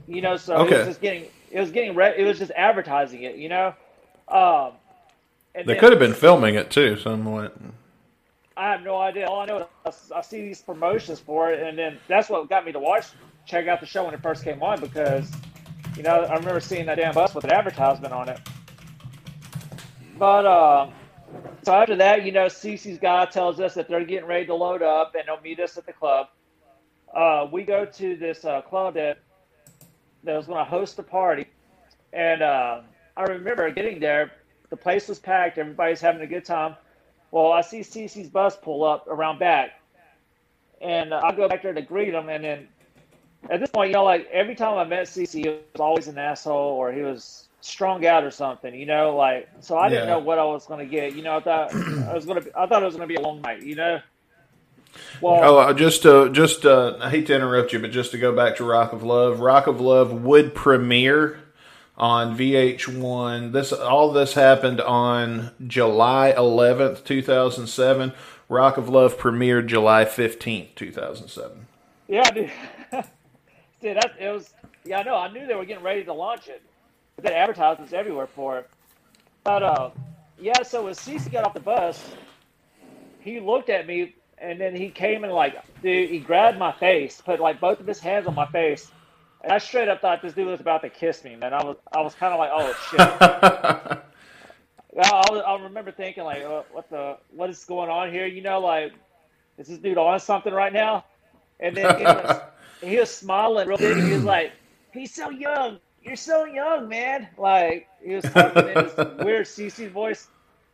You 0.07 0.21
know, 0.21 0.37
so 0.37 0.63
it 0.63 0.71
was 0.71 0.87
just 0.87 1.01
getting, 1.01 1.25
it 1.51 1.59
was 1.59 1.71
getting, 1.71 1.95
re- 1.95 2.15
it 2.17 2.23
was 2.23 2.39
just 2.39 2.51
advertising 2.51 3.23
it. 3.23 3.35
You 3.37 3.49
know, 3.49 3.73
um, 4.29 4.73
and 5.55 5.67
they 5.67 5.73
then 5.73 5.79
could 5.79 5.91
have 5.91 5.99
been 5.99 6.13
filming 6.13 6.55
it 6.55 6.71
too, 6.71 6.97
somewhat. 6.97 7.55
I 8.55 8.71
have 8.71 8.81
no 8.83 8.97
idea. 8.97 9.27
All 9.27 9.41
I 9.41 9.45
know 9.45 9.67
is 9.87 10.11
I, 10.13 10.19
I 10.19 10.21
see 10.21 10.41
these 10.41 10.61
promotions 10.61 11.19
for 11.19 11.51
it, 11.51 11.61
and 11.61 11.77
then 11.77 11.99
that's 12.07 12.29
what 12.29 12.49
got 12.49 12.65
me 12.65 12.71
to 12.71 12.79
watch, 12.79 13.05
check 13.45 13.67
out 13.67 13.79
the 13.81 13.85
show 13.85 14.05
when 14.05 14.13
it 14.13 14.21
first 14.21 14.43
came 14.43 14.63
on 14.63 14.79
because, 14.81 15.31
you 15.97 16.03
know, 16.03 16.21
I 16.21 16.35
remember 16.35 16.59
seeing 16.59 16.85
that 16.85 16.95
damn 16.95 17.13
bus 17.15 17.33
with 17.33 17.43
an 17.43 17.51
advertisement 17.51 18.13
on 18.13 18.29
it. 18.29 18.39
But 20.19 20.45
um, 20.45 20.93
so 21.63 21.73
after 21.73 21.95
that, 21.95 22.23
you 22.23 22.31
know, 22.31 22.45
CC's 22.45 22.99
guy 22.99 23.25
tells 23.25 23.59
us 23.59 23.73
that 23.73 23.87
they're 23.87 24.05
getting 24.05 24.27
ready 24.27 24.45
to 24.45 24.53
load 24.53 24.83
up, 24.83 25.15
and 25.15 25.23
they'll 25.27 25.41
meet 25.41 25.59
us 25.59 25.77
at 25.77 25.85
the 25.87 25.93
club. 25.93 26.27
Uh, 27.13 27.47
we 27.51 27.63
go 27.63 27.83
to 27.85 28.15
this 28.15 28.45
uh, 28.45 28.61
club 28.61 28.93
that 28.93 29.19
that 30.23 30.35
was 30.35 30.45
going 30.45 30.63
to 30.63 30.69
host 30.69 30.97
the 30.97 31.03
party, 31.03 31.47
and 32.13 32.41
uh, 32.43 32.81
I 33.15 33.23
remember 33.23 33.69
getting 33.71 33.99
there. 33.99 34.31
The 34.69 34.77
place 34.77 35.07
was 35.07 35.17
packed. 35.17 35.57
Everybody's 35.57 36.01
having 36.01 36.21
a 36.21 36.27
good 36.27 36.45
time. 36.45 36.75
Well, 37.31 37.51
I 37.51 37.61
see 37.61 37.79
CC's 37.79 38.29
bus 38.29 38.55
pull 38.61 38.83
up 38.83 39.07
around 39.07 39.39
back, 39.39 39.79
and 40.79 41.11
uh, 41.11 41.21
I 41.23 41.31
go 41.31 41.47
back 41.47 41.63
there 41.63 41.73
to 41.73 41.81
greet 41.81 42.13
him. 42.13 42.29
And 42.29 42.43
then 42.43 42.67
at 43.49 43.59
this 43.59 43.69
point, 43.71 43.89
you 43.89 43.93
know, 43.93 44.03
like 44.03 44.27
every 44.31 44.55
time 44.55 44.77
I 44.77 44.85
met 44.85 45.07
CC, 45.07 45.43
he 45.45 45.49
was 45.49 45.79
always 45.79 46.07
an 46.07 46.17
asshole 46.17 46.55
or 46.75 46.91
he 46.91 47.01
was 47.01 47.49
strung 47.61 48.05
out 48.05 48.23
or 48.23 48.31
something. 48.31 48.73
You 48.75 48.85
know, 48.85 49.15
like 49.15 49.49
so 49.61 49.77
I 49.77 49.89
didn't 49.89 50.05
Yeah. 50.05 50.05
know 50.05 50.19
what 50.19 50.39
I 50.39 50.45
was 50.45 50.65
going 50.67 50.79
to 50.79 50.87
get. 50.91 51.13
You 51.13 51.23
know, 51.23 51.37
I 51.37 51.41
thought 51.41 51.75
I 52.07 52.13
was 52.13 52.25
going 52.25 52.43
to. 52.43 52.49
I 52.59 52.67
thought 52.67 52.81
it 52.81 52.85
was 52.85 52.95
going 52.95 53.07
to 53.09 53.13
be 53.13 53.17
a 53.17 53.21
long 53.21 53.41
night. 53.41 53.63
You 53.63 53.75
know. 53.75 53.99
Well, 55.21 55.43
Oh, 55.43 55.57
uh, 55.59 55.73
just 55.73 56.03
to 56.03 56.29
just 56.31 56.65
uh, 56.65 56.97
I 57.01 57.09
hate 57.09 57.27
to 57.27 57.35
interrupt 57.35 57.73
you, 57.73 57.79
but 57.79 57.91
just 57.91 58.11
to 58.11 58.17
go 58.17 58.35
back 58.35 58.55
to 58.57 58.63
Rock 58.65 58.93
of 58.93 59.03
Love, 59.03 59.39
Rock 59.39 59.67
of 59.67 59.81
Love 59.81 60.11
would 60.11 60.55
premiere 60.55 61.39
on 61.97 62.37
VH1. 62.37 63.51
This 63.51 63.73
all 63.73 64.11
this 64.11 64.33
happened 64.33 64.81
on 64.81 65.51
July 65.67 66.33
11th, 66.37 67.03
2007. 67.03 68.13
Rock 68.49 68.77
of 68.77 68.89
Love 68.89 69.17
premiered 69.17 69.67
July 69.67 70.05
15th, 70.05 70.75
2007. 70.75 71.67
yeah, 72.07 72.31
dude. 73.81 73.95
dude, 73.95 73.97
that 73.97 74.13
it 74.19 74.29
was. 74.31 74.53
Yeah, 74.85 74.99
I 74.99 75.03
know. 75.03 75.15
I 75.15 75.31
knew 75.31 75.45
they 75.47 75.55
were 75.55 75.65
getting 75.65 75.83
ready 75.83 76.03
to 76.03 76.13
launch 76.13 76.47
it. 76.47 76.61
But 77.15 77.25
they 77.25 77.33
had 77.33 77.49
advertisements 77.49 77.93
everywhere 77.93 78.27
for 78.27 78.59
it. 78.59 78.69
But 79.43 79.63
uh, 79.63 79.89
yeah. 80.39 80.63
So 80.63 80.85
when 80.85 80.93
CC 80.93 81.31
got 81.31 81.45
off 81.45 81.53
the 81.53 81.59
bus, 81.59 82.03
he 83.19 83.39
looked 83.39 83.69
at 83.69 83.87
me, 83.87 84.15
and 84.37 84.59
then 84.59 84.75
he 84.75 84.89
came 84.89 85.23
and 85.23 85.33
like, 85.33 85.55
dude, 85.81 86.09
he 86.09 86.19
grabbed 86.19 86.57
my 86.59 86.71
face, 86.73 87.21
put 87.21 87.39
like 87.39 87.59
both 87.59 87.79
of 87.79 87.87
his 87.87 87.99
hands 87.99 88.27
on 88.27 88.35
my 88.35 88.45
face, 88.47 88.91
and 89.43 89.51
I 89.51 89.57
straight 89.57 89.87
up 89.89 90.01
thought 90.01 90.21
this 90.21 90.33
dude 90.33 90.47
was 90.47 90.59
about 90.61 90.81
to 90.83 90.89
kiss 90.89 91.23
me, 91.23 91.35
man. 91.35 91.53
I 91.53 91.63
was, 91.63 91.77
I 91.95 92.01
was 92.01 92.15
kind 92.15 92.33
of 92.33 92.39
like, 92.39 92.51
oh 92.53 92.73
shit. 92.89 93.99
Yeah, 94.95 95.09
I, 95.13 95.31
was- 95.31 95.43
I 95.45 95.55
remember 95.63 95.91
thinking 95.91 96.23
like, 96.23 96.43
uh, 96.43 96.63
what 96.71 96.89
the, 96.89 97.17
what 97.31 97.49
is 97.51 97.63
going 97.65 97.89
on 97.89 98.11
here? 98.11 98.25
You 98.25 98.41
know, 98.41 98.59
like, 98.59 98.93
is 99.59 99.67
this 99.67 99.77
dude 99.77 99.97
on 99.97 100.19
something 100.19 100.53
right 100.53 100.73
now? 100.73 101.05
And 101.59 101.77
then 101.77 101.99
he 101.99 102.05
was, 102.81 102.89
he 102.89 102.97
was 102.99 103.13
smiling 103.15 103.67
real 103.67 103.77
big. 103.77 103.97
He 103.99 104.13
was 104.13 104.23
like, 104.25 104.53
he's 104.91 105.13
so 105.13 105.29
young. 105.29 105.79
You're 106.01 106.15
so 106.15 106.45
young, 106.45 106.87
man. 106.89 107.29
Like 107.37 107.89
he 108.03 108.15
was 108.15 108.27
talking 108.29 108.67
in 108.67 108.79
this 108.79 108.95
weird 109.17 109.45
CC 109.47 109.91
voice, 109.91 110.29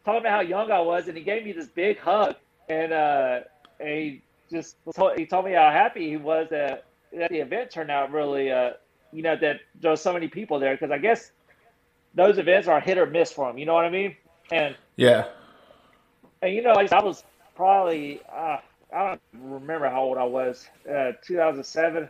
talking 0.06 0.22
about 0.22 0.32
how 0.32 0.42
young 0.42 0.72
I 0.72 0.82
was, 0.82 1.08
and 1.08 1.18
he 1.18 1.24
gave 1.24 1.46
me 1.46 1.54
this 1.54 1.70
big 1.70 2.00
hug, 2.00 2.36
and 2.70 2.94
uh, 2.94 3.42
and 3.80 3.90
he 3.90 4.24
just 4.52 4.78
told, 4.96 5.18
he 5.18 5.26
told 5.26 5.46
me 5.46 5.54
how 5.54 5.72
happy 5.72 6.10
he 6.10 6.18
was 6.18 6.48
that 6.52 6.86
that 7.14 7.30
the 7.32 7.40
event 7.40 7.72
turned 7.72 7.92
out 7.92 8.12
really, 8.12 8.52
uh, 8.52 8.72
you 9.12 9.24
know, 9.24 9.36
that 9.42 9.62
there 9.76 9.92
was 9.92 10.02
so 10.02 10.14
many 10.14 10.28
people 10.28 10.60
there 10.60 10.76
because 10.76 10.92
I 10.92 10.98
guess 11.00 11.32
those 12.14 12.38
events 12.38 12.68
are 12.68 12.80
hit 12.82 12.98
or 12.98 13.06
miss 13.08 13.32
for 13.32 13.50
him. 13.50 13.58
You 13.58 13.66
know 13.66 13.74
what 13.74 13.86
I 13.86 13.90
mean? 13.90 14.16
And 14.52 14.76
Yeah. 14.98 15.30
and 16.42 16.54
you 16.54 16.62
know, 16.62 16.74
like, 16.74 16.92
I 16.92 17.02
was 17.02 17.24
probably 17.56 18.22
uh, 18.32 18.58
I 18.94 19.10
don't 19.10 19.22
remember 19.34 19.90
how 19.90 20.04
old 20.04 20.18
I 20.18 20.24
was. 20.24 20.68
Uh, 20.88 21.14
2007, 21.26 22.08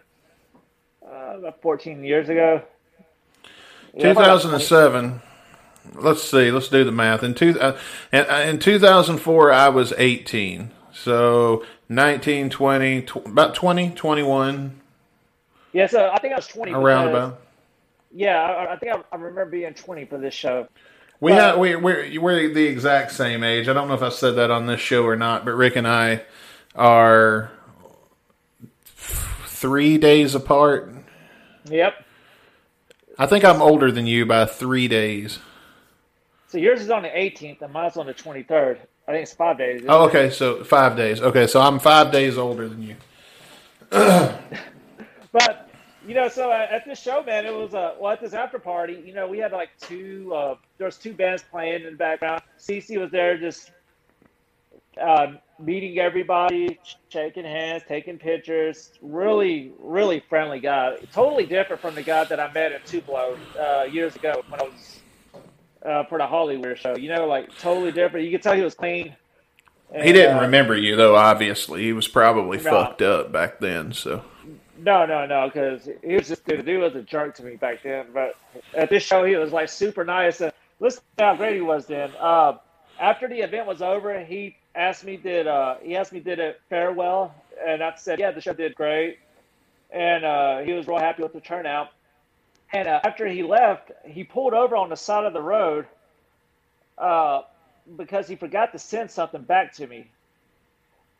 uh, 1.06 1.08
about 1.38 1.62
14 1.62 2.04
years 2.04 2.30
ago. 2.30 2.62
Yeah, 3.93 4.13
2007. 4.13 5.22
Let's 5.96 6.24
see. 6.24 6.50
Let's 6.52 6.67
do 6.69 6.84
the 6.84 6.91
math. 6.91 7.24
In 7.24 7.34
two, 7.34 7.60
uh, 7.60 7.78
in, 8.12 8.26
uh, 8.30 8.46
in 8.48 8.60
2004, 8.60 9.52
I 9.52 9.69
was 9.69 9.93
18. 9.98 10.72
So 10.93 11.63
19, 11.89 12.50
20, 12.50 13.02
tw- 13.04 13.15
about 13.28 13.56
20, 13.56 13.91
21, 13.91 14.80
Yeah, 15.74 15.88
so 15.88 16.10
I 16.12 16.17
think 16.19 16.34
I 16.34 16.38
was 16.38 16.48
20. 16.48 16.72
around 16.74 17.08
because- 17.08 17.28
about. 17.30 17.39
Yeah, 18.15 18.39
I, 18.41 18.74
I 18.74 18.78
think 18.78 18.96
I, 18.96 19.02
I 19.12 19.15
remember 19.15 19.46
being 19.46 19.74
20 19.74 20.06
for 20.06 20.17
this 20.19 20.34
show. 20.36 20.67
We 21.19 21.32
Well- 21.32 21.52
have 21.52 21.58
we 21.60 21.76
we're, 21.76 22.22
we're 22.22 22.54
the 22.54 22.65
exact 22.65 23.12
same 23.12 23.43
age. 23.43 23.67
I 23.67 23.74
don't 23.74 23.88
know 23.88 23.93
if 23.96 24.04
I 24.04 24.10
said 24.10 24.36
that 24.36 24.52
on 24.52 24.67
this 24.67 24.80
show 24.82 25.04
or 25.04 25.15
not, 25.15 25.46
but 25.46 25.54
Rick 25.54 25.76
and 25.76 25.88
I 25.88 26.22
are 26.75 27.51
three 28.86 29.97
days 29.97 30.36
apart. 30.36 30.93
Yep. 31.65 32.05
I 33.17 33.25
think 33.25 33.45
I'm 33.45 33.62
older 33.62 33.91
than 33.91 34.07
you 34.07 34.25
by 34.25 34.45
three 34.45 34.88
days. 34.88 35.39
So 36.47 36.57
yours 36.57 36.81
is 36.81 36.89
on 36.89 37.03
the 37.03 37.09
18th, 37.09 37.62
and 37.62 37.73
mine's 37.73 37.97
on 37.97 38.05
the 38.05 38.13
23rd. 38.13 38.77
I 39.07 39.12
think 39.12 39.23
it's 39.23 39.33
five 39.33 39.57
days. 39.57 39.83
Oh, 39.88 40.05
it? 40.05 40.07
okay, 40.07 40.29
so 40.29 40.63
five 40.63 40.95
days. 40.95 41.21
Okay, 41.21 41.47
so 41.47 41.62
I'm 41.62 41.79
five 41.79 42.12
days 42.12 42.38
older 42.38 42.67
than 42.67 42.83
you. 42.83 42.95
But 45.33 45.67
you 46.07 46.13
know, 46.13 46.29
so 46.29 46.51
at 46.51 46.86
this 46.86 47.01
show, 47.01 47.23
man, 47.23 47.45
it 47.45 47.53
was 47.53 47.73
uh, 47.73 47.95
well 47.99 48.13
at 48.13 48.21
this 48.21 48.33
after 48.33 48.59
party. 48.59 49.01
You 49.05 49.13
know, 49.13 49.27
we 49.27 49.39
had 49.39 49.51
like 49.51 49.69
two. 49.81 50.31
Uh, 50.33 50.55
there 50.77 50.86
was 50.86 50.97
two 50.97 51.13
bands 51.13 51.43
playing 51.43 51.83
in 51.83 51.91
the 51.91 51.97
background. 51.97 52.43
CC 52.57 52.99
was 52.99 53.12
there, 53.12 53.38
just 53.38 53.71
uh, 55.01 55.27
meeting 55.60 55.99
everybody, 55.99 56.79
shaking 57.10 57.45
hands, 57.45 57.84
taking 57.88 58.17
pictures. 58.17 58.91
Really, 59.01 59.73
really 59.79 60.21
friendly 60.29 60.60
guy. 60.60 60.95
Totally 61.12 61.45
different 61.45 61.82
from 61.82 61.95
the 61.95 62.03
guy 62.03 62.25
that 62.25 62.39
I 62.39 62.51
met 62.51 62.71
at 62.71 62.86
Tupelo 62.86 63.39
uh, 63.60 63.84
years 63.84 64.15
ago 64.15 64.43
when 64.47 64.62
I 64.62 64.63
was 64.63 65.03
uh, 65.86 66.03
for 66.06 66.17
the 66.17 66.25
Hollyweird 66.25 66.77
show. 66.77 66.95
You 66.95 67.10
know, 67.15 67.27
like 67.27 67.56
totally 67.58 67.91
different. 67.91 68.25
You 68.25 68.32
could 68.32 68.43
tell 68.43 68.56
he 68.56 68.62
was 68.63 68.75
clean. 68.75 69.15
He 70.01 70.12
didn't 70.12 70.38
uh, 70.38 70.41
remember 70.41 70.75
you 70.75 70.95
though. 70.95 71.15
Obviously, 71.15 71.84
he 71.84 71.93
was 71.93 72.08
probably 72.08 72.60
No. 72.60 72.71
fucked 72.71 73.01
up 73.01 73.32
back 73.32 73.60
then. 73.60 73.93
So 73.93 74.23
No, 74.77 75.06
no, 75.06 75.25
no, 75.25 75.47
because 75.47 75.88
he 76.03 76.15
was 76.15 76.27
just 76.27 76.45
dude 76.45 76.82
was 76.82 76.95
a 76.95 77.03
jerk 77.03 77.36
to 77.36 77.43
me 77.43 77.56
back 77.58 77.84
then. 77.84 78.08
But 78.13 78.36
at 78.73 78.89
this 78.89 79.03
show, 79.03 79.23
he 79.25 79.36
was 79.36 79.51
like 79.51 79.69
super 79.69 80.03
nice. 80.03 80.41
And 80.41 80.51
listen 80.79 81.03
to 81.17 81.25
how 81.25 81.36
great 81.36 81.56
he 81.56 81.62
was 81.62 81.88
then. 81.88 82.12
Uh, 82.19 82.53
after 82.99 83.27
the 83.27 83.41
event 83.41 83.67
was 83.67 83.82
over, 83.82 84.23
he 84.23 84.58
asked 84.75 85.05
me 85.05 85.17
did 85.17 85.47
uh, 85.47 85.75
he 85.83 85.95
asked 85.97 86.13
me 86.13 86.19
did 86.21 86.39
it 86.39 86.62
farewell, 86.69 87.36
and 87.65 87.83
I 87.83 87.93
said 87.97 88.19
yeah, 88.19 88.31
the 88.31 88.41
show 88.41 88.53
did 88.53 88.75
great, 88.75 89.19
and 89.91 90.25
uh, 90.25 90.59
he 90.59 90.73
was 90.73 90.88
real 90.88 90.99
happy 90.99 91.23
with 91.23 91.33
the 91.33 91.41
turnout. 91.41 91.89
And 92.73 92.88
uh, 92.88 93.01
after 93.05 93.27
he 93.27 93.43
left, 93.43 93.91
he 94.05 94.23
pulled 94.23 94.53
over 94.53 94.75
on 94.75 94.89
the 94.89 94.97
side 94.97 95.25
of 95.25 95.33
the 95.33 95.41
road 95.41 95.88
uh, 96.97 97.41
because 97.97 98.27
he 98.27 98.36
forgot 98.36 98.71
to 98.73 98.79
send 98.79 99.12
something 99.12 99.43
back 99.43 99.73
to 99.75 99.88
me. 99.88 100.12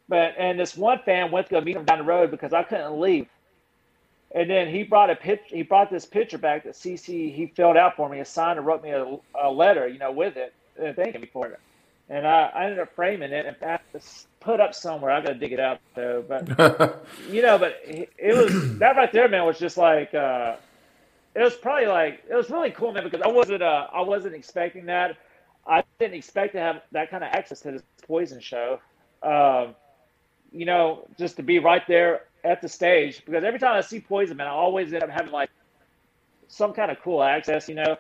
But 0.10 0.36
and 0.38 0.60
this 0.60 0.76
one 0.78 1.00
fan 1.06 1.32
went 1.32 1.48
to 1.48 1.52
go 1.56 1.62
meet 1.62 1.78
him 1.78 1.86
down 1.86 2.00
the 2.00 2.06
road 2.06 2.32
because 2.32 2.54
I 2.54 2.64
couldn't 2.64 3.00
leave. 3.00 3.28
And 4.36 4.50
then 4.50 4.70
he 4.70 4.84
brought 4.84 5.10
a 5.10 5.16
pitch. 5.16 5.42
He 5.48 5.64
brought 5.64 5.90
this 5.92 6.06
picture 6.06 6.38
back 6.40 6.64
that 6.66 6.74
CC 6.76 7.34
he 7.34 7.48
filled 7.56 7.78
out 7.78 7.96
for 7.96 8.10
me, 8.10 8.20
a 8.20 8.26
signed, 8.26 8.60
and 8.60 8.68
wrote 8.68 8.84
me 8.84 8.92
a, 8.92 9.18
a 9.42 9.52
letter, 9.52 9.88
you 9.88 10.00
know, 10.00 10.12
with 10.12 10.38
it, 10.38 10.54
thanking 10.96 11.22
me 11.22 11.30
for 11.34 11.48
it. 11.48 11.60
And 12.14 12.28
I, 12.28 12.52
I 12.54 12.64
ended 12.66 12.78
up 12.78 12.94
framing 12.96 13.32
it 13.32 13.48
and 13.48 13.56
I 13.64 13.80
put 14.40 14.60
up 14.60 14.76
somewhere. 14.76 15.10
I 15.10 15.20
got 15.20 15.30
to 15.30 15.34
dig 15.34 15.52
it 15.52 15.60
out 15.60 15.80
though. 15.96 16.24
But 16.28 17.04
you 17.32 17.42
know, 17.42 17.58
but 17.58 17.82
it 17.84 18.36
was 18.36 18.78
that 18.78 18.96
right 18.96 19.12
there, 19.12 19.28
man, 19.28 19.48
was 19.48 19.58
just 19.58 19.78
like 19.78 20.14
uh, 20.14 20.58
it 21.34 21.42
was 21.42 21.56
probably 21.56 21.88
like 21.88 22.24
it 22.30 22.36
was 22.36 22.52
really 22.52 22.70
cool, 22.70 22.92
man, 22.92 23.04
because 23.04 23.22
I 23.22 23.30
wasn't 23.30 23.64
uh, 23.64 23.88
I 23.92 24.02
wasn't 24.02 24.36
expecting 24.36 24.86
that. 24.86 25.18
I 25.66 25.84
didn't 25.98 26.14
expect 26.14 26.54
to 26.54 26.60
have 26.60 26.84
that 26.92 27.10
kind 27.10 27.24
of 27.24 27.32
access 27.32 27.62
to 27.62 27.72
this 27.72 27.82
Poison 28.06 28.40
show. 28.40 28.80
Um, 29.24 29.74
you 30.52 30.66
know, 30.66 31.08
just 31.18 31.38
to 31.38 31.44
be 31.44 31.58
right 31.58 31.82
there 31.88 32.26
at 32.44 32.62
the 32.62 32.70
stage 32.70 33.26
because 33.26 33.44
every 33.44 33.60
time 33.60 33.74
I 33.76 33.82
see 33.82 34.00
Poison, 34.00 34.38
man, 34.38 34.46
I 34.46 34.52
always 34.52 34.94
end 34.94 35.02
up 35.02 35.10
having 35.10 35.32
like 35.32 35.50
some 36.48 36.74
kind 36.74 36.92
of 36.92 37.02
cool 37.02 37.24
access, 37.24 37.68
you 37.68 37.74
know. 37.74 37.98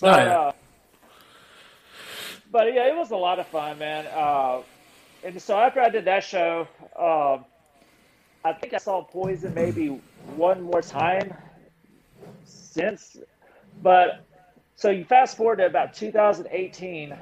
But, 0.00 0.26
yeah. 0.26 0.38
uh, 0.40 0.52
but 2.50 2.72
yeah, 2.72 2.88
it 2.88 2.96
was 2.96 3.10
a 3.10 3.16
lot 3.16 3.38
of 3.38 3.46
fun, 3.48 3.78
man. 3.78 4.06
Uh, 4.06 4.62
and 5.24 5.40
so 5.40 5.58
after 5.58 5.80
I 5.80 5.88
did 5.88 6.04
that 6.06 6.24
show, 6.24 6.68
um, 6.98 7.44
I 8.44 8.52
think 8.52 8.72
I 8.74 8.78
saw 8.78 9.02
Poison 9.02 9.52
maybe 9.54 10.00
one 10.36 10.62
more 10.62 10.82
time 10.82 11.34
since. 12.44 13.16
But 13.82 14.24
so 14.76 14.90
you 14.90 15.04
fast 15.04 15.36
forward 15.36 15.56
to 15.56 15.66
about 15.66 15.94
2018, 15.94 17.16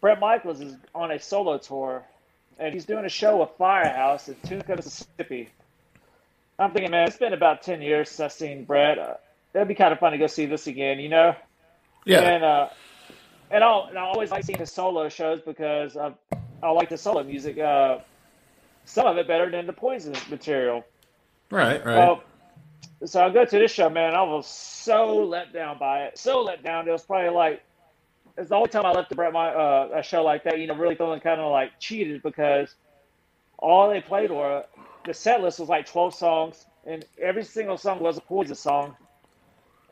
Bret 0.00 0.20
Michaels 0.20 0.60
is 0.60 0.76
on 0.94 1.10
a 1.10 1.18
solo 1.18 1.58
tour, 1.58 2.04
and 2.58 2.72
he's 2.72 2.84
doing 2.84 3.04
a 3.04 3.08
show 3.08 3.38
with 3.38 3.50
Firehouse 3.58 4.28
in 4.28 4.36
Tunica, 4.44 4.76
Mississippi. 4.76 5.48
I'm 6.58 6.72
thinking, 6.72 6.90
man, 6.90 7.06
it's 7.06 7.16
been 7.16 7.32
about 7.32 7.62
10 7.62 7.82
years 7.82 8.10
since 8.10 8.20
I've 8.20 8.32
seen 8.32 8.64
Bret. 8.64 8.98
Uh, 8.98 9.14
it'd 9.54 9.68
be 9.68 9.74
kind 9.74 9.92
of 9.92 9.98
fun 9.98 10.12
to 10.12 10.18
go 10.18 10.26
see 10.26 10.46
this 10.46 10.66
again, 10.66 10.98
you 10.98 11.08
know? 11.08 11.34
yeah, 12.04 12.20
And 12.20 12.44
uh, 12.44 12.68
and 13.50 13.64
I 13.64 13.88
and 13.88 13.98
I 13.98 14.02
always 14.02 14.30
like 14.30 14.44
seeing 14.44 14.58
his 14.58 14.72
solo 14.72 15.08
shows 15.08 15.40
because 15.46 15.96
I, 15.96 16.12
I 16.62 16.70
like 16.70 16.90
the 16.90 16.98
solo 16.98 17.22
music. 17.22 17.58
Uh, 17.58 17.98
some 18.84 19.06
of 19.06 19.18
it 19.18 19.28
better 19.28 19.50
than 19.50 19.66
the 19.66 19.72
Poison 19.72 20.14
material. 20.30 20.82
right, 21.50 21.84
right. 21.84 21.96
Well, 21.98 22.22
so 23.04 23.24
I 23.24 23.30
go 23.30 23.44
to 23.44 23.58
this 23.58 23.72
show, 23.72 23.90
man. 23.90 24.14
I 24.14 24.22
was 24.22 24.46
so 24.46 25.24
let 25.24 25.52
down 25.52 25.78
by 25.78 26.04
it. 26.04 26.18
So 26.18 26.42
let 26.42 26.62
down. 26.64 26.88
It 26.88 26.92
was 26.92 27.04
probably 27.04 27.30
like 27.30 27.62
it's 28.36 28.50
the 28.50 28.56
only 28.56 28.68
time 28.68 28.86
I 28.86 28.92
left 28.92 29.08
the 29.10 29.14
Bret 29.16 29.32
my 29.32 29.50
uh, 29.50 29.90
a 29.96 30.02
show 30.02 30.22
like 30.24 30.44
that. 30.44 30.58
You 30.58 30.66
know, 30.66 30.74
really 30.76 30.94
feeling 30.96 31.20
kind 31.20 31.40
of 31.40 31.50
like 31.50 31.72
cheated 31.80 32.22
because 32.22 32.74
all 33.58 33.88
they 33.90 34.00
played 34.00 34.30
were 34.30 34.64
the 35.06 35.14
set 35.14 35.40
list 35.42 35.60
was 35.60 35.68
like 35.68 35.86
twelve 35.86 36.14
songs, 36.14 36.66
and 36.86 37.04
every 37.20 37.44
single 37.44 37.76
song 37.78 38.00
was 38.00 38.18
a 38.18 38.22
Poison 38.22 38.56
song. 38.56 38.96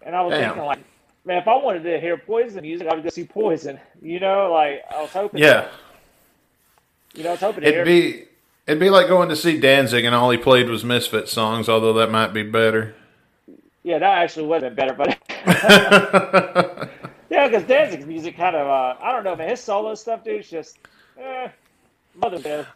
And 0.03 0.15
I 0.15 0.23
was 0.23 0.35
Damn. 0.35 0.39
thinking 0.39 0.63
like, 0.63 0.85
man, 1.27 1.39
if 1.39 1.49
I 1.49 1.57
wanted 1.57 1.83
to 1.83 2.01
hear 2.01 2.17
Poison 2.17 2.63
music, 2.63 2.87
I 2.89 2.95
would 2.95 3.03
go 3.03 3.11
see 3.11 3.25
Poison. 3.25 3.79
You 4.01 4.21
know, 4.21 4.53
like 4.53 4.83
I 4.91 5.03
was 5.03 5.11
hoping. 5.11 5.41
yeah, 5.41 5.69
You 7.15 7.25
know, 7.25 7.31
I 7.31 7.33
was 7.33 7.41
hoping 7.41 7.63
to 7.63 7.69
it'd 7.69 7.85
be 7.85 8.25
it'd 8.67 8.81
be 8.81 8.91
like 8.91 9.09
going 9.09 9.29
to 9.29 9.37
see 9.37 9.61
Danzig 9.61 10.05
and 10.05 10.15
all 10.15 10.31
he 10.31 10.39
played 10.39 10.69
was 10.69 10.85
Misfit 10.85 11.29
songs. 11.29 11.69
Although 11.69 11.93
that 11.95 12.11
might 12.11 12.33
be 12.33 12.43
better. 12.43 12.95
Yeah, 13.83 13.99
that 13.99 14.19
actually 14.19 14.47
would 14.47 14.63
have 14.63 14.75
been 14.75 14.89
better, 14.89 14.95
but 14.95 15.19
yeah, 17.31 17.47
because 17.49 17.63
Danzig's 17.65 18.05
music 18.07 18.37
kind 18.37 18.57
of 18.57 18.67
uh, 18.67 18.97
I 19.01 19.13
don't 19.13 19.25
know, 19.25 19.37
man. 19.37 19.49
His 19.49 19.61
solo 19.61 19.95
stuff, 19.95 20.25
dude, 20.25 20.41
is 20.41 20.51
just 20.51 20.79
eh, 21.19 21.49
mother 22.17 22.39
dead. 22.41 22.67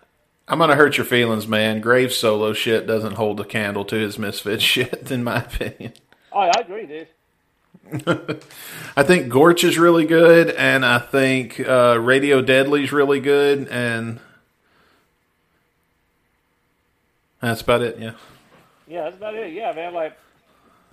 I'm 0.46 0.58
gonna 0.58 0.76
hurt 0.76 0.96
your 0.96 1.06
feelings, 1.06 1.46
man. 1.48 1.80
Grave 1.80 2.12
solo 2.12 2.52
shit 2.52 2.86
doesn't 2.86 3.14
hold 3.14 3.40
a 3.40 3.44
candle 3.44 3.84
to 3.86 3.96
his 3.96 4.18
misfit 4.18 4.62
shit, 4.70 5.10
in 5.10 5.24
my 5.24 5.38
opinion. 5.44 5.94
Oh, 6.32 6.40
I 6.40 6.60
agree, 6.60 6.86
dude. 6.86 7.08
I 8.96 9.02
think 9.02 9.28
Gorch 9.28 9.64
is 9.64 9.78
really 9.78 10.06
good, 10.06 10.50
and 10.50 10.84
I 10.84 10.98
think 10.98 11.60
uh, 11.60 11.98
Radio 12.00 12.42
Deadly's 12.42 12.92
really 12.92 13.20
good, 13.20 13.68
and 13.68 14.20
that's 17.40 17.62
about 17.62 17.82
it. 17.82 17.98
Yeah. 17.98 18.12
Yeah, 18.86 19.04
that's 19.04 19.16
about 19.16 19.34
it. 19.36 19.52
Yeah, 19.52 19.72
man. 19.72 19.94
Like, 19.94 20.16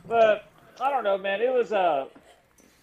but 0.08 0.46
I 0.80 0.92
don't 0.92 1.04
know, 1.04 1.18
man. 1.18 1.42
It 1.42 1.54
was 1.54 1.74
uh, 1.74 2.06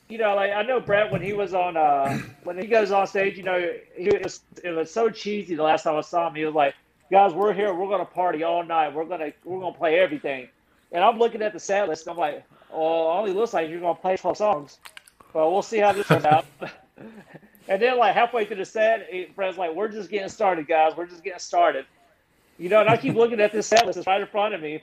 you 0.09 0.19
know, 0.19 0.35
like 0.35 0.53
I 0.53 0.63
know 0.63 0.81
Bret 0.81 1.11
when 1.11 1.23
he 1.23 1.33
was 1.33 1.55
on 1.55 1.77
uh 1.77 2.19
when 2.45 2.59
he 2.59 2.67
goes 2.67 2.91
on 2.91 3.07
stage, 3.07 3.37
you 3.37 3.43
know, 3.43 3.73
he 3.97 4.11
was, 4.23 4.43
it 4.63 4.71
was 4.71 4.93
so 4.93 5.11
cheesy 5.11 5.55
the 5.55 5.63
last 5.63 5.85
time 5.85 5.97
I 5.97 6.01
saw 6.03 6.29
him. 6.29 6.35
He 6.35 6.45
was 6.45 6.55
like, 6.55 6.75
"Guys, 7.11 7.33
we're 7.33 7.53
here. 7.55 7.75
We're 7.75 7.89
gonna 7.89 8.05
party 8.05 8.43
all 8.43 8.65
night. 8.65 8.95
We're 8.95 9.07
gonna 9.07 9.33
we're 9.45 9.61
gonna 9.61 9.77
play 9.77 9.99
everything." 9.99 10.49
And 10.93 11.03
I'm 11.03 11.19
looking 11.19 11.43
at 11.43 11.53
the 11.53 11.61
set 11.61 11.89
list. 11.89 12.07
I'm 12.09 12.17
like, 12.17 12.45
"Oh, 12.75 13.11
it 13.17 13.21
only 13.21 13.33
looks 13.33 13.55
like 13.55 13.71
you're 13.71 13.81
gonna 13.81 13.95
play 13.95 14.17
12 14.17 14.37
songs." 14.37 14.79
But 15.33 15.51
we'll 15.51 15.63
see 15.63 15.79
how 15.79 15.93
this 15.93 16.09
turns 16.09 16.25
out. 16.25 16.47
and 17.69 17.83
then 17.83 17.99
like 17.99 18.15
halfway 18.15 18.45
through 18.45 18.57
the 18.57 18.65
set, 18.65 19.09
Bret's 19.37 19.59
like, 19.59 19.75
"We're 19.75 19.89
just 19.89 20.11
getting 20.11 20.29
started, 20.29 20.67
guys. 20.67 20.93
We're 20.97 21.07
just 21.07 21.25
getting 21.25 21.39
started." 21.41 21.87
You 22.59 22.69
know, 22.69 22.81
and 22.81 22.89
I 22.91 22.97
keep 22.97 23.17
looking 23.17 23.41
at 23.41 23.53
this 23.53 23.67
set 23.67 23.87
list. 23.87 23.99
It's 23.99 24.07
right 24.07 24.21
in 24.21 24.27
front 24.29 24.55
of 24.55 24.61
me 24.63 24.83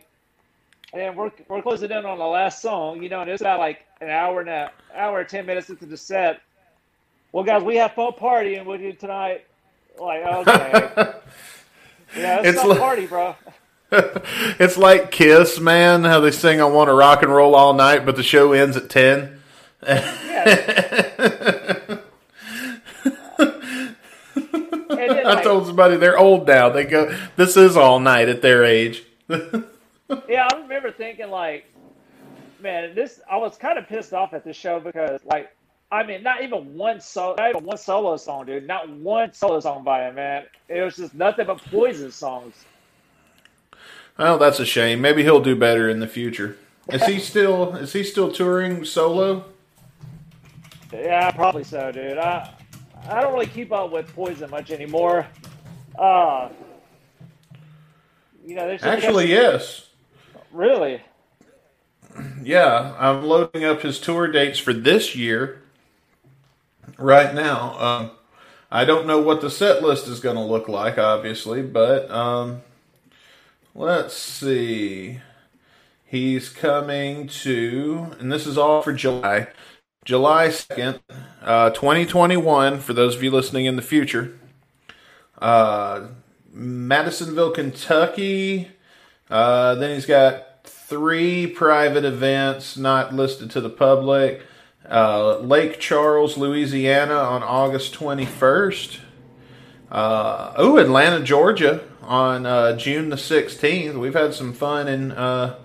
and 0.94 1.16
we're 1.16 1.32
we're 1.48 1.62
closing 1.62 1.92
in 1.92 2.06
on 2.06 2.18
the 2.18 2.26
last 2.26 2.62
song, 2.62 3.02
you 3.02 3.10
know, 3.10 3.22
and 3.22 3.30
it's 3.30 3.42
about 3.42 3.60
like 3.60 3.86
an 4.02 4.10
hour 4.10 4.42
and 4.42 4.50
a 4.50 4.72
hour 4.96 5.24
ten 5.24 5.46
minutes 5.46 5.70
into 5.70 5.86
the 5.86 5.98
set. 5.98 6.42
Well, 7.32 7.44
guys, 7.44 7.64
we 7.64 7.78
have 7.78 7.94
fun 7.94 8.12
partying 8.14 8.66
with 8.66 8.82
you 8.82 8.94
tonight. 8.94 9.46
Like, 9.98 10.24
okay, 10.24 10.82
yeah, 12.18 12.40
it's, 12.44 12.50
it's 12.50 12.64
like, 12.64 12.80
party, 12.80 13.08
bro. 13.08 13.36
it's 14.58 14.78
like 14.78 15.12
Kiss, 15.12 15.60
man. 15.60 16.06
How 16.06 16.22
they 16.22 16.32
sing 16.32 16.62
"I 16.62 16.66
Want 16.66 16.88
to 16.88 16.94
Rock 16.94 17.24
and 17.24 17.34
Roll 17.34 17.56
All 17.56 17.74
Night," 17.74 18.06
but 18.06 18.16
the 18.16 18.24
show 18.24 18.54
ends 18.54 18.78
at 18.78 18.90
ten. 18.90 19.42
Yeah. 19.84 21.90
Then, 25.24 25.26
I 25.26 25.44
told 25.44 25.68
somebody 25.68 25.98
they're 25.98 26.18
old 26.18 26.48
now. 26.48 26.70
They 26.70 26.86
go, 26.86 27.16
"This 27.36 27.58
is 27.58 27.78
all 27.78 28.00
night 28.00 28.30
at 28.30 28.42
their 28.42 28.64
age." 28.64 29.04
yeah, 29.30 30.48
I 30.52 30.58
remember 30.58 30.92
thinking 30.92 31.30
like, 31.30 31.66
man, 32.62 32.96
this. 32.96 33.22
I 33.30 33.38
was 33.38 33.58
kind 33.58 33.78
of 33.78 33.88
pissed 33.88 34.14
off 34.14 34.34
at 34.34 34.44
this 34.44 34.56
show 34.56 34.80
because 34.80 35.22
like, 35.26 35.56
I 35.92 36.04
mean, 36.04 36.24
not 36.24 36.44
even 36.44 36.78
one 36.78 37.02
solo, 37.02 37.36
not 37.38 37.50
even 37.50 37.64
one 37.64 37.78
solo 37.78 38.18
song, 38.18 38.46
dude. 38.46 38.68
Not 38.68 38.90
one 38.90 39.34
solo 39.34 39.60
song 39.60 39.84
by 39.84 40.08
him, 40.08 40.16
man. 40.16 40.46
It 40.70 40.82
was 40.82 40.96
just 40.96 41.14
nothing 41.14 41.48
but 41.48 41.62
Poison 41.66 42.12
songs. 42.12 42.66
Well, 44.22 44.38
that's 44.38 44.60
a 44.60 44.68
shame. 44.68 45.02
Maybe 45.02 45.24
he'll 45.24 45.42
do 45.42 45.56
better 45.56 45.90
in 45.90 46.00
the 46.00 46.08
future. 46.08 46.56
Is 46.90 47.04
he 47.08 47.18
still? 47.18 47.76
is 47.76 47.92
he 47.94 48.04
still 48.04 48.32
touring 48.32 48.86
solo? 48.86 49.46
Yeah, 50.94 51.32
probably 51.32 51.64
so, 51.64 51.92
dude. 51.92 52.20
I 52.20 52.54
I 53.10 53.22
don't 53.22 53.34
really 53.34 53.48
keep 53.48 53.72
up 53.72 53.92
with 53.92 54.14
Poison 54.14 54.52
much 54.52 54.70
anymore. 54.70 55.26
Uh, 55.98 56.50
you 58.46 58.54
know, 58.54 58.68
there's 58.68 58.84
actually 58.84 59.28
yes. 59.28 59.90
Really? 60.52 61.02
Yeah, 62.44 62.94
I'm 63.00 63.24
loading 63.24 63.66
up 63.66 63.82
his 63.82 64.00
tour 64.00 64.28
dates 64.28 64.60
for 64.60 64.72
this 64.72 65.16
year 65.16 65.64
right 67.00 67.34
now. 67.34 67.80
Um, 67.80 68.12
I 68.70 68.86
don't 68.86 69.08
know 69.08 69.20
what 69.20 69.42
the 69.42 69.50
set 69.50 69.82
list 69.82 70.08
is 70.08 70.20
going 70.20 70.36
to 70.36 70.44
look 70.44 70.68
like, 70.68 71.00
obviously, 71.00 71.64
but 71.64 72.12
um, 72.12 72.62
let's 73.76 74.16
see. 74.16 75.20
He's 76.06 76.50
coming 76.50 77.28
to, 77.28 78.08
and 78.20 78.32
this 78.32 78.46
is 78.46 78.58
all 78.58 78.82
for 78.82 78.92
July, 78.92 79.48
July 80.04 80.50
2nd, 80.50 81.00
uh, 81.42 81.70
2021, 81.70 82.80
for 82.80 82.94
those 82.94 83.16
of 83.16 83.24
you 83.24 83.32
listening 83.32 83.66
in 83.66 83.78
the 83.78 83.82
future. 83.82 84.38
Uh, 85.40 86.08
Madisonville, 86.52 87.52
Kentucky, 87.52 88.70
uh, 89.30 89.76
then 89.76 89.96
he's 89.96 90.06
got 90.06 90.66
three 90.66 91.48
private 91.48 92.04
events 92.04 92.76
not 92.78 93.14
listed 93.14 93.50
to 93.52 93.62
the 93.62 93.70
public. 93.70 94.42
Uh, 94.90 95.38
Lake 95.38 95.80
Charles, 95.80 96.38
Louisiana 96.38 97.14
on 97.14 97.42
August 97.42 97.94
21st. 97.94 99.00
Uh, 99.90 100.54
oh, 100.58 100.78
Atlanta, 100.78 101.24
Georgia 101.24 101.86
on 102.02 102.46
uh, 102.46 102.76
June 102.76 103.10
the 103.10 103.16
16th. 103.16 103.98
We've 103.98 104.14
had 104.14 104.34
some 104.34 104.54
fun 104.54 104.88
in 104.88 105.12
uh, 105.12 105.60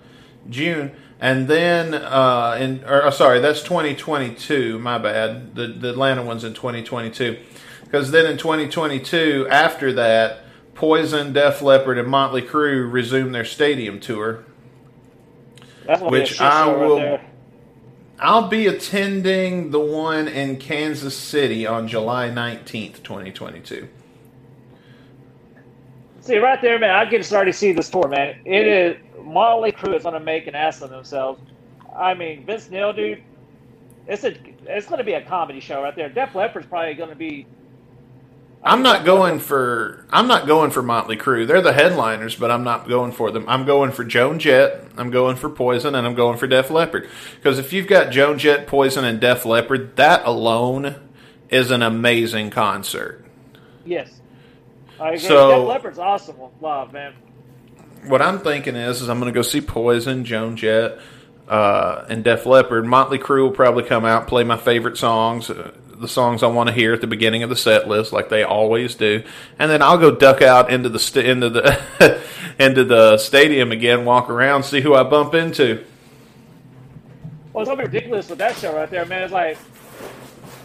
June. 0.49 0.91
And 1.19 1.47
then, 1.47 1.93
uh, 1.93 2.57
in 2.59 2.83
or 2.83 3.03
uh, 3.03 3.11
sorry, 3.11 3.39
that's 3.39 3.63
2022. 3.63 4.77
My 4.79 4.97
bad. 4.97 5.55
The, 5.55 5.67
the 5.67 5.89
Atlanta 5.89 6.23
one's 6.23 6.43
in 6.43 6.53
2022. 6.53 7.37
Because 7.83 8.11
then 8.11 8.25
in 8.27 8.37
2022, 8.37 9.47
after 9.49 9.93
that, 9.93 10.43
Poison, 10.75 11.33
Def 11.33 11.61
Leppard, 11.61 11.97
and 11.97 12.07
Motley 12.07 12.41
Crue 12.43 12.91
resume 12.91 13.31
their 13.31 13.45
stadium 13.45 13.99
tour. 13.99 14.43
which 16.01 16.39
I 16.39 16.67
will. 16.67 16.99
Right 16.99 17.21
I'll 18.19 18.47
be 18.47 18.65
attending 18.65 19.69
the 19.69 19.79
one 19.79 20.27
in 20.27 20.57
Kansas 20.57 21.15
City 21.15 21.67
on 21.67 21.87
July 21.87 22.29
19th, 22.29 23.03
2022. 23.03 23.87
See, 26.27 26.39
right 26.39 26.61
there, 26.61 26.77
man, 26.77 26.89
I 26.89 27.05
can 27.05 27.23
to 27.23 27.53
see 27.53 27.71
this 27.71 27.89
tour, 27.89 28.09
man. 28.09 28.41
It 28.43 28.67
is 28.67 28.97
Motley 29.23 29.71
Crue 29.71 29.95
is 29.95 30.03
to 30.03 30.19
make 30.19 30.47
an 30.47 30.55
ass 30.55 30.81
of 30.81 30.89
themselves. 30.89 31.39
I 31.95 32.13
mean, 32.15 32.45
Vince 32.45 32.69
Neil, 32.69 32.91
dude, 32.91 33.23
it's 34.07 34.25
a 34.25 34.35
it's 34.65 34.87
going 34.87 34.97
to 34.97 35.05
be 35.05 35.13
a 35.13 35.21
comedy 35.21 35.61
show 35.61 35.81
right 35.81 35.95
there. 35.95 36.09
Def 36.09 36.35
Leppard's 36.35 36.67
probably 36.67 36.95
going 36.95 37.11
to 37.11 37.15
be 37.15 37.47
I'm 38.61 38.81
not 38.81 39.05
going 39.05 39.39
for 39.39 40.05
I'm 40.09 40.27
not 40.27 40.47
going 40.47 40.71
for 40.71 40.81
Motley 40.81 41.15
Crue. 41.15 41.47
They're 41.47 41.61
the 41.61 41.71
headliners, 41.71 42.35
but 42.35 42.51
I'm 42.51 42.65
not 42.65 42.89
going 42.89 43.13
for 43.13 43.31
them. 43.31 43.45
I'm 43.47 43.65
going 43.65 43.93
for 43.93 44.03
Joan 44.03 44.37
Jett. 44.37 44.83
I'm 44.97 45.09
going 45.09 45.37
for 45.37 45.49
Poison, 45.49 45.95
and 45.95 46.05
I'm 46.05 46.15
going 46.15 46.37
for 46.37 46.47
Def 46.47 46.69
Leppard. 46.69 47.09
Because 47.37 47.57
if 47.57 47.71
you've 47.71 47.87
got 47.87 48.11
Joan 48.11 48.37
Jett, 48.37 48.67
Poison, 48.67 49.05
and 49.05 49.21
Def 49.21 49.45
Leppard, 49.45 49.95
that 49.95 50.25
alone 50.25 50.95
is 51.49 51.71
an 51.71 51.81
amazing 51.81 52.49
concert. 52.49 53.23
Yes, 53.85 54.16
So, 54.97 55.59
Def 55.59 55.67
Leppard's 55.67 55.99
awesome 55.99 56.35
live, 56.61 56.91
man. 56.93 57.13
What 58.07 58.21
I'm 58.21 58.39
thinking 58.39 58.75
is, 58.75 59.01
is 59.01 59.09
I'm 59.09 59.19
going 59.19 59.31
to 59.31 59.37
go 59.37 59.41
see 59.41 59.61
Poison, 59.61 60.23
Joan 60.23 60.55
Jett, 60.55 60.99
uh, 61.47 62.05
and 62.09 62.23
Def 62.23 62.45
Leppard. 62.45 62.85
Motley 62.85 63.19
Crue 63.19 63.43
will 63.43 63.51
probably 63.51 63.83
come 63.83 64.05
out, 64.05 64.27
play 64.27 64.43
my 64.43 64.57
favorite 64.57 64.97
songs. 64.97 65.49
Uh, 65.49 65.71
the 65.99 66.07
songs 66.07 66.43
I 66.43 66.47
want 66.47 66.69
to 66.69 66.75
hear 66.75 66.93
at 66.93 67.01
the 67.01 67.07
beginning 67.07 67.43
of 67.43 67.49
the 67.49 67.55
set 67.55 67.87
list, 67.87 68.13
like 68.13 68.29
they 68.29 68.43
always 68.43 68.95
do, 68.95 69.23
and 69.57 69.69
then 69.69 69.81
I'll 69.81 69.97
go 69.97 70.13
duck 70.13 70.41
out 70.41 70.69
into 70.71 70.89
the 70.89 70.99
st- 70.99 71.25
into 71.25 71.49
the 71.49 72.21
into 72.59 72.83
the 72.83 73.17
stadium 73.17 73.71
again, 73.71 74.05
walk 74.05 74.29
around, 74.29 74.63
see 74.63 74.81
who 74.81 74.93
I 74.93 75.03
bump 75.03 75.33
into. 75.33 75.83
Well, 77.51 77.63
it's 77.63 77.69
something 77.69 77.87
ridiculous 77.87 78.29
with 78.29 78.37
that 78.39 78.55
show 78.57 78.75
right 78.75 78.89
there, 78.89 79.05
man. 79.05 79.23
It's 79.23 79.33
like 79.33 79.57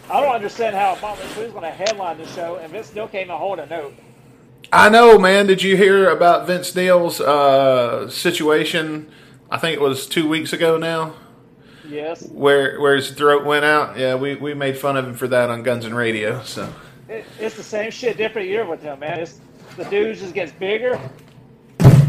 I 0.09 0.21
don't 0.21 0.35
understand 0.35 0.75
how 0.75 0.97
Motley 1.01 1.25
Crue's 1.29 1.51
going 1.51 1.63
to 1.63 1.71
headline 1.71 2.17
the 2.17 2.27
show, 2.27 2.57
and 2.57 2.71
Vince 2.71 2.87
still 2.87 3.07
came 3.07 3.29
and 3.29 3.39
hold 3.39 3.57
a 3.59 3.65
note. 3.65 3.95
I 4.71 4.89
know, 4.89 5.19
man. 5.19 5.47
Did 5.47 5.61
you 5.61 5.77
hear 5.77 6.09
about 6.09 6.47
Vince 6.47 6.75
Neil's 6.75 7.21
uh, 7.21 8.09
situation? 8.09 9.11
I 9.51 9.57
think 9.57 9.75
it 9.75 9.81
was 9.81 10.07
two 10.07 10.27
weeks 10.27 10.53
ago 10.53 10.77
now. 10.77 11.15
Yes. 11.87 12.27
Where 12.29 12.79
where 12.79 12.95
his 12.95 13.11
throat 13.11 13.45
went 13.45 13.65
out. 13.65 13.97
Yeah, 13.97 14.15
we, 14.15 14.35
we 14.35 14.53
made 14.53 14.77
fun 14.77 14.97
of 14.97 15.05
him 15.05 15.13
for 15.13 15.27
that 15.27 15.49
on 15.49 15.63
Guns 15.63 15.85
and 15.85 15.95
Radio. 15.95 16.41
So 16.43 16.73
it, 17.09 17.25
it's 17.39 17.55
the 17.55 17.63
same 17.63 17.91
shit, 17.91 18.17
different 18.17 18.47
year 18.47 18.65
with 18.65 18.81
him, 18.81 18.99
man. 18.99 19.19
It's, 19.19 19.39
the 19.77 19.83
dude 19.85 20.17
just 20.17 20.33
gets 20.33 20.51
bigger. 20.51 20.99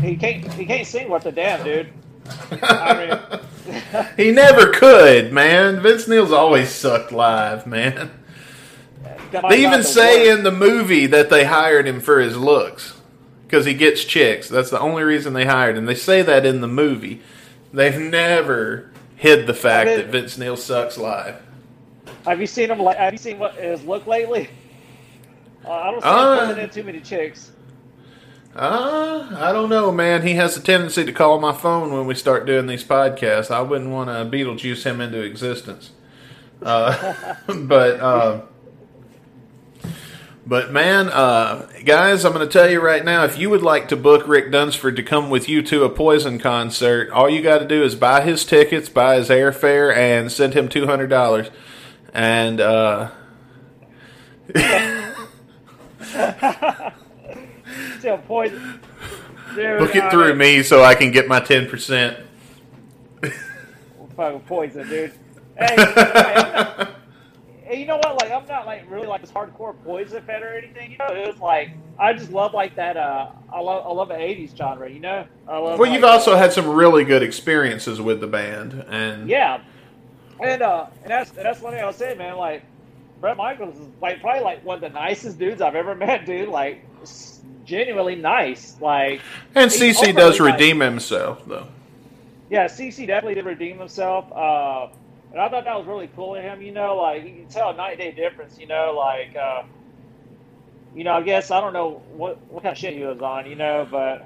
He 0.00 0.16
can't 0.16 0.50
he 0.54 0.64
can't 0.64 0.86
sing 0.86 1.08
worth 1.08 1.26
a 1.26 1.32
damn, 1.32 1.64
dude. 1.64 1.92
I 2.62 3.40
mean, 3.66 4.06
he 4.16 4.30
never 4.32 4.72
could, 4.72 5.32
man. 5.32 5.82
Vince 5.82 6.08
Neil's 6.08 6.32
always 6.32 6.70
sucked 6.70 7.12
live, 7.12 7.66
man. 7.66 8.10
They 9.48 9.64
even 9.64 9.82
say 9.82 10.28
work. 10.28 10.38
in 10.38 10.44
the 10.44 10.52
movie 10.52 11.06
that 11.06 11.30
they 11.30 11.44
hired 11.44 11.86
him 11.86 12.00
for 12.00 12.20
his 12.20 12.36
looks 12.36 12.94
because 13.46 13.66
he 13.66 13.74
gets 13.74 14.04
chicks. 14.04 14.48
That's 14.48 14.70
the 14.70 14.80
only 14.80 15.02
reason 15.02 15.32
they 15.32 15.46
hired 15.46 15.76
him. 15.76 15.86
They 15.86 15.94
say 15.94 16.22
that 16.22 16.44
in 16.44 16.60
the 16.60 16.68
movie. 16.68 17.20
They've 17.72 17.98
never 17.98 18.90
hid 19.16 19.46
the 19.46 19.54
fact 19.54 19.88
that 19.88 20.06
Vince 20.06 20.38
Neil 20.38 20.56
sucks 20.56 20.96
live. 20.98 21.40
Have 22.24 22.40
you 22.40 22.46
seen 22.46 22.70
him? 22.70 22.78
Have 22.78 23.12
you 23.12 23.18
seen 23.18 23.38
what 23.38 23.54
his 23.54 23.84
look 23.84 24.06
lately? 24.06 24.48
Uh, 25.64 25.72
I 25.72 25.90
don't 25.90 26.02
see 26.02 26.08
uh, 26.08 26.32
him 26.32 26.48
pulling 26.48 26.64
in 26.64 26.70
too 26.70 26.84
many 26.84 27.00
chicks. 27.00 27.52
Uh, 28.54 29.34
I 29.36 29.52
don't 29.52 29.68
know, 29.68 29.90
man. 29.90 30.26
He 30.26 30.34
has 30.34 30.56
a 30.56 30.60
tendency 30.60 31.04
to 31.04 31.12
call 31.12 31.40
my 31.40 31.52
phone 31.52 31.92
when 31.92 32.06
we 32.06 32.14
start 32.14 32.46
doing 32.46 32.66
these 32.66 32.84
podcasts. 32.84 33.50
I 33.50 33.60
wouldn't 33.62 33.90
want 33.90 34.08
to 34.08 34.36
Beetlejuice 34.36 34.84
him 34.84 35.00
into 35.00 35.20
existence. 35.20 35.90
Uh, 36.62 37.34
but 37.46 38.00
uh, 38.00 38.42
But 40.46 40.70
man, 40.70 41.08
uh, 41.08 41.66
guys, 41.84 42.24
I'm 42.24 42.34
going 42.34 42.46
to 42.46 42.52
tell 42.52 42.70
you 42.70 42.80
right 42.80 43.02
now 43.02 43.24
if 43.24 43.38
you 43.38 43.48
would 43.48 43.62
like 43.62 43.88
to 43.88 43.96
book 43.96 44.28
Rick 44.28 44.52
Dunsford 44.52 44.94
to 44.96 45.02
come 45.02 45.30
with 45.30 45.48
you 45.48 45.62
to 45.62 45.84
a 45.84 45.88
Poison 45.88 46.38
concert, 46.38 47.10
all 47.10 47.30
you 47.30 47.40
got 47.40 47.58
to 47.58 47.66
do 47.66 47.82
is 47.82 47.94
buy 47.94 48.20
his 48.20 48.44
tickets, 48.44 48.90
buy 48.90 49.16
his 49.16 49.30
airfare, 49.30 49.94
and 49.94 50.30
send 50.30 50.52
him 50.52 50.68
$200. 50.68 51.50
And, 52.12 52.60
uh, 52.60 53.10
Still 57.98 58.18
poison. 58.18 58.80
Dude, 59.54 59.78
book 59.78 59.96
it 59.96 60.10
through 60.10 60.34
me 60.34 60.62
so 60.62 60.84
I 60.84 60.94
can 60.94 61.10
get 61.10 61.26
my 61.26 61.40
10%. 61.40 62.22
Fucking 64.16 64.40
poison, 64.40 64.88
dude. 64.88 65.12
Hey, 65.56 66.86
hey, 67.74 67.80
you 67.80 67.86
know 67.86 67.96
what? 67.96 68.20
Like, 68.20 68.30
I'm 68.30 68.46
not 68.46 68.66
like 68.66 68.88
really 68.90 69.06
like 69.06 69.20
this 69.20 69.30
hardcore 69.32 69.74
poison 69.84 70.22
fan 70.22 70.42
or 70.42 70.48
anything. 70.48 70.92
You 70.92 70.98
know, 70.98 71.08
it 71.08 71.26
was 71.26 71.38
like 71.38 71.70
I 71.98 72.12
just 72.12 72.30
love 72.30 72.54
like 72.54 72.76
that. 72.76 72.96
Uh, 72.96 73.30
I 73.52 73.60
love 73.60 73.86
I 73.86 73.90
love 73.92 74.08
the 74.08 74.14
'80s 74.14 74.56
genre. 74.56 74.88
You 74.90 75.00
know, 75.00 75.26
I 75.48 75.58
love. 75.58 75.78
Well, 75.78 75.92
you've 75.92 76.04
also 76.04 76.36
had 76.36 76.52
some 76.52 76.68
really 76.68 77.04
good 77.04 77.22
experiences 77.22 78.00
with 78.00 78.20
the 78.20 78.26
band. 78.26 78.84
And 78.88 79.28
Yeah, 79.28 79.60
and 80.42 80.62
uh, 80.62 80.86
and 81.02 81.10
that's 81.10 81.30
and 81.30 81.44
that's 81.44 81.60
one 81.60 81.72
thing 81.72 81.82
I 81.82 81.86
was 81.86 81.96
saying, 81.96 82.18
man. 82.18 82.36
Like, 82.36 82.64
Bret 83.20 83.36
Michaels 83.36 83.78
is 83.78 83.88
like 84.00 84.20
probably 84.20 84.42
like 84.42 84.64
one 84.64 84.76
of 84.76 84.80
the 84.80 84.88
nicest 84.98 85.38
dudes 85.38 85.60
I've 85.60 85.74
ever 85.76 85.94
met, 85.96 86.26
dude. 86.26 86.48
Like, 86.48 86.84
genuinely 87.64 88.16
nice. 88.16 88.76
Like, 88.80 89.20
And 89.54 89.70
CC 89.70 90.14
does 90.14 90.40
nice. 90.40 90.52
redeem 90.52 90.80
himself, 90.80 91.44
though. 91.46 91.68
yeah, 92.50 92.66
CC 92.66 93.06
definitely 93.06 93.34
did 93.34 93.46
redeem 93.46 93.78
himself. 93.78 94.30
Uh, 94.32 94.88
and 95.34 95.42
I 95.42 95.48
thought 95.48 95.64
that 95.64 95.76
was 95.76 95.86
really 95.88 96.08
cool 96.14 96.36
of 96.36 96.42
him. 96.42 96.62
You 96.62 96.70
know, 96.72 96.96
like 96.96 97.24
you 97.24 97.30
can 97.32 97.48
tell 97.48 97.70
a 97.70 97.74
night 97.74 97.98
day 97.98 98.12
difference. 98.12 98.56
You 98.56 98.68
know, 98.68 98.94
like, 98.96 99.34
uh, 99.36 99.64
you 100.94 101.02
know, 101.02 101.14
I 101.14 101.22
guess 101.22 101.50
I 101.50 101.60
don't 101.60 101.72
know 101.72 102.02
what 102.12 102.38
what 102.52 102.62
kind 102.62 102.72
of 102.72 102.78
shit 102.78 102.94
he 102.94 103.02
was 103.02 103.20
on. 103.20 103.46
You 103.50 103.56
know, 103.56 103.86
but 103.90 104.24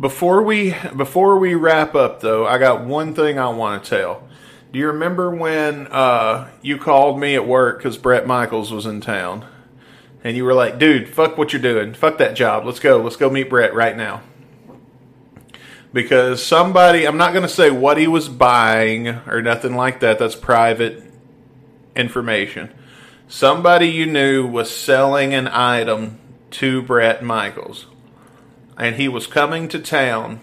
Before 0.00 0.42
we 0.42 0.74
before 0.96 1.38
we 1.38 1.54
wrap 1.54 1.94
up, 1.94 2.20
though, 2.20 2.46
I 2.46 2.58
got 2.58 2.84
one 2.84 3.14
thing 3.14 3.38
I 3.38 3.48
want 3.50 3.84
to 3.84 3.90
tell. 3.90 4.28
Do 4.72 4.80
you 4.80 4.88
remember 4.88 5.30
when 5.30 5.86
uh, 5.86 6.50
you 6.62 6.78
called 6.78 7.20
me 7.20 7.36
at 7.36 7.46
work 7.46 7.78
because 7.78 7.96
Bret 7.96 8.26
Michaels 8.26 8.72
was 8.72 8.86
in 8.86 9.00
town, 9.00 9.46
and 10.24 10.36
you 10.36 10.44
were 10.44 10.54
like, 10.54 10.80
"Dude, 10.80 11.08
fuck 11.08 11.38
what 11.38 11.52
you're 11.52 11.62
doing. 11.62 11.94
Fuck 11.94 12.18
that 12.18 12.34
job. 12.34 12.66
Let's 12.66 12.80
go. 12.80 13.00
Let's 13.00 13.14
go 13.14 13.30
meet 13.30 13.48
Bret 13.48 13.72
right 13.72 13.96
now." 13.96 14.22
Because 15.94 16.44
somebody, 16.44 17.06
I'm 17.06 17.16
not 17.16 17.32
going 17.32 17.44
to 17.44 17.48
say 17.48 17.70
what 17.70 17.96
he 17.96 18.08
was 18.08 18.28
buying 18.28 19.08
or 19.08 19.40
nothing 19.40 19.76
like 19.76 20.00
that. 20.00 20.18
That's 20.18 20.34
private 20.34 21.04
information. 21.94 22.74
Somebody 23.28 23.88
you 23.88 24.04
knew 24.04 24.46
was 24.46 24.74
selling 24.74 25.32
an 25.32 25.48
item 25.48 26.18
to 26.50 26.82
Bret 26.82 27.22
Michaels, 27.22 27.86
and 28.76 28.96
he 28.96 29.08
was 29.08 29.26
coming 29.26 29.68
to 29.68 29.78
town 29.78 30.40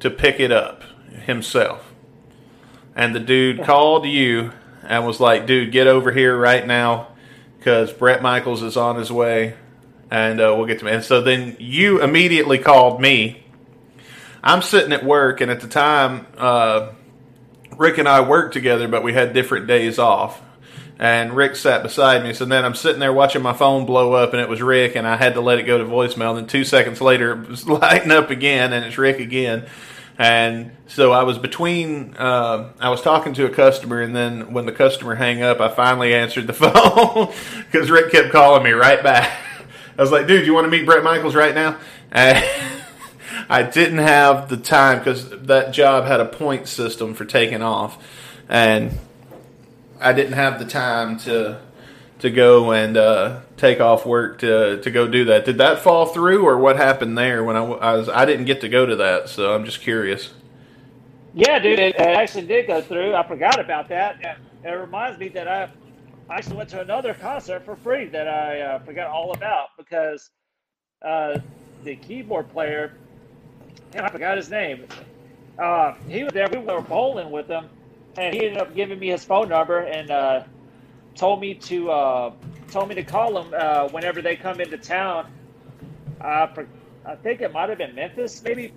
to 0.00 0.10
pick 0.10 0.40
it 0.40 0.50
up 0.50 0.82
himself. 1.24 1.92
And 2.96 3.14
the 3.14 3.20
dude 3.20 3.62
called 3.64 4.06
you 4.06 4.52
and 4.82 5.06
was 5.06 5.20
like, 5.20 5.46
dude, 5.46 5.70
get 5.70 5.86
over 5.86 6.10
here 6.10 6.36
right 6.36 6.66
now 6.66 7.08
because 7.58 7.92
Bret 7.92 8.22
Michaels 8.22 8.62
is 8.62 8.76
on 8.76 8.96
his 8.96 9.12
way 9.12 9.54
and 10.10 10.40
uh, 10.40 10.54
we'll 10.56 10.66
get 10.66 10.80
to 10.80 10.86
him. 10.86 10.94
And 10.94 11.04
so 11.04 11.20
then 11.20 11.56
you 11.60 12.02
immediately 12.02 12.58
called 12.58 13.00
me. 13.00 13.39
I'm 14.42 14.62
sitting 14.62 14.92
at 14.92 15.04
work, 15.04 15.40
and 15.40 15.50
at 15.50 15.60
the 15.60 15.68
time, 15.68 16.26
uh, 16.36 16.92
Rick 17.76 17.98
and 17.98 18.08
I 18.08 18.20
worked 18.20 18.52
together, 18.52 18.88
but 18.88 19.02
we 19.02 19.12
had 19.12 19.32
different 19.32 19.66
days 19.66 19.98
off. 19.98 20.40
And 20.98 21.34
Rick 21.34 21.56
sat 21.56 21.82
beside 21.82 22.22
me. 22.22 22.34
So 22.34 22.44
then 22.44 22.62
I'm 22.62 22.74
sitting 22.74 23.00
there 23.00 23.12
watching 23.12 23.40
my 23.40 23.54
phone 23.54 23.86
blow 23.86 24.12
up, 24.12 24.34
and 24.34 24.42
it 24.42 24.50
was 24.50 24.60
Rick, 24.60 24.96
and 24.96 25.06
I 25.06 25.16
had 25.16 25.32
to 25.34 25.40
let 25.40 25.58
it 25.58 25.62
go 25.62 25.78
to 25.78 25.84
voicemail. 25.84 26.30
And 26.30 26.40
then 26.40 26.46
two 26.46 26.62
seconds 26.62 27.00
later, 27.00 27.32
it 27.32 27.48
was 27.48 27.66
lighting 27.68 28.10
up 28.10 28.28
again, 28.28 28.74
and 28.74 28.84
it's 28.84 28.98
Rick 28.98 29.18
again. 29.18 29.66
And 30.18 30.72
so 30.86 31.12
I 31.12 31.22
was 31.22 31.38
between, 31.38 32.14
uh, 32.18 32.74
I 32.78 32.90
was 32.90 33.00
talking 33.00 33.32
to 33.32 33.46
a 33.46 33.48
customer, 33.48 34.02
and 34.02 34.14
then 34.14 34.52
when 34.52 34.66
the 34.66 34.72
customer 34.72 35.14
hang 35.14 35.42
up, 35.42 35.60
I 35.60 35.68
finally 35.68 36.12
answered 36.12 36.46
the 36.46 36.52
phone 36.52 37.32
because 37.64 37.90
Rick 37.90 38.12
kept 38.12 38.30
calling 38.30 38.62
me 38.62 38.72
right 38.72 39.02
back. 39.02 39.38
I 39.98 40.02
was 40.02 40.12
like, 40.12 40.26
dude, 40.26 40.44
you 40.44 40.52
want 40.52 40.66
to 40.66 40.70
meet 40.70 40.84
Bret 40.84 41.02
Michaels 41.02 41.34
right 41.34 41.54
now? 41.54 41.78
And 42.12 42.44
I 43.50 43.64
didn't 43.64 43.98
have 43.98 44.48
the 44.48 44.56
time 44.56 44.98
because 44.98 45.30
that 45.30 45.72
job 45.72 46.06
had 46.06 46.20
a 46.20 46.26
point 46.26 46.68
system 46.68 47.14
for 47.14 47.24
taking 47.26 47.62
off. 47.62 48.02
And 48.48 48.98
I 50.00 50.12
didn't 50.12 50.34
have 50.34 50.58
the 50.58 50.66
time 50.66 51.18
to 51.20 51.60
to 52.20 52.30
go 52.30 52.72
and 52.72 52.96
uh, 52.96 53.40
take 53.56 53.80
off 53.80 54.06
work 54.06 54.38
to 54.40 54.80
to 54.82 54.90
go 54.90 55.08
do 55.08 55.26
that. 55.26 55.44
Did 55.46 55.58
that 55.58 55.80
fall 55.80 56.06
through, 56.06 56.46
or 56.46 56.58
what 56.58 56.76
happened 56.76 57.18
there? 57.18 57.44
When 57.44 57.56
I, 57.56 57.64
I 57.64 57.92
was, 57.96 58.08
I 58.08 58.24
didn't 58.26 58.46
get 58.46 58.60
to 58.62 58.68
go 58.68 58.86
to 58.86 58.96
that, 58.96 59.28
so 59.28 59.54
I'm 59.54 59.64
just 59.64 59.80
curious. 59.82 60.32
yeah, 61.34 61.58
dude, 61.58 61.78
it, 61.80 61.96
actually 61.98 62.46
did 62.46 62.66
go 62.68 62.82
through. 62.82 63.14
I 63.14 63.26
forgot 63.26 63.60
about 63.60 63.88
that. 63.88 64.38
It 64.64 64.70
reminds 64.70 65.18
me 65.18 65.28
that 65.30 65.48
I 65.48 65.70
I 66.30 66.36
actually 66.38 66.56
went 66.56 66.70
to 66.70 66.80
another 66.80 67.14
concert 67.14 67.64
for 67.64 67.76
free 67.76 68.06
that 68.06 68.28
I 68.28 68.60
uh, 68.60 68.78
forgot 68.80 69.08
all 69.10 69.32
about 69.32 69.68
because 69.78 70.30
uh, 71.02 71.38
the 71.84 71.96
keyboard 71.96 72.50
player, 72.52 72.94
I 73.94 74.08
forgot 74.10 74.36
his 74.36 74.50
name. 74.50 74.86
Uh, 75.58 75.94
he 76.08 76.24
was 76.24 76.32
there. 76.32 76.48
We 76.50 76.58
were 76.58 76.80
bowling 76.80 77.30
with 77.30 77.48
him, 77.48 77.68
and 78.16 78.34
he 78.34 78.46
ended 78.46 78.60
up 78.60 78.74
giving 78.74 78.98
me 78.98 79.08
his 79.08 79.24
phone 79.24 79.48
number 79.48 79.80
and 79.80 80.10
uh, 80.10 80.44
told 81.14 81.40
me 81.40 81.54
to 81.54 81.90
uh, 81.90 82.32
told 82.70 82.88
me 82.88 82.94
to 82.94 83.02
call 83.02 83.42
him 83.42 83.54
uh, 83.56 83.88
whenever 83.88 84.22
they 84.22 84.36
come 84.36 84.60
into 84.60 84.78
town. 84.78 85.30
Uh, 86.20 86.46
for, 86.48 86.68
I 87.04 87.16
think 87.16 87.40
it 87.40 87.52
might 87.52 87.68
have 87.68 87.78
been 87.78 87.94
Memphis, 87.94 88.42
maybe. 88.42 88.72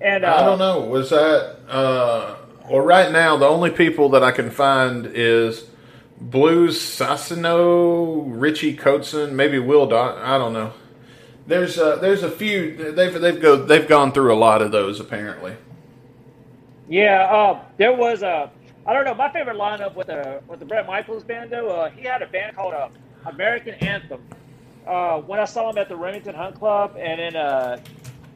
And 0.00 0.24
uh, 0.24 0.36
I 0.36 0.44
don't 0.44 0.58
know. 0.58 0.80
Was 0.80 1.10
that? 1.10 1.58
Uh, 1.68 2.36
well, 2.68 2.80
right 2.80 3.12
now 3.12 3.36
the 3.36 3.46
only 3.46 3.70
people 3.70 4.10
that 4.10 4.22
I 4.22 4.30
can 4.32 4.50
find 4.50 5.06
is 5.06 5.66
Blues 6.20 6.78
Saraceno, 6.78 8.24
Richie 8.26 8.76
Kotzen, 8.76 9.32
maybe 9.32 9.58
Will 9.58 9.86
Don. 9.86 10.16
I 10.18 10.38
don't 10.38 10.52
know. 10.52 10.72
There's 11.46 11.78
uh, 11.78 11.96
there's 11.96 12.22
a 12.22 12.30
few. 12.30 12.92
They've 12.92 13.20
they've 13.20 13.40
go 13.40 13.56
they've 13.56 13.88
gone 13.88 14.12
through 14.12 14.32
a 14.34 14.36
lot 14.36 14.62
of 14.62 14.72
those 14.72 15.00
apparently. 15.00 15.56
Yeah, 16.88 17.24
uh, 17.24 17.64
there 17.78 17.92
was 17.94 18.22
a. 18.22 18.50
I 18.86 18.92
don't 18.92 19.04
know. 19.04 19.14
My 19.14 19.30
favorite 19.32 19.56
lineup 19.56 19.94
with 19.94 20.08
the 20.08 20.42
with 20.48 20.60
the 20.60 20.66
Bret 20.66 20.86
Michaels 20.86 21.24
band 21.24 21.50
though. 21.50 21.68
Uh, 21.70 21.90
he 21.90 22.02
had 22.04 22.22
a 22.22 22.26
band 22.26 22.56
called 22.56 22.74
uh, 22.74 22.88
American 23.26 23.74
Anthem. 23.76 24.22
Uh, 24.86 25.20
when 25.20 25.40
I 25.40 25.46
saw 25.46 25.70
him 25.70 25.78
at 25.78 25.88
the 25.88 25.96
Remington 25.96 26.34
Hunt 26.34 26.56
Club 26.56 26.96
and 26.98 27.20
in 27.20 27.36
uh, 27.36 27.78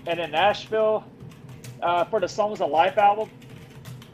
and 0.06 0.20
in 0.20 0.30
Nashville 0.30 1.04
uh, 1.82 2.04
for 2.04 2.20
the 2.20 2.28
Songs 2.28 2.60
of 2.60 2.70
Life 2.70 2.98
album, 2.98 3.30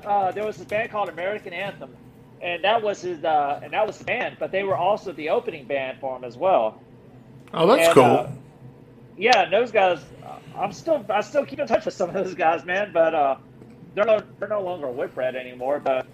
uh, 0.04 0.32
there 0.32 0.44
was 0.44 0.56
this 0.56 0.66
band 0.66 0.90
called 0.90 1.08
American 1.08 1.52
Anthem, 1.52 1.96
and 2.40 2.64
that 2.64 2.82
was 2.82 3.02
his 3.02 3.24
uh, 3.24 3.60
and 3.62 3.72
that 3.72 3.86
was 3.86 3.98
the 3.98 4.04
band. 4.04 4.36
But 4.40 4.52
they 4.52 4.64
were 4.64 4.76
also 4.76 5.12
the 5.12 5.30
opening 5.30 5.66
band 5.66 5.98
for 6.00 6.16
him 6.16 6.24
as 6.24 6.36
well. 6.36 6.82
Oh, 7.52 7.66
that's 7.66 7.88
And, 7.88 7.94
cool. 7.94 8.28
Yeah, 9.16 9.48
those 9.48 9.70
guys. 9.70 10.00
uh, 10.24 10.38
I'm 10.56 10.72
still 10.72 11.04
I 11.08 11.20
still 11.20 11.44
keep 11.46 11.58
in 11.58 11.66
touch 11.66 11.84
with 11.84 11.94
some 11.94 12.08
of 12.08 12.14
those 12.14 12.34
guys, 12.34 12.64
man. 12.64 12.90
But 12.92 13.14
uh, 13.14 13.36
they're 13.94 14.04
no 14.04 14.20
they're 14.38 14.48
no 14.48 14.62
longer 14.62 14.88
with 14.88 15.14
Bret 15.14 15.36
anymore. 15.36 15.80
But 15.80 16.06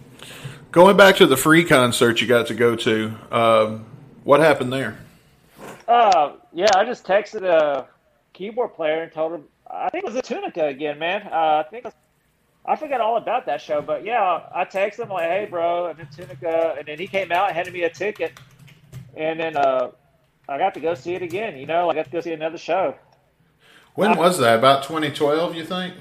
Going 0.70 0.96
back 0.96 1.16
to 1.16 1.26
the 1.26 1.36
free 1.36 1.64
concert 1.64 2.20
you 2.20 2.26
got 2.28 2.46
to 2.48 2.54
go 2.54 2.76
to, 2.76 3.12
um, 3.32 3.86
what 4.24 4.40
happened 4.40 4.72
there? 4.72 4.98
uh, 5.88 6.32
yeah, 6.52 6.68
I 6.76 6.84
just 6.84 7.04
texted 7.04 7.42
a 7.42 7.86
keyboard 8.32 8.74
player 8.74 9.02
and 9.02 9.10
told 9.12 9.32
him 9.32 9.44
I 9.68 9.88
think 9.90 10.04
it 10.04 10.06
was 10.06 10.16
a 10.16 10.22
Tunica 10.22 10.66
again, 10.66 10.98
man. 10.98 11.22
Uh, 11.26 11.64
I 11.64 11.68
think 11.70 11.86
I 12.66 12.76
forgot 12.76 13.00
all 13.00 13.16
about 13.16 13.46
that 13.46 13.60
show, 13.60 13.80
but 13.80 14.04
yeah, 14.04 14.42
I 14.54 14.64
texted 14.64 15.04
him 15.04 15.08
like, 15.08 15.28
"Hey, 15.28 15.46
bro, 15.50 15.86
I'm 15.86 15.98
in 15.98 16.06
Tunica," 16.08 16.74
and 16.78 16.86
then 16.86 16.98
he 16.98 17.06
came 17.06 17.32
out 17.32 17.48
and 17.48 17.56
handed 17.56 17.72
me 17.72 17.82
a 17.84 17.90
ticket, 17.90 18.38
and 19.16 19.40
then 19.40 19.56
uh, 19.56 19.90
I 20.50 20.58
got 20.58 20.74
to 20.74 20.80
go 20.80 20.94
see 20.94 21.14
it 21.14 21.22
again. 21.22 21.56
You 21.56 21.64
know, 21.66 21.88
I 21.88 21.94
got 21.94 22.06
to 22.06 22.10
go 22.10 22.20
see 22.20 22.32
another 22.32 22.58
show. 22.58 22.96
When 23.94 24.16
was 24.18 24.38
that? 24.38 24.58
About 24.58 24.82
2012, 24.82 25.54
you 25.54 25.64
think? 25.64 25.94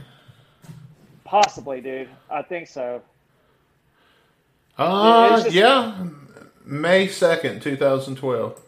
Possibly, 1.24 1.82
dude. 1.82 2.10
I 2.30 2.41
think 2.41 2.68
so. 2.68 3.02
Uh, 4.78 5.41
just- 5.43 5.54
yeah, 5.54 6.04
May 6.66 7.08
2nd, 7.08 7.62
2012. 7.62 8.60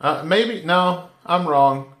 Uh, 0.00 0.22
maybe, 0.24 0.62
no, 0.64 1.08
I'm 1.24 1.48
wrong. 1.48 1.92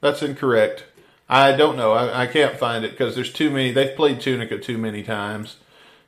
That's 0.00 0.22
incorrect. 0.22 0.84
I 1.28 1.52
don't 1.56 1.76
know. 1.76 1.92
I, 1.92 2.22
I 2.22 2.26
can't 2.26 2.56
find 2.58 2.84
it 2.84 2.90
because 2.92 3.14
there's 3.14 3.32
too 3.32 3.50
many. 3.50 3.72
They've 3.72 3.96
played 3.96 4.20
Tunica 4.20 4.58
too 4.58 4.76
many 4.78 5.02
times 5.02 5.56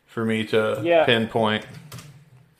for 0.06 0.24
me 0.24 0.44
to 0.46 0.80
Yeah. 0.84 1.04
pinpoint. 1.06 1.64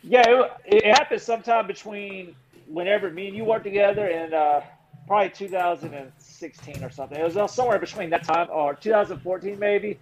Yeah, 0.02 0.22
it, 0.26 0.52
it 0.64 0.84
happened 0.86 1.20
sometime 1.20 1.66
between 1.66 2.34
whenever 2.68 3.10
me 3.10 3.28
and 3.28 3.36
you 3.36 3.44
worked 3.44 3.64
together 3.64 4.06
in 4.06 4.32
uh, 4.34 4.60
probably 5.06 5.30
2016 5.30 6.84
or 6.84 6.90
something. 6.90 7.18
It 7.18 7.24
was 7.24 7.36
uh, 7.36 7.46
somewhere 7.46 7.78
between 7.78 8.10
that 8.10 8.24
time 8.24 8.48
or 8.52 8.74
2014 8.74 9.58
maybe. 9.58 9.98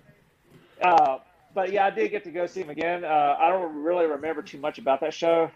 Uh, 0.82 1.18
but 1.54 1.72
yeah, 1.72 1.86
I 1.86 1.90
did 1.90 2.10
get 2.10 2.24
to 2.24 2.30
go 2.30 2.46
see 2.46 2.60
him 2.60 2.70
again. 2.70 3.04
Uh, 3.04 3.36
I 3.38 3.48
don't 3.48 3.82
really 3.82 4.06
remember 4.06 4.42
too 4.42 4.58
much 4.58 4.78
about 4.78 5.00
that 5.00 5.14
show, 5.14 5.50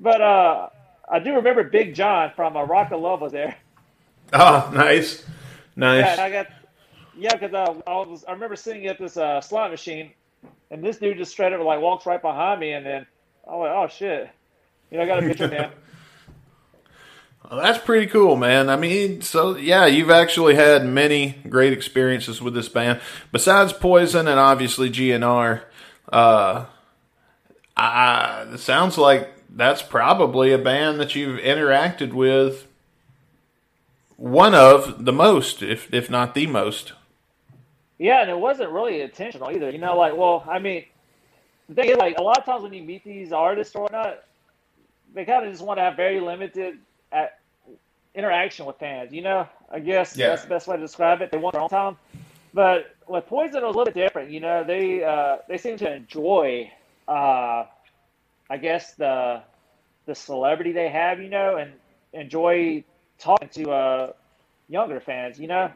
but 0.00 0.20
uh, 0.20 0.68
I 1.10 1.18
do 1.18 1.34
remember 1.34 1.64
Big 1.64 1.94
John 1.94 2.32
from 2.34 2.56
uh, 2.56 2.62
Rock 2.64 2.90
of 2.92 3.00
Love 3.00 3.20
was 3.20 3.32
there. 3.32 3.56
Oh, 4.32 4.70
nice, 4.72 5.26
nice. 5.76 6.16
Yeah, 6.16 6.24
I 6.24 6.30
got 6.30 6.46
yeah, 7.14 7.34
because 7.34 7.52
uh, 7.52 7.74
I 7.86 7.96
was 7.96 8.24
I 8.24 8.32
remember 8.32 8.56
sitting 8.56 8.86
at 8.86 8.98
this 8.98 9.18
uh, 9.18 9.42
slot 9.42 9.70
machine, 9.70 10.12
and 10.70 10.82
this 10.82 10.96
dude 10.96 11.18
just 11.18 11.32
straight 11.32 11.52
up 11.52 11.60
like 11.60 11.82
walks 11.82 12.06
right 12.06 12.22
behind 12.22 12.58
me, 12.58 12.72
and 12.72 12.86
then 12.86 13.06
I 13.46 13.56
went, 13.56 13.74
oh 13.74 13.88
shit, 13.88 14.30
you 14.92 14.98
know, 14.98 15.04
I 15.04 15.06
got 15.06 15.24
a 15.24 15.26
picture 15.26 15.48
him. 15.48 15.70
Well, 17.50 17.60
that's 17.60 17.84
pretty 17.84 18.06
cool, 18.06 18.36
man. 18.36 18.70
I 18.70 18.76
mean, 18.76 19.20
so 19.20 19.56
yeah, 19.56 19.84
you've 19.84 20.10
actually 20.10 20.54
had 20.54 20.86
many 20.86 21.38
great 21.50 21.74
experiences 21.74 22.40
with 22.40 22.54
this 22.54 22.70
band. 22.70 23.00
Besides 23.30 23.74
Poison 23.74 24.26
and 24.26 24.40
obviously 24.40 24.88
GNR, 24.88 25.60
uh, 26.10 26.64
I, 27.76 28.46
it 28.54 28.58
sounds 28.58 28.96
like 28.96 29.34
that's 29.50 29.82
probably 29.82 30.52
a 30.52 30.58
band 30.58 30.98
that 31.00 31.14
you've 31.14 31.38
interacted 31.40 32.14
with 32.14 32.68
one 34.16 34.54
of 34.54 35.04
the 35.04 35.12
most, 35.12 35.62
if 35.62 35.92
if 35.92 36.08
not 36.08 36.34
the 36.34 36.46
most. 36.46 36.94
Yeah, 37.98 38.22
and 38.22 38.30
it 38.30 38.38
wasn't 38.38 38.70
really 38.70 39.02
intentional 39.02 39.50
either. 39.50 39.68
You 39.68 39.78
know, 39.78 39.98
like, 39.98 40.16
well, 40.16 40.42
I 40.48 40.58
mean, 40.58 40.84
the 41.68 41.74
thing 41.74 41.90
is, 41.90 41.98
like, 41.98 42.16
a 42.18 42.22
lot 42.22 42.38
of 42.38 42.46
times 42.46 42.62
when 42.62 42.72
you 42.72 42.82
meet 42.82 43.04
these 43.04 43.30
artists 43.30 43.74
or 43.74 43.82
whatnot, 43.82 44.24
they 45.14 45.24
kind 45.24 45.44
of 45.44 45.52
just 45.52 45.64
want 45.64 45.78
to 45.78 45.82
have 45.82 45.96
very 45.96 46.20
limited 46.20 46.78
at, 47.10 47.38
interaction 48.14 48.66
with 48.66 48.76
fans. 48.78 49.12
You 49.12 49.22
know, 49.22 49.48
I 49.70 49.80
guess 49.80 50.16
Yeah. 50.16 50.28
that's 50.28 50.42
the 50.42 50.48
best 50.48 50.66
way 50.68 50.76
to 50.76 50.82
describe 50.82 51.22
it. 51.22 51.30
They 51.30 51.38
want 51.38 51.52
their 51.54 51.62
own 51.62 51.68
time. 51.68 51.96
But 52.54 52.94
with 53.08 53.26
Poison, 53.26 53.62
it 53.62 53.66
was 53.66 53.74
a 53.74 53.78
little 53.78 53.92
bit 53.92 53.94
different. 53.94 54.30
You 54.30 54.40
know, 54.40 54.64
they 54.64 55.02
uh, 55.02 55.38
they 55.48 55.56
seem 55.56 55.76
to 55.78 55.90
enjoy, 55.92 56.70
uh, 57.08 57.64
I 58.50 58.56
guess 58.60 58.94
the 58.94 59.42
the 60.06 60.14
celebrity 60.14 60.72
they 60.72 60.88
have. 60.90 61.20
You 61.20 61.30
know, 61.30 61.56
and 61.56 61.72
enjoy 62.12 62.84
talking 63.18 63.48
to 63.50 63.70
uh, 63.70 64.12
younger 64.68 65.00
fans. 65.00 65.38
You 65.40 65.48
know. 65.48 65.72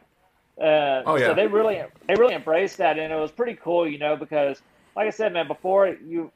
Uh, 0.61 1.03
Oh, 1.05 1.15
yeah. 1.17 1.27
So 1.27 1.33
they 1.35 1.47
really 1.47 1.81
they 2.07 2.15
really 2.15 2.35
embraced 2.35 2.77
that, 2.77 2.97
and 2.99 3.11
it 3.11 3.15
was 3.15 3.31
pretty 3.31 3.55
cool. 3.55 3.87
You 3.87 3.97
know, 3.97 4.15
because 4.15 4.61
like 4.95 5.07
I 5.07 5.11
said, 5.11 5.33
man, 5.33 5.47
before 5.47 5.87
you 5.87 6.31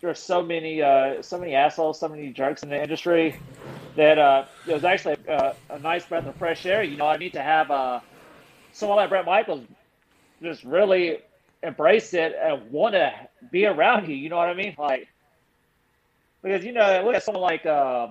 there's 0.00 0.18
so 0.18 0.42
many 0.42 0.82
uh, 0.82 1.22
so 1.22 1.38
many 1.38 1.54
assholes, 1.54 2.00
so 2.00 2.08
many 2.08 2.32
jerks 2.32 2.62
in 2.62 2.70
the 2.70 2.80
industry 2.80 3.36
that 3.96 4.18
uh, 4.18 4.44
it 4.66 4.72
was 4.72 4.84
actually 4.84 5.16
uh, 5.28 5.52
a 5.68 5.78
nice 5.78 6.06
breath 6.06 6.26
of 6.26 6.36
fresh 6.36 6.64
air. 6.66 6.82
You 6.82 6.96
know, 6.96 7.06
I 7.06 7.16
need 7.16 7.32
to 7.34 7.42
have 7.42 7.70
uh, 7.70 8.00
someone 8.72 8.96
like 8.96 9.10
Bret 9.10 9.26
Michaels 9.26 9.64
just 10.42 10.64
really 10.64 11.18
embrace 11.62 12.14
it 12.14 12.34
and 12.42 12.70
want 12.70 12.94
to 12.94 13.12
be 13.50 13.66
around 13.66 14.08
you. 14.08 14.16
You 14.16 14.30
know 14.30 14.36
what 14.36 14.48
I 14.48 14.54
mean? 14.54 14.74
Like 14.78 15.08
because 16.42 16.64
you 16.64 16.72
know, 16.72 17.02
look 17.04 17.14
at 17.14 17.22
someone 17.22 17.42
like 17.42 17.66
uh, 17.66 18.08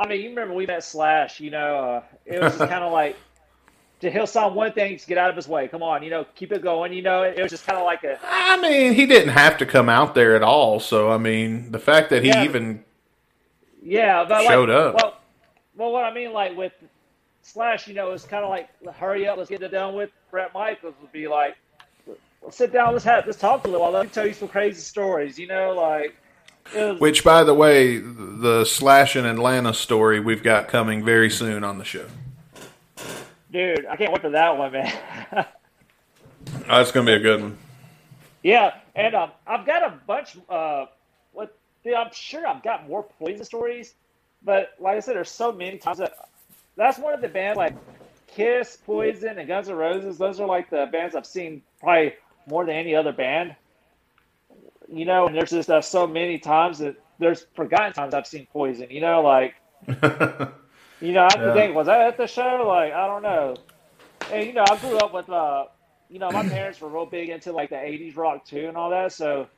I 0.00 0.08
mean, 0.08 0.20
you 0.22 0.30
remember 0.30 0.54
we 0.54 0.66
met 0.66 0.84
Slash. 0.84 1.40
You 1.40 1.50
know, 1.50 1.76
uh, 1.76 2.02
it 2.24 2.40
was 2.40 2.56
just 2.56 2.70
kind 2.70 2.84
of 2.84 2.92
like. 2.92 3.16
He'll 4.10 4.26
sign 4.26 4.54
one 4.54 4.72
thing 4.72 4.96
to 4.96 5.06
get 5.06 5.18
out 5.18 5.30
of 5.30 5.36
his 5.36 5.48
way. 5.48 5.68
Come 5.68 5.82
on, 5.82 6.02
you 6.02 6.10
know, 6.10 6.26
keep 6.34 6.52
it 6.52 6.62
going. 6.62 6.92
You 6.92 7.02
know, 7.02 7.22
it 7.22 7.40
was 7.40 7.50
just 7.50 7.66
kind 7.66 7.78
of 7.78 7.84
like 7.84 8.04
a 8.04 8.18
I 8.24 8.60
mean, 8.60 8.94
he 8.94 9.06
didn't 9.06 9.30
have 9.30 9.58
to 9.58 9.66
come 9.66 9.88
out 9.88 10.14
there 10.14 10.36
at 10.36 10.42
all. 10.42 10.80
So 10.80 11.10
I 11.10 11.18
mean, 11.18 11.70
the 11.72 11.78
fact 11.78 12.10
that 12.10 12.22
he 12.22 12.28
Yeah. 12.28 12.44
even 12.44 12.84
Yeah, 13.82 14.24
but 14.28 14.46
Showed 14.46 14.68
like, 14.68 14.78
up. 14.78 14.94
Well, 14.94 15.16
well, 15.76 15.92
what 15.92 16.04
I 16.04 16.12
mean, 16.12 16.32
like 16.32 16.56
with 16.56 16.72
Slash, 17.42 17.88
you 17.88 17.94
know, 17.94 18.12
it's 18.12 18.24
kind 18.24 18.44
of 18.44 18.50
like 18.50 18.68
hurry 18.94 19.26
up, 19.26 19.38
let's 19.38 19.50
get 19.50 19.62
it 19.62 19.70
done 19.70 19.94
with. 19.94 20.10
Bret 20.30 20.54
Michaels 20.54 20.94
would 21.00 21.12
be 21.12 21.28
like, 21.28 21.56
let's 22.42 22.56
sit 22.56 22.72
down, 22.72 22.92
let's 22.92 23.04
have, 23.04 23.26
let's 23.26 23.38
talk 23.38 23.64
a 23.64 23.68
little 23.68 23.82
while. 23.82 23.92
Let 23.92 24.04
me 24.04 24.10
tell 24.10 24.26
you 24.26 24.32
some 24.32 24.48
crazy 24.48 24.80
stories. 24.80 25.38
You 25.38 25.46
know, 25.48 25.72
like 25.72 26.16
was, 26.74 27.00
Which, 27.00 27.24
by 27.24 27.44
the 27.44 27.54
way, 27.54 27.98
the 27.98 28.64
Slash 28.64 29.16
in 29.16 29.26
Atlanta 29.26 29.74
story 29.74 30.20
we've 30.20 30.42
got 30.42 30.68
coming 30.68 31.04
very 31.04 31.30
soon 31.30 31.64
on 31.64 31.78
the 31.78 31.84
show. 31.84 32.06
Dude, 33.52 33.86
I 33.86 33.96
can't 33.96 34.12
wait 34.12 34.22
for 34.22 34.30
that 34.30 34.56
one, 34.56 34.72
man. 34.72 34.92
Oh, 36.68 36.78
that's 36.78 36.90
going 36.90 37.06
to 37.06 37.12
be 37.12 37.16
a 37.16 37.20
good 37.20 37.40
one. 37.40 37.58
yeah, 38.42 38.74
and 38.96 39.14
um, 39.14 39.30
I've 39.46 39.64
got 39.64 39.82
a 39.84 39.94
bunch. 40.06 40.36
Uh, 40.48 40.86
what 41.32 41.56
dude, 41.84 41.94
I'm 41.94 42.10
sure 42.12 42.46
I've 42.46 42.62
got 42.62 42.88
more 42.88 43.04
poison 43.04 43.44
stories, 43.44 43.94
but 44.44 44.70
like 44.80 44.96
I 44.96 45.00
said, 45.00 45.14
there's 45.16 45.30
so 45.30 45.52
many 45.52 45.78
times 45.78 45.98
that 45.98 46.28
that's 46.76 46.98
one 46.98 47.14
of 47.14 47.20
the 47.20 47.28
bands 47.28 47.56
like 47.56 47.74
Kiss, 48.26 48.76
Poison, 48.84 49.38
and 49.38 49.46
Guns 49.46 49.68
N' 49.68 49.76
Roses. 49.76 50.18
Those 50.18 50.40
are 50.40 50.46
like 50.46 50.70
the 50.70 50.88
bands 50.90 51.14
I've 51.14 51.26
seen 51.26 51.62
probably 51.80 52.14
more 52.46 52.64
than 52.64 52.74
any 52.74 52.94
other 52.94 53.12
band. 53.12 53.54
You 54.92 55.04
know, 55.04 55.26
and 55.26 55.36
there's 55.36 55.50
just 55.50 55.70
uh, 55.70 55.80
so 55.80 56.06
many 56.06 56.38
times 56.38 56.78
that 56.78 56.96
there's 57.18 57.46
forgotten 57.54 57.92
times 57.92 58.14
I've 58.14 58.26
seen 58.26 58.46
Poison. 58.52 58.90
You 58.90 59.00
know, 59.00 59.22
like 59.22 59.54
you 61.02 61.12
know, 61.14 61.24
I 61.24 61.30
have 61.34 61.42
Yeah. 61.42 61.52
think, 61.52 61.76
was 61.76 61.88
I 61.88 62.06
at 62.08 62.18
the 62.18 62.28
show? 62.28 62.64
Like, 62.68 62.94
I 62.94 63.06
don't 63.08 63.22
know. 63.24 63.56
And 64.28 64.46
you 64.46 64.54
know, 64.54 64.64
I 64.68 64.76
grew 64.78 64.98
up 64.98 65.14
with 65.14 65.28
uh, 65.30 65.66
you 66.08 66.20
know, 66.20 66.32
my 66.32 66.44
parents 66.44 66.80
were 66.80 66.90
real 66.90 67.06
big 67.06 67.30
into 67.30 67.52
like 67.52 67.70
the 67.70 67.76
'80s 67.76 68.16
rock 68.16 68.46
too 68.46 68.66
and 68.68 68.76
all 68.76 68.90
that. 68.90 69.12
So, 69.12 69.48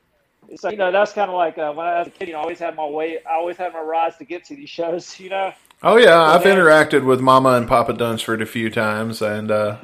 so 0.57 0.69
you 0.71 0.77
know, 0.77 0.91
that's 0.91 1.13
kind 1.13 1.31
of 1.31 1.37
like 1.37 1.57
uh, 1.57 1.73
when 1.73 1.87
I 1.87 1.99
was 1.99 2.09
a 2.09 2.11
kid, 2.11 2.29
you 2.29 2.33
know, 2.35 2.39
I 2.39 2.43
always 2.43 2.59
had 2.59 2.75
my 2.75 2.87
way, 2.87 3.19
I 3.29 3.35
always 3.35 3.57
had 3.57 3.73
my 3.73 3.81
rides 3.81 4.17
to 4.17 4.25
get 4.25 4.45
to 4.47 4.55
these 4.55 4.69
shows. 4.71 5.19
You 5.19 5.29
know. 5.29 5.51
Oh 5.83 5.97
yeah, 5.97 6.21
I've 6.21 6.43
Yeah. 6.43 6.45
interacted 6.45 7.05
with 7.05 7.21
Mama 7.21 7.51
and 7.51 7.67
Papa 7.67 7.93
Dunsford 7.93 8.41
a 8.41 8.45
few 8.47 8.69
times, 8.69 9.21
and 9.21 9.51
uh, 9.51 9.77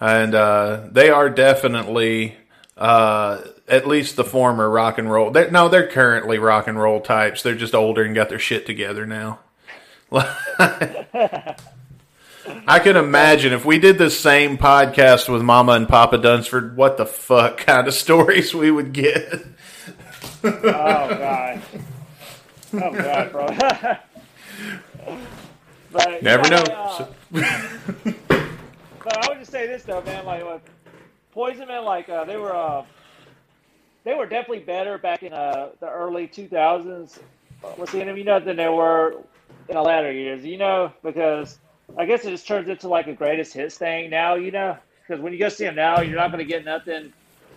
and 0.00 0.34
uh, 0.34 0.88
they 0.92 1.10
are 1.10 1.30
definitely 1.30 2.36
uh, 2.76 3.42
at 3.68 3.86
least 3.88 4.16
the 4.16 4.24
former 4.24 4.70
rock 4.70 4.98
and 4.98 5.10
roll. 5.10 5.30
They're, 5.30 5.50
no, 5.50 5.68
they're 5.68 5.88
currently 5.88 6.38
rock 6.38 6.68
and 6.68 6.78
roll 6.80 7.00
types. 7.00 7.42
They're 7.42 7.54
just 7.56 7.74
older 7.74 8.04
and 8.04 8.14
got 8.14 8.28
their 8.30 8.38
shit 8.40 8.66
together 8.66 9.06
now. 9.06 9.40
I 12.66 12.78
can 12.78 12.96
imagine 12.96 13.52
if 13.52 13.64
we 13.66 13.78
did 13.78 13.98
the 13.98 14.10
same 14.10 14.56
podcast 14.56 15.28
with 15.28 15.42
Mama 15.42 15.72
and 15.72 15.86
Papa 15.86 16.16
Dunsford, 16.18 16.76
what 16.76 16.96
the 16.96 17.04
fuck 17.04 17.58
kind 17.58 17.86
of 17.86 17.94
stories 17.94 18.54
we 18.54 18.70
would 18.70 18.92
get. 18.92 19.44
Oh 20.42 20.50
god. 20.62 21.62
Oh 22.72 22.92
god, 22.92 23.32
bro. 23.32 23.48
but 25.92 26.22
Never 26.22 26.48
know. 26.48 26.62
uh, 26.62 27.06
but 27.32 29.24
I 29.24 29.28
would 29.28 29.38
just 29.40 29.50
say 29.50 29.66
this 29.66 29.82
though, 29.82 30.02
man. 30.02 30.24
Like, 30.24 30.44
like 30.44 30.62
Poison, 31.32 31.68
man, 31.68 31.84
like 31.84 32.08
uh, 32.08 32.24
they 32.24 32.36
were, 32.36 32.54
uh, 32.54 32.82
they 34.04 34.14
were 34.14 34.26
definitely 34.26 34.64
better 34.64 34.96
back 34.96 35.22
in 35.22 35.32
uh, 35.32 35.68
the 35.80 35.90
early 35.90 36.26
2000s. 36.28 37.18
What's 37.76 37.92
the 37.92 37.98
you 37.98 38.24
know 38.24 38.40
than 38.40 38.56
they 38.56 38.68
were 38.68 39.16
in 39.68 39.74
the 39.76 39.82
latter 39.82 40.12
years. 40.12 40.44
You 40.44 40.58
know, 40.58 40.92
because 41.02 41.58
I 41.98 42.06
guess 42.06 42.24
it 42.24 42.30
just 42.30 42.46
turns 42.48 42.68
into 42.68 42.88
like 42.88 43.06
a 43.08 43.14
greatest 43.14 43.54
hits 43.54 43.78
thing 43.78 44.10
now. 44.10 44.34
You 44.34 44.50
know, 44.52 44.78
because 45.06 45.22
when 45.22 45.32
you 45.32 45.38
go 45.38 45.48
see 45.48 45.64
them 45.64 45.76
now, 45.76 46.00
you're 46.00 46.16
not 46.16 46.30
going 46.32 46.44
to 46.44 46.50
get 46.50 46.64
nothing 46.64 47.12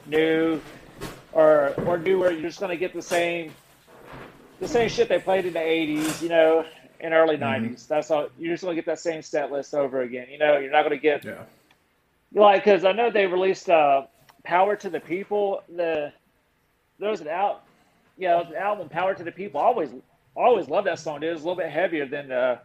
new 0.05 0.61
or 1.31 1.77
or 1.85 1.97
newer. 1.97 2.31
You're 2.31 2.49
just 2.49 2.59
going 2.59 2.71
to 2.71 2.77
get 2.77 2.93
the 2.93 3.01
same 3.01 3.57
the 4.59 4.67
same 4.67 4.89
shit 4.89 5.09
they 5.09 5.19
played 5.19 5.45
in 5.45 5.53
the 5.53 5.59
80s. 5.59 6.21
You 6.21 6.29
know. 6.29 6.65
In 7.03 7.13
early 7.13 7.35
Mm-hmm. 7.35 7.73
90s, 7.73 7.87
that's 7.87 8.11
all. 8.11 8.29
You're 8.37 8.53
just 8.53 8.63
gonna 8.63 8.75
get 8.75 8.85
that 8.85 8.99
same 8.99 9.23
set 9.23 9.51
list 9.51 9.73
over 9.73 10.01
again. 10.01 10.27
You 10.29 10.37
know, 10.37 10.59
you're 10.59 10.71
not 10.71 10.83
gonna 10.83 10.97
get 10.97 11.25
Yeah. 11.25 11.45
like 12.33 12.63
because 12.63 12.85
I 12.85 12.91
know 12.91 13.09
they 13.09 13.25
released 13.25 13.71
uh, 13.71 14.03
"Power 14.43 14.75
to 14.75 14.87
the 14.89 14.99
People." 14.99 15.63
The 15.75 16.13
there 16.99 17.09
was 17.09 17.21
an 17.21 17.27
out, 17.27 17.63
yeah, 18.17 18.35
it 18.35 18.43
was 18.45 18.51
an 18.51 18.57
album 18.61 18.87
"Power 18.89 19.15
to 19.15 19.23
the 19.23 19.31
People." 19.31 19.59
I 19.59 19.63
always, 19.63 19.89
I 20.37 20.41
always 20.41 20.67
love 20.67 20.85
that 20.85 20.99
song. 20.99 21.19
Dude. 21.19 21.29
It 21.29 21.33
was 21.33 21.43
a 21.43 21.47
little 21.47 21.61
bit 21.61 21.71
heavier 21.71 22.05
than 22.05 22.31
uh, 22.31 22.59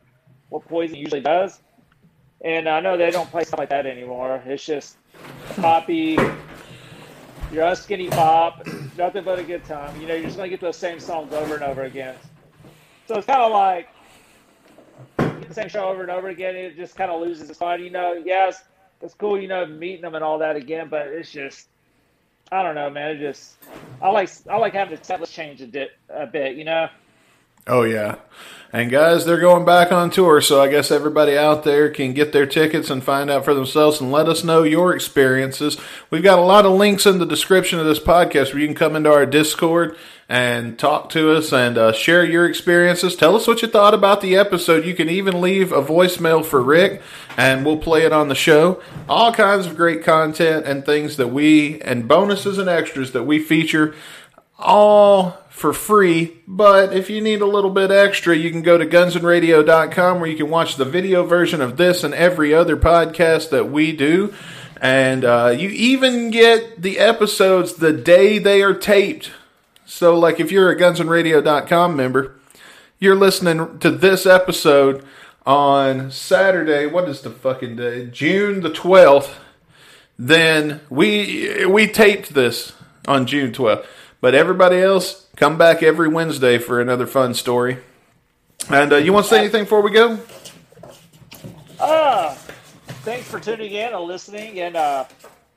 what 0.49 0.67
Poison 0.67 0.97
usually 0.97 1.21
does, 1.21 1.61
and 2.45 2.69
I 2.69 2.81
know 2.81 2.97
they 2.97 3.11
don't 3.11 3.31
play 3.31 3.45
stuff 3.45 3.59
like 3.59 3.71
that 3.71 3.87
anymore. 3.87 4.43
It's 4.47 4.65
just 4.65 4.99
poppy. 5.57 6.19
You're 7.53 7.65
a 7.65 7.77
skinny 7.77 8.09
pop, 8.09 8.67
nothing 8.97 9.25
but 9.25 9.39
a 9.39 9.45
good 9.45 9.65
time. 9.65 10.01
You 10.01 10.09
know, 10.09 10.15
you're 10.15 10.25
just 10.25 10.37
gonna 10.37 10.49
get 10.49 10.61
those 10.61 10.77
same 10.77 11.01
songs 11.01 11.33
over 11.33 11.55
and 11.55 11.63
over 11.63 11.85
again. 11.85 12.17
So 13.07 13.17
it's 13.17 13.27
kind 13.27 13.41
of 13.41 13.53
like 13.53 13.89
the 15.49 15.55
same 15.55 15.69
show 15.69 15.89
over 15.89 16.03
and 16.03 16.11
over 16.11 16.29
again. 16.29 16.57
It 16.57 16.77
just 16.77 16.97
kind 16.97 17.11
of 17.11 17.21
loses 17.21 17.49
its 17.49 17.59
fun. 17.59 17.83
You 17.83 17.91
know, 17.91 18.15
yes, 18.15 18.65
it's 19.01 19.15
cool, 19.15 19.41
you 19.41 19.49
know, 19.49 19.67
meeting 19.67 20.03
them 20.03 20.15
and 20.15 20.25
all 20.25 20.39
that 20.39 20.57
again, 20.57 20.89
but 20.89 21.07
it's 21.07 21.31
just, 21.31 21.69
I 22.51 22.63
don't 22.63 22.75
know, 22.75 22.91
man. 22.91 23.17
It 23.17 23.19
just, 23.21 23.57
I 24.03 24.09
like, 24.11 24.31
I 24.51 24.57
like 24.57 24.73
having 24.73 24.97
the 24.99 25.05
set 25.05 25.21
list 25.21 25.33
change 25.33 25.61
a 25.63 25.67
bit, 25.67 25.91
a 26.09 26.27
bit, 26.27 26.57
you 26.57 26.65
know. 26.65 26.89
Oh 27.67 27.83
yeah. 27.83 28.17
And 28.73 28.91
guys, 28.91 29.25
they're 29.25 29.41
going 29.41 29.65
back 29.65 29.91
on 29.91 30.11
tour, 30.11 30.41
so 30.41 30.61
I 30.61 30.69
guess 30.69 30.91
everybody 30.91 31.39
out 31.39 31.65
there 31.65 31.89
can 31.89 32.13
get 32.13 32.33
their 32.33 32.47
tickets 32.47 32.91
and 32.91 33.03
find 33.03 33.31
out 33.31 33.45
for 33.45 33.55
themselves 33.55 34.01
and 34.01 34.13
let 34.13 34.29
us 34.29 34.45
know 34.45 34.65
your 34.65 34.95
experiences. 34.95 35.79
We've 36.11 36.23
got 36.23 36.39
a 36.39 36.43
lot 36.43 36.67
of 36.67 36.73
links 36.73 37.07
in 37.07 37.19
the 37.19 37.25
description 37.25 37.79
of 37.79 37.87
this 37.87 38.01
podcast 38.01 38.53
where 38.53 38.59
you 38.59 38.67
can 38.67 38.75
come 38.75 38.95
into 38.95 39.11
our 39.11 39.25
Discord 39.25 39.97
and 40.29 40.79
talk 40.79 41.09
to 41.11 41.33
us 41.33 41.53
and 41.53 41.79
uh, 41.79 41.93
share 41.93 42.25
your 42.25 42.47
experiences. 42.47 43.17
Tell 43.17 43.35
us 43.37 43.47
what 43.47 43.63
you 43.63 43.69
thought 43.69 43.95
about 43.95 44.21
the 44.21 44.37
episode. 44.37 44.85
You 44.85 44.95
can 44.95 45.09
even 45.09 45.41
leave 45.41 45.73
a 45.73 45.83
voicemail 45.83 46.45
for 46.45 46.61
Rick 46.61 47.01
and 47.37 47.65
we'll 47.65 47.79
play 47.79 48.05
it 48.05 48.13
on 48.13 48.29
the 48.29 48.35
show. 48.35 48.83
All 49.09 49.33
kinds 49.33 49.67
of 49.67 49.77
great 49.77 50.05
content 50.05 50.67
and 50.67 50.85
things 50.85 51.17
that 51.17 51.29
we 51.29 51.81
and 51.83 52.07
bonuses 52.07 52.59
and 52.59 52.69
extras 52.69 53.13
that 53.13 53.23
we 53.23 53.39
feature 53.39 53.95
all 54.59 55.39
for 55.57 55.73
free. 55.73 56.37
But 56.47 56.93
if 56.93 57.09
you 57.09 57.23
need 57.23 57.41
a 57.41 57.47
little 57.47 57.71
bit 57.71 57.91
extra, 57.91 58.37
you 58.37 58.51
can 58.51 58.61
go 58.61 58.77
to 58.77 58.85
gunsandradio.com 58.85 60.21
where 60.21 60.29
you 60.29 60.37
can 60.37 60.51
watch 60.51 60.77
the 60.77 60.85
video 60.85 61.25
version 61.25 61.63
of 61.63 61.79
this 61.79 62.05
and 62.05 62.13
every 62.13 62.53
other 62.53 62.77
podcast 62.77 63.49
that 63.51 63.71
we 63.71 63.93
do. 63.93 64.35
And 64.83 65.25
uh, 65.25 65.55
you 65.57 65.71
even 65.71 66.31
get 66.31 66.83
the 66.83 66.99
episodes 66.99 67.77
the 67.77 67.95
day 67.95 68.39
they 68.39 68.61
are 68.61 68.75
taped. 68.75 69.31
So, 69.87 70.19
like, 70.19 70.41
if 70.41 70.53
you're 70.53 70.69
a 70.69 70.79
gunsandradio.com 70.79 71.97
member, 71.97 72.35
you're 72.99 73.17
listening 73.17 73.79
to 73.79 73.91
this 73.91 74.27
episode 74.27 75.07
on 75.47 76.11
Saturday. 76.11 76.85
What 76.85 77.09
is 77.09 77.23
the 77.23 77.31
fucking 77.31 77.77
day? 77.77 78.09
June 78.09 78.61
the 78.61 78.71
12th. 78.71 79.37
Then 80.19 80.83
we 80.91 81.65
we 81.65 81.87
taped 81.87 82.35
this 82.35 82.75
on 83.09 83.27
June 83.27 83.53
12th. 83.53 83.87
But 84.27 84.35
everybody 84.35 84.79
else, 84.79 85.29
come 85.37 85.57
back 85.57 85.85
every 85.85 86.09
Wednesday 86.09 86.59
for 86.59 86.81
another 86.81 87.07
fun 87.07 87.33
story. 87.33 87.79
And 88.69 88.93
uh, 88.93 88.97
you 88.97 89.13
want 89.13 89.27
to 89.27 89.31
say 89.31 89.39
anything 89.39 89.63
before 89.63 89.83
we 89.83 89.93
go? 89.93 90.19
Uh, 91.79 92.35
thanks 93.05 93.29
for 93.29 93.39
tuning 93.39 93.71
in 93.71 93.95
and 93.95 94.03
listening. 94.03 94.59
And 94.59 94.75
uh, 94.75 95.05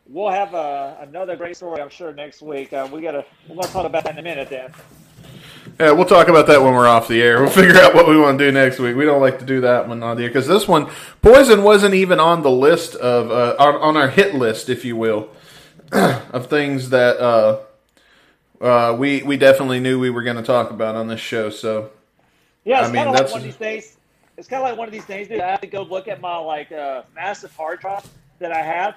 we'll 0.07 0.29
have 0.29 0.53
uh, 0.53 0.97
another 0.99 1.35
great 1.35 1.57
story, 1.57 1.81
I'm 1.81 1.89
sure, 1.89 2.13
next 2.13 2.43
week. 2.43 2.71
Uh, 2.71 2.87
we 2.91 3.01
gotta 3.01 3.25
we're 3.47 3.55
gonna 3.55 3.67
talk 3.69 3.87
about 3.87 4.03
that 4.03 4.13
in 4.13 4.19
a 4.19 4.21
minute. 4.21 4.51
Then. 4.51 4.71
Yeah, 5.79 5.93
we'll 5.93 6.05
talk 6.05 6.27
about 6.27 6.45
that 6.45 6.61
when 6.61 6.75
we're 6.75 6.87
off 6.87 7.07
the 7.07 7.23
air. 7.23 7.41
We'll 7.41 7.49
figure 7.49 7.75
out 7.75 7.95
what 7.95 8.07
we 8.07 8.19
want 8.19 8.37
to 8.37 8.45
do 8.45 8.51
next 8.51 8.77
week. 8.77 8.95
We 8.95 9.05
don't 9.05 9.19
like 9.19 9.39
to 9.39 9.45
do 9.45 9.61
that 9.61 9.87
one 9.87 10.03
on 10.03 10.15
the 10.15 10.25
air 10.25 10.29
because 10.29 10.45
this 10.45 10.67
one, 10.67 10.91
Poison, 11.23 11.63
wasn't 11.63 11.95
even 11.95 12.19
on 12.19 12.43
the 12.43 12.51
list 12.51 12.93
of 12.93 13.31
uh, 13.31 13.55
on, 13.57 13.73
on 13.77 13.97
our 13.97 14.09
hit 14.09 14.35
list, 14.35 14.69
if 14.69 14.85
you 14.85 14.95
will, 14.95 15.27
of 15.91 16.51
things 16.51 16.91
that 16.91 17.17
uh, 17.17 17.61
uh, 18.61 18.95
we 18.97 19.23
we 19.23 19.37
definitely 19.37 19.79
knew 19.79 19.99
we 19.99 20.09
were 20.09 20.23
going 20.23 20.37
to 20.37 20.43
talk 20.43 20.69
about 20.71 20.95
on 20.95 21.07
this 21.07 21.19
show. 21.19 21.49
So 21.49 21.91
Yeah, 22.65 22.79
I 22.79 22.83
it's 22.83 22.91
mean, 22.91 23.03
kind 23.03 23.15
of 23.15 23.21
like 23.23 23.31
one 23.31 23.39
of 23.41 23.45
these 23.45 23.55
days. 23.55 23.97
It's 24.37 24.47
kind 24.47 24.63
of 24.63 24.69
like 24.69 24.77
one 24.77 24.87
of 24.87 24.93
these 24.93 25.05
things, 25.05 25.27
dude. 25.27 25.41
I 25.41 25.51
have 25.51 25.61
to 25.61 25.67
go 25.67 25.81
look 25.83 26.07
at 26.07 26.21
my 26.21 26.37
like 26.37 26.71
uh, 26.71 27.03
massive 27.13 27.53
hard 27.55 27.81
drive 27.81 28.07
that 28.39 28.51
I 28.51 28.61
have, 28.61 28.95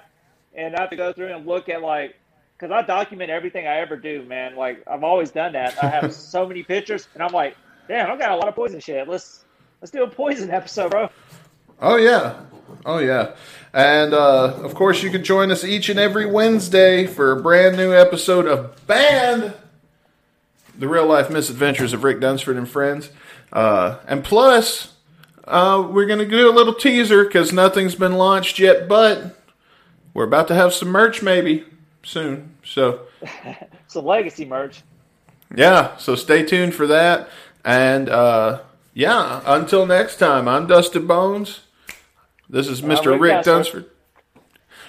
and 0.55 0.77
I 0.77 0.81
have 0.81 0.91
to 0.91 0.97
go 0.97 1.13
through 1.13 1.35
and 1.35 1.47
look 1.47 1.69
at 1.69 1.83
like 1.83 2.17
because 2.57 2.73
I 2.73 2.83
document 2.87 3.31
everything 3.31 3.67
I 3.67 3.79
ever 3.79 3.97
do, 3.97 4.23
man. 4.25 4.57
Like 4.57 4.83
I've 4.87 5.03
always 5.05 5.31
done 5.31 5.53
that. 5.55 5.83
I 5.83 5.89
have 5.89 6.13
so 6.33 6.47
many 6.47 6.63
pictures, 6.63 7.09
and 7.15 7.23
I'm 7.23 7.33
like, 7.33 7.57
damn, 7.89 8.11
I've 8.11 8.19
got 8.19 8.31
a 8.31 8.37
lot 8.37 8.49
of 8.49 8.55
poison 8.55 8.81
shit. 8.81 9.09
Let's 9.09 9.45
let's 9.81 9.91
do 9.91 10.03
a 10.05 10.09
poison 10.09 10.51
episode, 10.51 10.91
bro. 10.91 11.09
Oh 11.81 11.97
yeah, 11.97 12.41
oh 12.85 12.99
yeah, 12.99 13.35
and 13.73 14.15
uh, 14.15 14.55
of 14.63 14.75
course 14.75 15.03
you 15.03 15.11
can 15.11 15.25
join 15.25 15.51
us 15.51 15.65
each 15.65 15.89
and 15.89 15.99
every 15.99 16.27
Wednesday 16.27 17.07
for 17.07 17.33
a 17.33 17.43
brand 17.43 17.77
new 17.77 17.93
episode 17.93 18.47
of 18.47 18.87
Band, 18.87 19.55
the 20.79 20.89
real 20.89 21.07
life 21.07 21.31
misadventures 21.31 21.93
of 21.93 22.05
Rick 22.05 22.21
Dunsford 22.21 22.57
and 22.57 22.69
friends, 22.69 23.11
uh, 23.53 23.99
and 24.07 24.25
plus 24.25 24.93
uh, 25.45 25.87
we're 25.91 26.07
gonna 26.07 26.27
do 26.27 26.51
a 26.51 26.53
little 26.53 26.75
teaser 26.75 27.25
because 27.25 27.53
nothing's 27.53 27.95
been 27.95 28.15
launched 28.15 28.59
yet, 28.59 28.89
but 28.89 29.37
we're 30.15 30.27
about 30.27 30.49
to 30.49 30.55
have 30.55 30.73
some 30.73 30.89
merch 30.89 31.23
maybe 31.23 31.65
soon. 32.03 32.57
So 32.65 33.01
a 33.95 34.01
legacy 34.01 34.45
merch. 34.45 34.83
yeah, 35.55 35.97
so 35.97 36.15
stay 36.15 36.45
tuned 36.45 36.75
for 36.75 36.87
that, 36.87 37.29
and 37.65 38.09
uh, 38.09 38.61
yeah, 38.95 39.43
until 39.47 39.87
next 39.87 40.17
time, 40.17 40.49
I'm 40.49 40.67
Dustin 40.67 41.07
Bones. 41.07 41.61
This 42.53 42.69
is 42.69 42.83
Mr. 42.83 43.19
Rick. 43.19 43.45
Dunsford. 43.45 43.87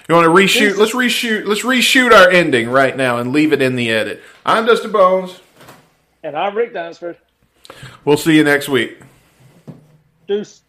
You 0.06 0.14
want 0.14 0.26
to 0.26 0.30
reshoot? 0.30 0.76
Let's 0.76 0.94
reshoot. 0.94 1.46
Let's 1.46 1.62
reshoot 1.62 2.12
our 2.12 2.28
ending 2.28 2.68
right 2.68 2.94
now 2.94 3.16
and 3.16 3.32
leave 3.32 3.54
it 3.54 3.62
in 3.62 3.74
the 3.74 3.90
edit. 3.90 4.20
I'm 4.44 4.66
Dustin 4.66 4.92
Bones. 4.92 5.40
And 6.22 6.36
I'm 6.36 6.54
Rick 6.54 6.74
Dunsford. 6.74 7.16
We'll 8.04 8.18
see 8.18 8.36
you 8.36 8.44
next 8.44 8.68
week. 8.68 8.98
Deuce. 10.28 10.60